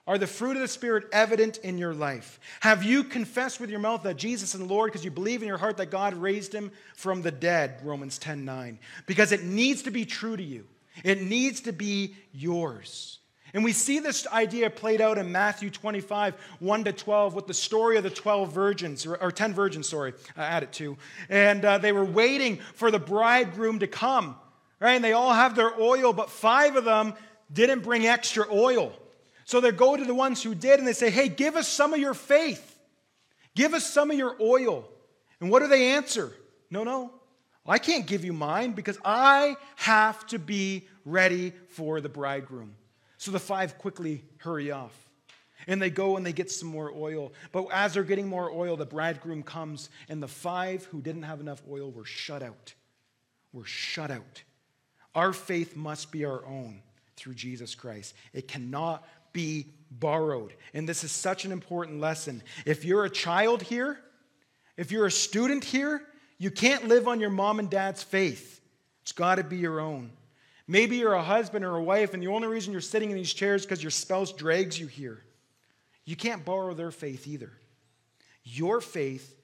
Are 0.07 0.19
the 0.19 0.27
fruit 0.27 0.57
of 0.57 0.63
the 0.63 0.69
Spirit 0.69 1.07
evident 1.13 1.59
in 1.59 1.79
your 1.79 1.95
life? 1.95 2.41
Have 2.61 2.83
you 2.83 3.05
confessed 3.05 3.61
with 3.61 3.71
your 3.71 3.81
mouth 3.81 4.03
that 4.03 4.17
Jesus 4.17 4.55
is 4.55 4.61
Lord 4.61 4.91
because 4.91 5.05
you 5.05 5.11
believe 5.11 5.43
in 5.43 5.49
your 5.49 5.59
heart 5.59 5.77
that 5.77 5.91
God 5.91 6.15
raised 6.15 6.55
him 6.55 6.73
from 6.97 7.23
the 7.23 7.31
dead? 7.31 7.81
Romans 7.85 8.19
10 8.19 8.45
9. 8.45 8.79
Because 9.07 9.33
it 9.33 9.45
needs 9.45 9.83
to 9.83 9.91
be 9.91 10.05
true 10.05 10.37
to 10.37 10.43
you, 10.43 10.67
it 11.05 11.23
needs 11.23 11.61
to 11.63 11.73
be 11.73 12.17
yours. 12.33 13.19
And 13.53 13.65
we 13.65 13.73
see 13.73 13.99
this 13.99 14.27
idea 14.29 14.71
played 14.71 15.01
out 15.01 15.19
in 15.19 15.33
Matthew 15.33 15.71
25, 15.71 16.35
1 16.61 16.85
to 16.85 16.93
12, 16.93 17.35
with 17.35 17.47
the 17.47 17.55
story 17.55 17.97
of 17.97 18.05
the 18.05 18.11
12 18.11 18.53
virgins, 18.53 19.07
or 19.07 19.33
10 19.33 19.55
virgins, 19.55 19.89
sorry, 19.89 20.15
I 20.37 20.45
added 20.45 20.73
two. 20.73 20.97
And 21.29 21.65
uh, 21.65 21.79
they 21.79 21.91
were 21.93 22.05
waiting 22.05 22.59
for 22.75 22.91
the 22.93 23.01
bridegroom 23.01 23.81
to 23.81 23.89
come, 23.89 24.37
right? 24.79 24.93
And 24.93 25.05
they 25.05 25.15
all 25.15 25.33
have 25.33 25.57
their 25.57 25.79
oil, 25.81 26.13
but 26.13 26.31
five 26.31 26.77
of 26.77 26.85
them 26.85 27.15
didn't 27.53 27.81
bring 27.81 28.07
extra 28.07 28.47
oil. 28.53 28.93
So 29.51 29.61
they 29.61 29.73
go 29.73 29.97
to 29.97 30.05
the 30.05 30.15
ones 30.15 30.45
who 30.45 30.55
did 30.55 30.79
and 30.79 30.87
they 30.87 30.93
say, 30.93 31.11
hey, 31.11 31.29
give 31.29 31.57
us 31.57 31.67
some 31.67 31.93
of 31.93 31.99
your 31.99 32.15
faith. 32.15 32.79
Give 33.57 33.75
us 33.75 33.85
some 33.85 34.13
of 34.13 34.17
your 34.17 34.37
oil. 34.41 34.89
And 35.41 35.51
what 35.51 35.59
do 35.59 35.67
they 35.67 35.91
answer? 35.91 36.31
No, 36.71 36.85
no. 36.85 37.11
I 37.67 37.79
can't 37.79 38.07
give 38.07 38.25
you 38.25 38.33
mine 38.33 38.75
because 38.75 38.97
I 39.05 39.57
have 39.75 40.25
to 40.29 40.39
be 40.39 40.87
ready 41.05 41.53
for 41.71 42.01
the 42.01 42.09
bridegroom. 42.09 42.77
So 43.19 43.33
the 43.33 43.41
five 43.41 43.77
quickly 43.77 44.23
hurry 44.37 44.71
off. 44.71 44.97
And 45.67 45.83
they 45.83 45.91
go 45.91 46.17
and 46.17 46.25
they 46.25 46.33
get 46.33 46.49
some 46.53 46.69
more 46.69 46.93
oil. 46.95 47.33
But 47.51 47.67
as 47.73 47.95
they're 47.95 48.05
getting 48.05 48.29
more 48.29 48.53
oil, 48.53 48.77
the 48.77 48.87
bridegroom 48.87 49.43
comes, 49.43 49.91
and 50.09 50.23
the 50.23 50.29
five 50.29 50.85
who 50.85 51.01
didn't 51.03 51.25
have 51.25 51.41
enough 51.41 51.61
oil 51.69 51.91
were 51.91 52.05
shut 52.05 52.45
out. 52.45 52.73
Were 53.53 53.65
shut 53.65 54.13
out. 54.13 54.45
Our 55.13 55.33
faith 55.33 55.75
must 55.75 56.13
be 56.13 56.25
our 56.25 56.47
own 56.47 56.83
through 57.17 57.35
Jesus 57.35 57.75
Christ. 57.75 58.15
It 58.33 58.49
cannot 58.49 59.05
be 59.33 59.67
borrowed. 59.91 60.55
And 60.75 60.89
this 60.89 61.05
is 61.05 61.13
such 61.13 61.45
an 61.45 61.53
important 61.53 62.01
lesson. 62.01 62.43
If 62.65 62.85
you're 62.85 63.05
a 63.05 63.11
child 63.11 63.63
here, 63.63 63.99
if 64.77 64.93
you're 64.93 65.07
a 65.07 65.11
student 65.11 65.65
here, 65.65 66.03
you 66.39 66.51
can't 66.51 66.89
live 66.89 67.07
on 67.09 67.21
your 67.21 67.31
mom 67.31 67.59
and 67.59 67.69
dad's 67.69 68.03
faith. 68.03 68.61
It's 69.03 69.13
got 69.13 69.37
to 69.37 69.45
be 69.45 69.59
your 69.59 69.81
own. 69.81 70.13
Maybe 70.67 70.97
you're 70.97 71.15
a 71.15 71.23
husband 71.23 71.65
or 71.65 71.77
a 71.77 71.83
wife, 71.83 72.15
and 72.15 72.23
the 72.23 72.29
only 72.29 72.47
reason 72.47 72.73
you're 72.73 72.81
sitting 72.81 73.11
in 73.11 73.17
these 73.17 73.33
chairs 73.33 73.63
because 73.63 73.83
your 73.83 73.91
spouse 73.91 74.33
drags 74.33 74.79
you 74.79 74.87
here. 74.87 75.23
You 76.05 76.17
can't 76.17 76.45
borrow 76.45 76.75
their 76.75 76.93
faith 76.93 77.27
either. 77.27 77.51
Your 78.45 78.81
faith 78.81 79.35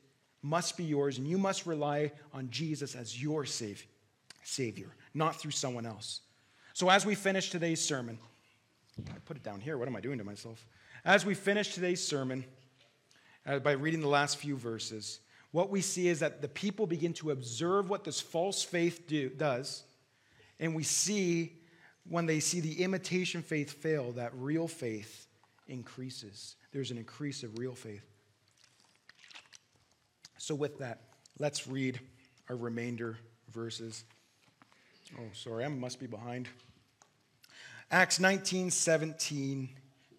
must 0.40 0.76
be 0.76 0.84
yours, 0.84 1.18
and 1.18 1.26
you 1.26 1.36
must 1.36 1.66
rely 1.66 2.12
on 2.32 2.48
Jesus 2.50 2.94
as 2.94 3.20
your 3.20 3.44
Savior, 4.44 4.94
not 5.14 5.36
through 5.36 5.50
someone 5.50 5.84
else. 5.84 6.20
So, 6.72 6.88
as 6.88 7.04
we 7.04 7.14
finish 7.14 7.50
today's 7.50 7.80
sermon, 7.80 8.18
I 8.98 9.18
put 9.24 9.36
it 9.36 9.42
down 9.42 9.60
here. 9.60 9.78
What 9.78 9.88
am 9.88 9.96
I 9.96 10.00
doing 10.00 10.18
to 10.18 10.24
myself? 10.24 10.66
As 11.04 11.26
we 11.26 11.34
finish 11.34 11.74
today's 11.74 12.06
sermon, 12.06 12.44
uh, 13.46 13.58
by 13.58 13.72
reading 13.72 14.00
the 14.00 14.08
last 14.08 14.38
few 14.38 14.56
verses, 14.56 15.20
what 15.52 15.70
we 15.70 15.80
see 15.80 16.08
is 16.08 16.20
that 16.20 16.42
the 16.42 16.48
people 16.48 16.86
begin 16.86 17.12
to 17.14 17.30
observe 17.30 17.88
what 17.88 18.04
this 18.04 18.20
false 18.20 18.62
faith 18.62 19.06
do, 19.06 19.28
does 19.28 19.84
and 20.58 20.74
we 20.74 20.82
see 20.82 21.52
when 22.08 22.26
they 22.26 22.40
see 22.40 22.60
the 22.60 22.82
imitation 22.82 23.42
faith 23.42 23.72
fail, 23.72 24.12
that 24.12 24.32
real 24.34 24.68
faith 24.68 25.26
increases. 25.68 26.56
There's 26.72 26.90
an 26.90 26.98
increase 26.98 27.42
of 27.42 27.58
real 27.58 27.74
faith. 27.74 28.04
So, 30.38 30.54
with 30.54 30.78
that, 30.78 31.00
let's 31.38 31.66
read 31.66 32.00
our 32.48 32.56
remainder 32.56 33.18
verses. 33.52 34.04
Oh, 35.18 35.24
sorry, 35.32 35.64
I 35.64 35.68
must 35.68 35.98
be 35.98 36.06
behind. 36.06 36.48
Acts 37.90 38.18
19 38.18 38.70
17 38.70 39.68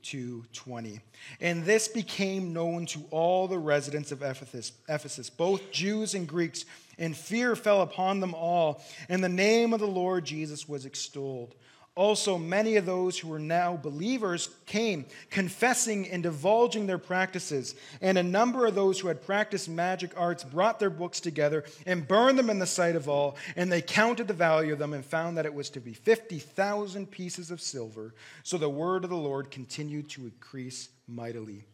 to 0.03 0.43
20. 0.53 1.01
And 1.41 1.65
this 1.65 1.87
became 1.89 2.53
known 2.53 2.85
to 2.87 3.03
all 3.11 3.47
the 3.47 3.59
residents 3.59 4.11
of 4.13 4.21
Ephesus, 4.21 4.71
Ephesus, 4.87 5.29
both 5.29 5.71
Jews 5.71 6.13
and 6.13 6.27
Greeks, 6.27 6.63
and 6.97 7.15
fear 7.15 7.55
fell 7.55 7.81
upon 7.81 8.21
them 8.21 8.33
all, 8.33 8.81
and 9.09 9.23
the 9.23 9.29
name 9.29 9.73
of 9.73 9.79
the 9.79 9.87
Lord 9.87 10.23
Jesus 10.23 10.67
was 10.67 10.85
extolled. 10.85 11.55
Also, 11.97 12.37
many 12.37 12.75
of 12.75 12.85
those 12.85 13.17
who 13.17 13.27
were 13.27 13.39
now 13.39 13.75
believers 13.75 14.51
came, 14.67 15.03
confessing 15.31 16.07
and 16.09 16.21
divulging 16.21 16.85
their 16.85 16.99
practices. 16.99 17.73
And 18.01 18.19
a 18.19 18.23
number 18.23 18.67
of 18.67 18.75
those 18.75 18.99
who 18.99 19.07
had 19.07 19.25
practiced 19.25 19.67
magic 19.67 20.11
arts 20.15 20.43
brought 20.43 20.79
their 20.79 20.91
books 20.91 21.19
together 21.19 21.65
and 21.87 22.07
burned 22.07 22.37
them 22.37 22.51
in 22.51 22.59
the 22.59 22.67
sight 22.67 22.95
of 22.95 23.09
all. 23.09 23.35
And 23.55 23.71
they 23.71 23.81
counted 23.81 24.27
the 24.27 24.35
value 24.35 24.73
of 24.73 24.79
them 24.79 24.93
and 24.93 25.03
found 25.03 25.39
that 25.39 25.47
it 25.47 25.53
was 25.55 25.71
to 25.71 25.79
be 25.79 25.93
50,000 25.93 27.09
pieces 27.09 27.49
of 27.49 27.59
silver. 27.59 28.13
So 28.43 28.59
the 28.59 28.69
word 28.69 29.03
of 29.03 29.09
the 29.09 29.17
Lord 29.17 29.49
continued 29.49 30.07
to 30.11 30.25
increase 30.25 30.89
mightily. 31.07 31.65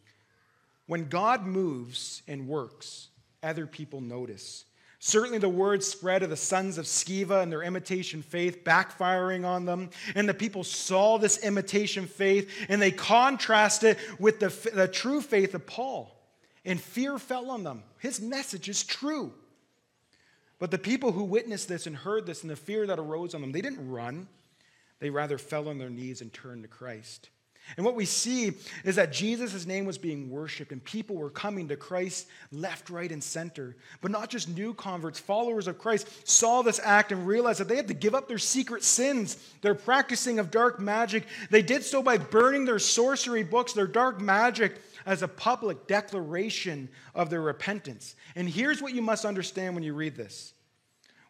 When 0.87 1.09
God 1.09 1.45
moves 1.45 2.21
and 2.29 2.47
works, 2.47 3.09
other 3.43 3.67
people 3.67 3.99
notice. 3.99 4.63
Certainly, 5.05 5.39
the 5.39 5.49
word 5.49 5.83
spread 5.83 6.23
of 6.23 6.29
the 6.29 6.37
sons 6.37 6.77
of 6.77 6.85
Sceva 6.85 7.43
and 7.43 7.51
their 7.51 7.61
imitation 7.61 8.21
faith 8.21 8.63
backfiring 8.63 9.45
on 9.45 9.65
them. 9.65 9.89
And 10.15 10.29
the 10.29 10.33
people 10.33 10.63
saw 10.63 11.17
this 11.17 11.39
imitation 11.39 12.07
faith 12.07 12.49
and 12.69 12.81
they 12.81 12.91
contrasted 12.91 13.97
it 13.97 14.17
with 14.17 14.39
the, 14.39 14.47
the 14.73 14.87
true 14.87 15.19
faith 15.19 15.55
of 15.55 15.67
Paul. 15.67 16.17
And 16.63 16.79
fear 16.79 17.19
fell 17.19 17.51
on 17.51 17.65
them. 17.65 17.83
His 17.99 18.21
message 18.21 18.69
is 18.69 18.81
true. 18.81 19.33
But 20.57 20.71
the 20.71 20.77
people 20.77 21.11
who 21.11 21.25
witnessed 21.25 21.67
this 21.67 21.85
and 21.85 21.97
heard 21.97 22.25
this 22.25 22.41
and 22.41 22.49
the 22.49 22.55
fear 22.55 22.87
that 22.87 22.97
arose 22.97 23.35
on 23.35 23.41
them, 23.41 23.51
they 23.51 23.59
didn't 23.59 23.89
run. 23.89 24.29
They 24.99 25.09
rather 25.09 25.37
fell 25.37 25.67
on 25.67 25.79
their 25.79 25.89
knees 25.89 26.21
and 26.21 26.31
turned 26.31 26.63
to 26.63 26.69
Christ. 26.69 27.27
And 27.77 27.85
what 27.85 27.95
we 27.95 28.05
see 28.05 28.53
is 28.83 28.97
that 28.97 29.11
Jesus' 29.11 29.65
name 29.65 29.85
was 29.85 29.97
being 29.97 30.29
worshiped 30.29 30.71
and 30.71 30.83
people 30.83 31.15
were 31.15 31.29
coming 31.29 31.67
to 31.69 31.75
Christ 31.75 32.27
left, 32.51 32.89
right, 32.89 33.11
and 33.11 33.23
center. 33.23 33.75
But 34.01 34.11
not 34.11 34.29
just 34.29 34.49
new 34.49 34.73
converts, 34.73 35.19
followers 35.19 35.67
of 35.67 35.79
Christ 35.79 36.27
saw 36.27 36.61
this 36.61 36.79
act 36.83 37.11
and 37.11 37.25
realized 37.25 37.59
that 37.59 37.67
they 37.67 37.75
had 37.75 37.87
to 37.87 37.93
give 37.93 38.15
up 38.15 38.27
their 38.27 38.37
secret 38.37 38.83
sins, 38.83 39.37
their 39.61 39.75
practicing 39.75 40.39
of 40.39 40.51
dark 40.51 40.79
magic. 40.79 41.25
They 41.49 41.61
did 41.61 41.83
so 41.83 42.03
by 42.03 42.17
burning 42.17 42.65
their 42.65 42.79
sorcery 42.79 43.43
books, 43.43 43.73
their 43.73 43.87
dark 43.87 44.19
magic, 44.19 44.75
as 45.05 45.21
a 45.21 45.27
public 45.27 45.87
declaration 45.87 46.89
of 47.15 47.29
their 47.29 47.41
repentance. 47.41 48.15
And 48.35 48.47
here's 48.47 48.81
what 48.81 48.93
you 48.93 49.01
must 49.01 49.25
understand 49.25 49.75
when 49.75 49.83
you 49.83 49.93
read 49.93 50.15
this 50.15 50.53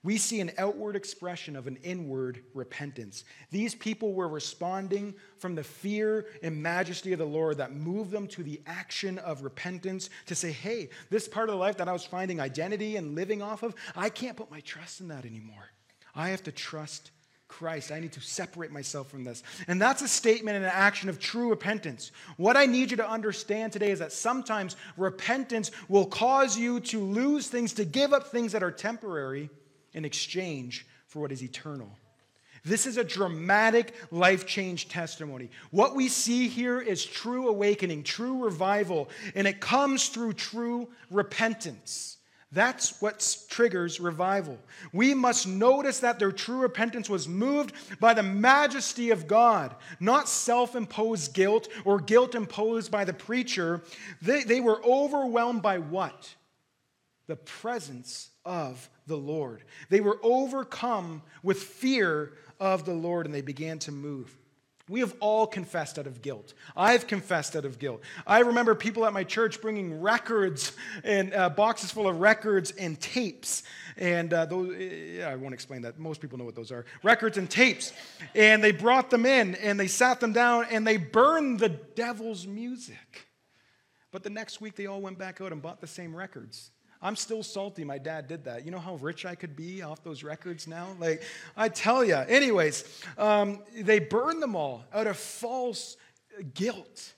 we 0.04 0.18
see 0.18 0.42
an 0.42 0.52
outward 0.58 0.96
expression 0.98 1.56
of 1.56 1.66
an 1.66 1.78
inward 1.82 2.44
repentance. 2.54 3.24
These 3.52 3.74
people 3.74 4.13
were 4.13 4.28
responding 4.28 5.16
from 5.38 5.56
the 5.56 5.63
fear 5.63 6.26
and 6.44 6.62
majesty 6.62 7.13
of 7.13 7.20
the 7.20 7.26
Lord 7.26 7.58
that 7.58 7.74
moved 7.74 8.12
them 8.12 8.28
to 8.28 8.44
the 8.44 8.62
action 8.68 9.18
of 9.20 9.44
repentance 9.44 10.10
to 10.26 10.36
say, 10.36 10.52
hey, 10.52 10.89
this 11.10 11.28
part 11.28 11.48
of 11.48 11.56
the 11.56 11.60
life 11.60 11.78
that 11.78 11.88
I 11.88 11.94
was 11.94 12.04
finding 12.04 12.42
identity 12.42 12.98
and 12.98 13.16
living 13.16 13.42
off 13.42 13.63
of, 13.63 13.76
I 13.96 14.10
can't 14.10 14.36
put 14.36 14.52
my 14.52 14.60
trust 14.60 15.00
in 15.00 15.08
that 15.08 15.26
anymore. 15.26 15.70
I 16.14 16.30
have 16.30 16.43
to 16.43 16.51
trust 16.51 17.12
Christ. 17.47 17.91
I 17.91 17.99
need 17.99 18.12
to 18.14 18.22
separate 18.22 18.72
myself 18.72 19.10
from 19.10 19.24
this. 19.24 19.41
And 19.68 19.82
that's 19.82 20.01
a 20.01 20.08
statement 20.08 20.58
and 20.58 20.66
an 20.66 20.72
action 20.74 21.08
of 21.08 21.20
true 21.20 21.49
repentance. 21.49 22.12
What 22.36 22.58
I 22.58 22.66
need 22.66 22.91
you 22.91 22.97
to 22.97 23.10
understand 23.10 23.72
today 23.72 23.91
is 23.91 23.99
that 23.99 24.12
sometimes 24.12 24.76
repentance 24.97 25.72
will 25.88 26.08
cause 26.08 26.58
you 26.58 26.80
to 26.82 26.99
lose 26.99 27.47
things, 27.47 27.72
to 27.74 27.86
give 27.86 28.12
up 28.12 28.28
things 28.28 28.51
that 28.51 28.64
are 28.64 28.72
temporary 28.72 29.49
in 29.94 30.06
exchange 30.06 30.86
for 31.08 31.22
what 31.22 31.32
is 31.32 31.44
eternal. 31.44 31.89
This 32.66 32.86
is 32.86 32.96
a 32.96 33.04
dramatic 33.04 33.94
life 34.10 34.46
change 34.46 34.88
testimony. 34.88 35.50
What 35.72 35.96
we 35.96 36.08
see 36.08 36.48
here 36.48 36.80
is 36.80 37.06
true 37.06 37.50
awakening, 37.50 38.04
true 38.04 38.44
revival, 38.44 39.10
and 39.36 39.46
it 39.46 39.60
comes 39.60 40.08
through 40.08 40.34
true 40.34 40.88
repentance. 41.12 42.18
That's 42.54 43.02
what 43.02 43.46
triggers 43.50 44.00
revival. 44.00 44.60
We 44.94 45.16
must 45.16 45.48
notice 45.48 46.00
that 46.00 46.20
their 46.20 46.32
true 46.32 46.60
repentance 46.60 47.10
was 47.10 47.28
moved 47.28 47.74
by 48.00 48.14
the 48.14 48.24
majesty 48.24 49.10
of 49.10 49.28
God, 49.28 49.76
not 50.00 50.30
self 50.30 50.76
imposed 50.76 51.34
guilt 51.34 51.68
or 51.84 52.00
guilt 52.00 52.36
imposed 52.36 52.91
by 52.91 53.06
the 53.06 53.14
preacher. 53.14 53.82
They, 54.22 54.44
they 54.44 54.62
were 54.62 54.82
overwhelmed 54.86 55.64
by 55.64 55.80
what? 55.80 56.36
The 57.28 57.36
presence 57.36 58.30
of 58.45 58.89
the 59.07 59.17
Lord. 59.17 59.63
They 59.89 60.01
were 60.01 60.19
overcome 60.24 61.21
with 61.41 61.61
fear 61.61 62.34
of 62.59 62.86
the 62.86 62.93
Lord 62.93 63.26
and 63.26 63.34
they 63.34 63.41
began 63.41 63.80
to 63.80 63.91
move. 63.91 64.36
We 64.89 64.99
have 64.99 65.15
all 65.21 65.47
confessed 65.47 65.97
out 65.97 66.07
of 66.07 66.21
guilt. 66.21 66.53
I've 66.76 67.07
confessed 67.07 67.55
out 67.55 67.63
of 67.63 67.80
guilt. 67.80 68.01
I 68.28 68.39
remember 68.39 68.76
people 68.76 69.05
at 69.05 69.13
my 69.13 69.24
church 69.24 69.61
bringing 69.61 70.01
records 70.01 70.74
and 71.05 71.34
uh, 71.34 71.49
boxes 71.49 71.91
full 71.91 72.05
of 72.05 72.19
records 72.19 72.71
and 72.71 72.99
tapes. 72.99 73.63
And 73.95 74.34
uh, 74.34 74.45
those, 74.45 74.76
yeah, 74.78 75.30
I 75.30 75.38
won't 75.38 75.53
explain 75.53 75.84
that. 75.84 75.99
Most 75.99 76.19
people 76.19 76.38
know 76.38 76.43
what 76.43 76.55
those 76.55 76.71
are 76.71 76.86
records 77.01 77.38
and 77.38 77.49
tapes. 77.49 77.93
And 78.36 78.61
they 78.61 78.74
brought 78.74 79.09
them 79.09 79.26
in 79.26 79.55
and 79.55 79.80
they 79.80 79.88
sat 79.88 80.19
them 80.19 80.34
down 80.34 80.65
and 80.69 80.86
they 80.86 80.97
burned 80.97 81.59
the 81.59 81.69
devil's 81.69 82.45
music. 82.45 83.28
But 84.11 84.24
the 84.24 84.30
next 84.30 84.59
week 84.59 84.76
they 84.76 84.88
all 84.88 84.99
went 84.99 85.17
back 85.17 85.39
out 85.39 85.53
and 85.53 85.61
bought 85.61 85.80
the 85.80 85.88
same 85.88 86.13
records. 86.13 86.71
I'm 87.04 87.18
still 87.18 87.43
salty 87.43 87.84
my 87.84 87.97
dad 87.97 88.28
did 88.28 88.45
that. 88.45 88.64
You 88.64 88.72
know 88.72 88.80
how 88.80 88.95
rich 88.95 89.26
I 89.26 89.36
could 89.36 89.58
be 89.58 89.82
off 89.82 90.04
those 90.04 90.24
records 90.24 90.68
now? 90.68 90.88
Like, 90.99 91.22
I 91.58 91.68
tell 91.68 92.04
you. 92.04 92.16
Anyways, 92.16 93.04
um, 93.18 93.60
they 93.76 93.99
burned 93.99 94.41
them 94.41 94.56
all 94.56 94.86
out 94.93 95.06
of 95.06 95.18
false 95.18 95.97
guilt. 96.54 97.14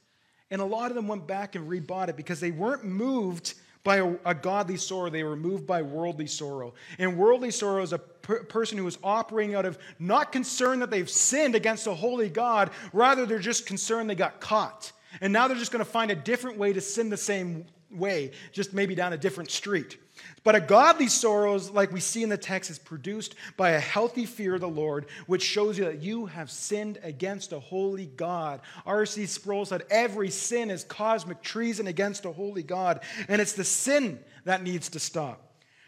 And 0.49 0.59
a 0.59 0.65
lot 0.65 0.89
of 0.89 0.95
them 0.95 1.07
went 1.07 1.27
back 1.27 1.55
and 1.55 1.69
rebought 1.69 2.09
it 2.09 2.17
because 2.17 2.39
they 2.39 2.51
weren't 2.51 2.83
moved 2.83 3.53
by 3.83 3.97
a, 3.97 4.15
a 4.25 4.33
godly 4.33 4.77
sorrow, 4.77 5.11
they 5.11 5.23
were 5.23 5.35
moved 5.35 5.67
by 5.67 5.83
worldly 5.83 6.25
sorrow. 6.25 6.73
And 6.97 7.15
worldly 7.15 7.51
sorrow 7.51 7.83
is 7.83 7.93
a 7.93 7.99
per- 7.99 8.43
person 8.43 8.79
who 8.79 8.87
is 8.87 8.97
operating 9.03 9.53
out 9.53 9.65
of 9.65 9.77
not 9.99 10.31
concern 10.31 10.79
that 10.79 10.89
they've 10.89 11.09
sinned 11.09 11.53
against 11.53 11.85
a 11.85 11.93
holy 11.93 12.27
God, 12.27 12.71
rather, 12.93 13.27
they're 13.27 13.37
just 13.37 13.67
concerned 13.67 14.09
they 14.09 14.15
got 14.15 14.39
caught. 14.39 14.91
And 15.21 15.31
now 15.31 15.47
they're 15.47 15.55
just 15.55 15.71
going 15.71 15.85
to 15.85 15.89
find 15.89 16.09
a 16.09 16.15
different 16.15 16.57
way 16.57 16.73
to 16.73 16.81
sin 16.81 17.09
the 17.09 17.17
same 17.17 17.65
way, 17.91 18.31
just 18.51 18.73
maybe 18.73 18.95
down 18.95 19.13
a 19.13 19.17
different 19.17 19.51
street. 19.51 19.97
But 20.43 20.55
a 20.55 20.61
godly 20.61 21.07
sorrow, 21.07 21.57
like 21.73 21.91
we 21.91 21.99
see 21.99 22.23
in 22.23 22.29
the 22.29 22.37
text, 22.37 22.69
is 22.69 22.79
produced 22.79 23.35
by 23.57 23.71
a 23.71 23.79
healthy 23.79 24.25
fear 24.25 24.55
of 24.55 24.61
the 24.61 24.67
Lord, 24.67 25.07
which 25.27 25.43
shows 25.43 25.77
you 25.77 25.85
that 25.85 26.01
you 26.01 26.27
have 26.27 26.49
sinned 26.51 26.99
against 27.03 27.51
a 27.51 27.59
holy 27.59 28.05
God. 28.05 28.61
R.C. 28.85 29.25
Sproul 29.25 29.65
said, 29.65 29.83
Every 29.89 30.29
sin 30.29 30.69
is 30.69 30.83
cosmic 30.83 31.41
treason 31.41 31.87
against 31.87 32.25
a 32.25 32.31
holy 32.31 32.63
God, 32.63 33.01
and 33.27 33.41
it's 33.41 33.53
the 33.53 33.63
sin 33.63 34.19
that 34.45 34.63
needs 34.63 34.89
to 34.89 34.99
stop. 34.99 35.41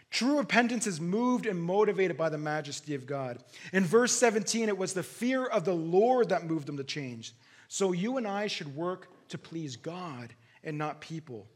True 0.09 0.37
repentance 0.37 0.87
is 0.87 1.01
moved 1.01 1.45
and 1.45 1.61
motivated 1.61 2.17
by 2.17 2.29
the 2.29 2.37
majesty 2.37 2.95
of 2.95 3.05
God. 3.05 3.39
In 3.73 3.83
verse 3.83 4.13
17, 4.13 4.69
it 4.69 4.77
was 4.77 4.93
the 4.93 5.03
fear 5.03 5.45
of 5.45 5.65
the 5.65 5.75
Lord 5.75 6.29
that 6.29 6.45
moved 6.45 6.67
them 6.67 6.77
to 6.77 6.83
change. 6.83 7.33
So 7.67 7.91
you 7.91 8.17
and 8.17 8.25
I 8.25 8.47
should 8.47 8.73
work 8.75 9.09
to 9.29 9.37
please 9.37 9.75
God 9.75 10.33
and 10.63 10.77
not 10.77 11.01
people. 11.01 11.47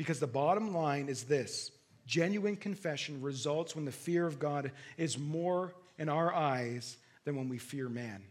Because 0.00 0.18
the 0.18 0.26
bottom 0.26 0.72
line 0.74 1.10
is 1.10 1.24
this 1.24 1.72
genuine 2.06 2.56
confession 2.56 3.20
results 3.20 3.76
when 3.76 3.84
the 3.84 3.92
fear 3.92 4.26
of 4.26 4.38
God 4.38 4.72
is 4.96 5.18
more 5.18 5.74
in 5.98 6.08
our 6.08 6.32
eyes 6.32 6.96
than 7.26 7.36
when 7.36 7.50
we 7.50 7.58
fear 7.58 7.86
man. 7.90 8.22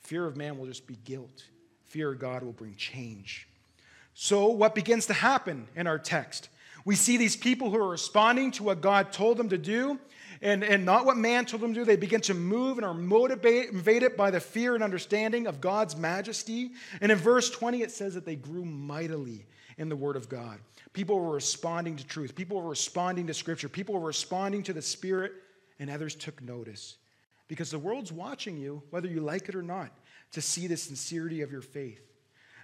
Fear 0.00 0.26
of 0.26 0.36
man 0.36 0.58
will 0.58 0.66
just 0.66 0.86
be 0.86 0.96
guilt, 0.96 1.46
fear 1.86 2.12
of 2.12 2.18
God 2.18 2.42
will 2.42 2.52
bring 2.52 2.74
change. 2.74 3.48
So, 4.12 4.48
what 4.48 4.74
begins 4.74 5.06
to 5.06 5.14
happen 5.14 5.68
in 5.74 5.86
our 5.86 5.98
text? 5.98 6.50
We 6.84 6.96
see 6.96 7.16
these 7.16 7.34
people 7.34 7.70
who 7.70 7.78
are 7.78 7.88
responding 7.88 8.50
to 8.50 8.62
what 8.62 8.82
God 8.82 9.10
told 9.10 9.38
them 9.38 9.48
to 9.48 9.56
do 9.56 9.98
and, 10.42 10.62
and 10.62 10.84
not 10.84 11.06
what 11.06 11.16
man 11.16 11.46
told 11.46 11.62
them 11.62 11.72
to 11.72 11.80
do. 11.80 11.84
They 11.86 11.96
begin 11.96 12.20
to 12.22 12.34
move 12.34 12.76
and 12.76 12.84
are 12.84 12.92
motivated 12.92 14.18
by 14.18 14.30
the 14.30 14.40
fear 14.40 14.74
and 14.74 14.84
understanding 14.84 15.46
of 15.46 15.62
God's 15.62 15.96
majesty. 15.96 16.72
And 17.00 17.10
in 17.10 17.16
verse 17.16 17.48
20, 17.48 17.80
it 17.80 17.90
says 17.90 18.12
that 18.12 18.26
they 18.26 18.36
grew 18.36 18.66
mightily 18.66 19.46
in 19.80 19.88
the 19.88 19.96
Word 19.96 20.16
of 20.16 20.28
God. 20.28 20.58
People 20.92 21.18
were 21.20 21.34
responding 21.34 21.96
to 21.96 22.06
truth. 22.06 22.34
People 22.34 22.60
were 22.60 22.68
responding 22.68 23.26
to 23.28 23.34
Scripture. 23.34 23.68
People 23.68 23.94
were 23.94 24.06
responding 24.06 24.62
to 24.64 24.72
the 24.72 24.82
Spirit, 24.82 25.32
and 25.78 25.88
others 25.88 26.14
took 26.14 26.42
notice. 26.42 26.96
Because 27.48 27.70
the 27.70 27.78
world's 27.78 28.12
watching 28.12 28.56
you, 28.56 28.82
whether 28.90 29.08
you 29.08 29.20
like 29.20 29.48
it 29.48 29.54
or 29.54 29.62
not, 29.62 29.90
to 30.32 30.40
see 30.40 30.66
the 30.66 30.76
sincerity 30.76 31.42
of 31.42 31.52
your 31.52 31.62
faith. 31.62 32.00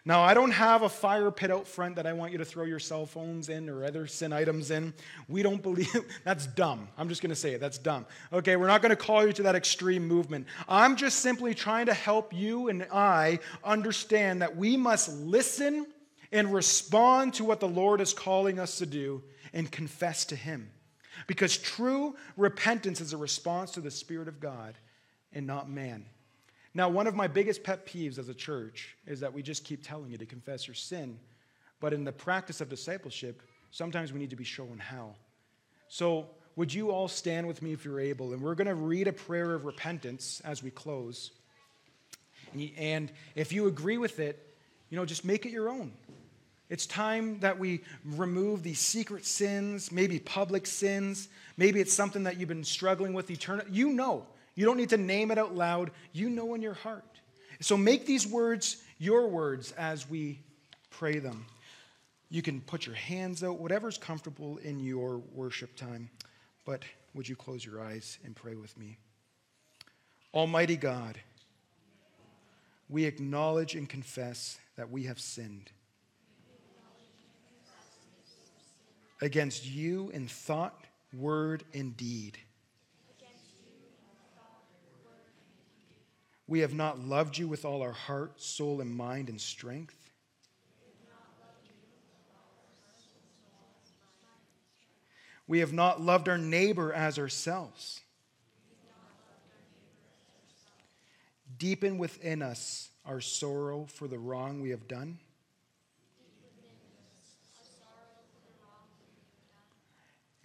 Now, 0.05 0.23
I 0.23 0.35
don't 0.35 0.53
have 0.53 0.83
a 0.83 0.89
fire 0.89 1.33
pit 1.33 1.51
out 1.51 1.67
front 1.67 1.97
that 1.97 2.07
I 2.07 2.13
want 2.13 2.31
you 2.31 2.39
to 2.39 2.45
throw 2.45 2.63
your 2.63 2.79
cell 2.79 3.07
phones 3.07 3.49
in 3.49 3.69
or 3.69 3.85
other 3.85 4.07
sin 4.07 4.33
items 4.33 4.71
in. 4.71 4.95
We 5.27 5.43
don't 5.43 5.61
believe 5.61 5.93
that's 6.25 6.47
dumb. 6.47 6.89
I'm 6.97 7.09
just 7.09 7.23
going 7.23 7.31
to 7.31 7.37
say 7.37 7.55
it. 7.55 7.61
That's 7.61 7.77
dumb. 7.77 8.07
Okay, 8.33 8.55
we're 8.55 8.69
not 8.69 8.83
going 8.83 8.91
to 8.91 8.97
call 8.97 9.27
you 9.27 9.33
to 9.33 9.43
that 9.43 9.57
extreme 9.57 10.07
movement. 10.07 10.47
I'm 10.69 10.95
just 10.95 11.19
simply 11.19 11.55
trying 11.55 11.87
to 11.87 11.95
help 11.95 12.33
you 12.33 12.69
and 12.69 12.87
I 12.93 13.41
understand 13.65 14.43
that 14.43 14.57
we 14.57 14.77
must 14.77 15.13
listen 15.13 15.87
and 16.33 16.53
respond 16.53 17.35
to 17.35 17.45
what 17.45 17.61
the 17.61 17.69
Lord 17.69 18.01
is 18.01 18.13
calling 18.13 18.59
us 18.59 18.79
to 18.79 18.87
do 18.87 19.23
and 19.53 19.71
confess 19.71 20.25
to 20.27 20.37
Him. 20.37 20.71
Because 21.27 21.57
true 21.57 22.15
repentance 22.37 23.01
is 23.01 23.13
a 23.13 23.17
response 23.17 23.73
to 23.73 23.81
the 23.81 23.91
Spirit 23.91 24.29
of 24.29 24.41
God 24.41 24.75
and 25.33 25.47
not 25.47 25.71
man. 25.71 26.05
Now, 26.75 26.91
one 26.91 27.07
of 27.07 27.15
my 27.15 27.27
biggest 27.27 27.65
pet 27.65 27.87
peeves 27.87 28.19
as 28.19 28.29
a 28.29 28.35
church 28.35 28.97
is 29.07 29.21
that 29.21 29.33
we 29.33 29.43
just 29.43 29.65
keep 29.65 29.83
telling 29.83 30.11
you 30.11 30.19
to 30.19 30.27
confess 30.27 30.69
your 30.69 30.75
sin, 30.75 31.19
but 31.81 31.95
in 31.95 32.05
the 32.05 32.13
practice 32.13 32.61
of 32.61 32.69
discipleship, 32.69 33.43
sometimes 33.71 34.13
we 34.13 34.19
need 34.19 34.31
to 34.31 34.37
be 34.37 34.45
shown 34.45 34.79
how. 34.79 35.15
So, 35.89 36.29
would 36.57 36.73
you 36.73 36.91
all 36.91 37.09
stand 37.09 37.47
with 37.47 37.61
me 37.61 37.73
if 37.73 37.85
you're 37.85 38.01
able? 38.01 38.33
And 38.33 38.43
we're 38.43 38.55
going 38.55 38.67
to 38.67 38.75
read 38.75 39.09
a 39.09 39.13
prayer 39.13 39.55
of 39.55 39.67
repentance 39.67 40.41
as 40.45 40.63
we 40.63 40.71
close. 40.71 41.31
And 42.79 43.13
if 43.35 43.53
you 43.53 43.67
agree 43.67 43.99
with 43.99 44.19
it, 44.19 44.43
you 44.89 44.97
know, 44.97 45.05
just 45.05 45.25
make 45.25 45.45
it 45.45 45.53
your 45.53 45.69
own. 45.69 45.93
It's 46.69 46.87
time 46.87 47.39
that 47.41 47.59
we 47.59 47.83
remove 48.05 48.63
these 48.63 48.81
secret 48.81 49.25
sins, 49.25 49.93
maybe 49.93 50.19
public 50.19 50.67
sins. 50.67 51.29
Maybe 51.57 51.81
it's 51.81 51.93
something 51.93 52.25
that 52.25 52.39
you've 52.39 52.49
been 52.49 52.65
struggling 52.65 53.13
with 53.13 53.31
eternal. 53.31 53.65
You 53.71 53.91
know. 53.91 54.27
You 54.57 54.65
don't 54.65 54.79
need 54.79 54.91
to 54.91 54.97
name 54.97 55.31
it 55.31 55.39
out 55.39 55.55
loud. 55.55 55.91
You 56.13 56.31
know 56.31 56.55
in 56.55 56.63
your 56.63 56.75
heart. 56.75 57.05
So 57.61 57.77
make 57.77 58.07
these 58.07 58.27
words 58.27 58.83
your 58.99 59.29
words 59.29 59.73
as 59.73 60.09
we 60.09 60.41
pray 60.91 61.19
them. 61.19 61.47
You 62.31 62.43
can 62.43 62.61
put 62.61 62.87
your 62.87 62.95
hands 62.97 63.45
out, 63.45 63.61
whatever's 63.61 63.99
comfortable 63.99 64.57
in 64.59 64.81
your 64.81 65.19
worship 65.35 65.77
time. 65.77 66.11
But 66.65 66.83
would 67.15 67.29
you 67.29 67.37
close 67.37 67.65
your 67.65 67.81
eyes 67.81 68.19
and 68.25 68.35
pray 68.35 68.57
with 68.57 68.77
me? 68.77 68.99
Almighty 70.35 70.77
God, 70.77 71.19
we 72.89 73.05
acknowledge 73.05 73.75
and 73.75 73.89
confess 73.89 74.59
that 74.77 74.91
we 74.91 75.05
have 75.05 75.21
sinned. 75.21 75.71
Against 79.21 79.67
you 79.67 80.11
in 80.11 80.29
thought, 80.29 80.85
word, 81.13 81.65
and 81.75 81.97
deed. 81.97 82.39
We 86.49 86.61
have 86.61 86.75
not 86.75 87.01
loved 87.01 87.39
you 87.39 87.49
with 87.49 87.65
all 87.65 87.83
our 87.83 87.93
heart, 87.93 88.41
soul, 88.41 88.81
and 88.81 88.95
mind 88.95 89.29
and 89.29 89.41
strength. 89.41 89.97
We 95.49 95.61
have 95.61 95.73
not 95.73 96.01
loved 96.01 96.29
our 96.29 96.39
neighbor 96.39 96.93
as 96.93 97.19
ourselves. 97.19 98.01
Deepen 101.59 101.99
within 101.99 102.43
us 102.43 102.91
our 103.05 103.21
sorrow 103.21 103.87
for 103.89 104.09
the 104.09 104.19
wrong 104.19 104.61
we 104.61 104.71
have 104.71 104.89
done. 104.89 105.19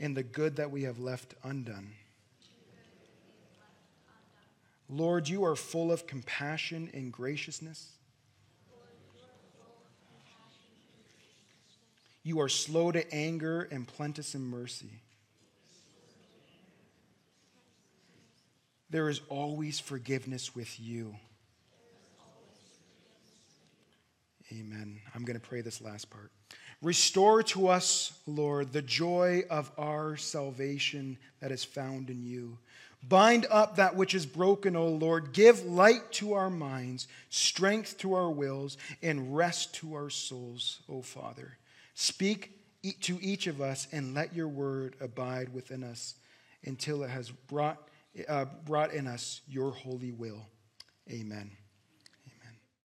And 0.02 0.18
the 0.18 0.24
good 0.24 0.56
that 0.56 0.72
we 0.72 0.84
have 0.84 0.99
left 0.99 1.36
undone. 1.43 1.91
Lord, 4.89 5.30
you 5.30 5.45
are 5.45 5.56
full 5.56 5.91
of 5.91 6.08
compassion 6.08 6.89
and 6.93 7.14
graciousness. 7.14 7.93
You 12.24 12.41
are 12.41 12.49
slow 12.49 12.91
to 12.91 13.14
anger 13.14 13.68
and 13.72 13.88
plenteous 13.88 14.36
in 14.36 14.41
mercy. 14.41 15.02
There 18.89 19.08
is 19.08 19.22
always 19.30 19.80
forgiveness 19.80 20.54
with 20.54 20.80
you. 20.80 21.16
Amen. 24.52 24.99
I'm 25.16 25.24
going 25.24 25.39
to 25.39 25.47
pray 25.47 25.62
this 25.62 25.80
last 25.80 26.10
part. 26.10 26.32
Restore 26.82 27.43
to 27.43 27.67
us, 27.67 28.11
Lord, 28.25 28.73
the 28.73 28.82
joy 28.82 29.43
of 29.49 29.71
our 29.77 30.17
salvation 30.17 31.17
that 31.39 31.51
is 31.51 31.63
found 31.63 32.09
in 32.09 32.23
you. 32.23 32.57
Bind 33.07 33.47
up 33.49 33.75
that 33.75 33.95
which 33.95 34.13
is 34.13 34.25
broken, 34.25 34.75
O 34.75 34.88
Lord. 34.88 35.34
Give 35.34 35.63
light 35.65 36.11
to 36.13 36.34
our 36.34 36.49
minds, 36.49 37.07
strength 37.29 37.97
to 37.99 38.13
our 38.13 38.29
wills, 38.29 38.77
and 39.01 39.36
rest 39.36 39.75
to 39.75 39.95
our 39.95 40.09
souls, 40.09 40.82
O 40.89 41.01
Father. 41.01 41.57
Speak 41.93 42.51
to 43.01 43.19
each 43.21 43.47
of 43.47 43.61
us 43.61 43.88
and 43.91 44.13
let 44.13 44.36
your 44.36 44.47
word 44.47 44.95
abide 44.99 45.53
within 45.53 45.84
us 45.84 46.15
until 46.65 47.03
it 47.03 47.09
has 47.09 47.29
brought, 47.29 47.77
uh, 48.27 48.45
brought 48.65 48.93
in 48.93 49.07
us 49.07 49.41
your 49.47 49.71
holy 49.71 50.11
will. 50.11 50.45
Amen. 51.09 51.51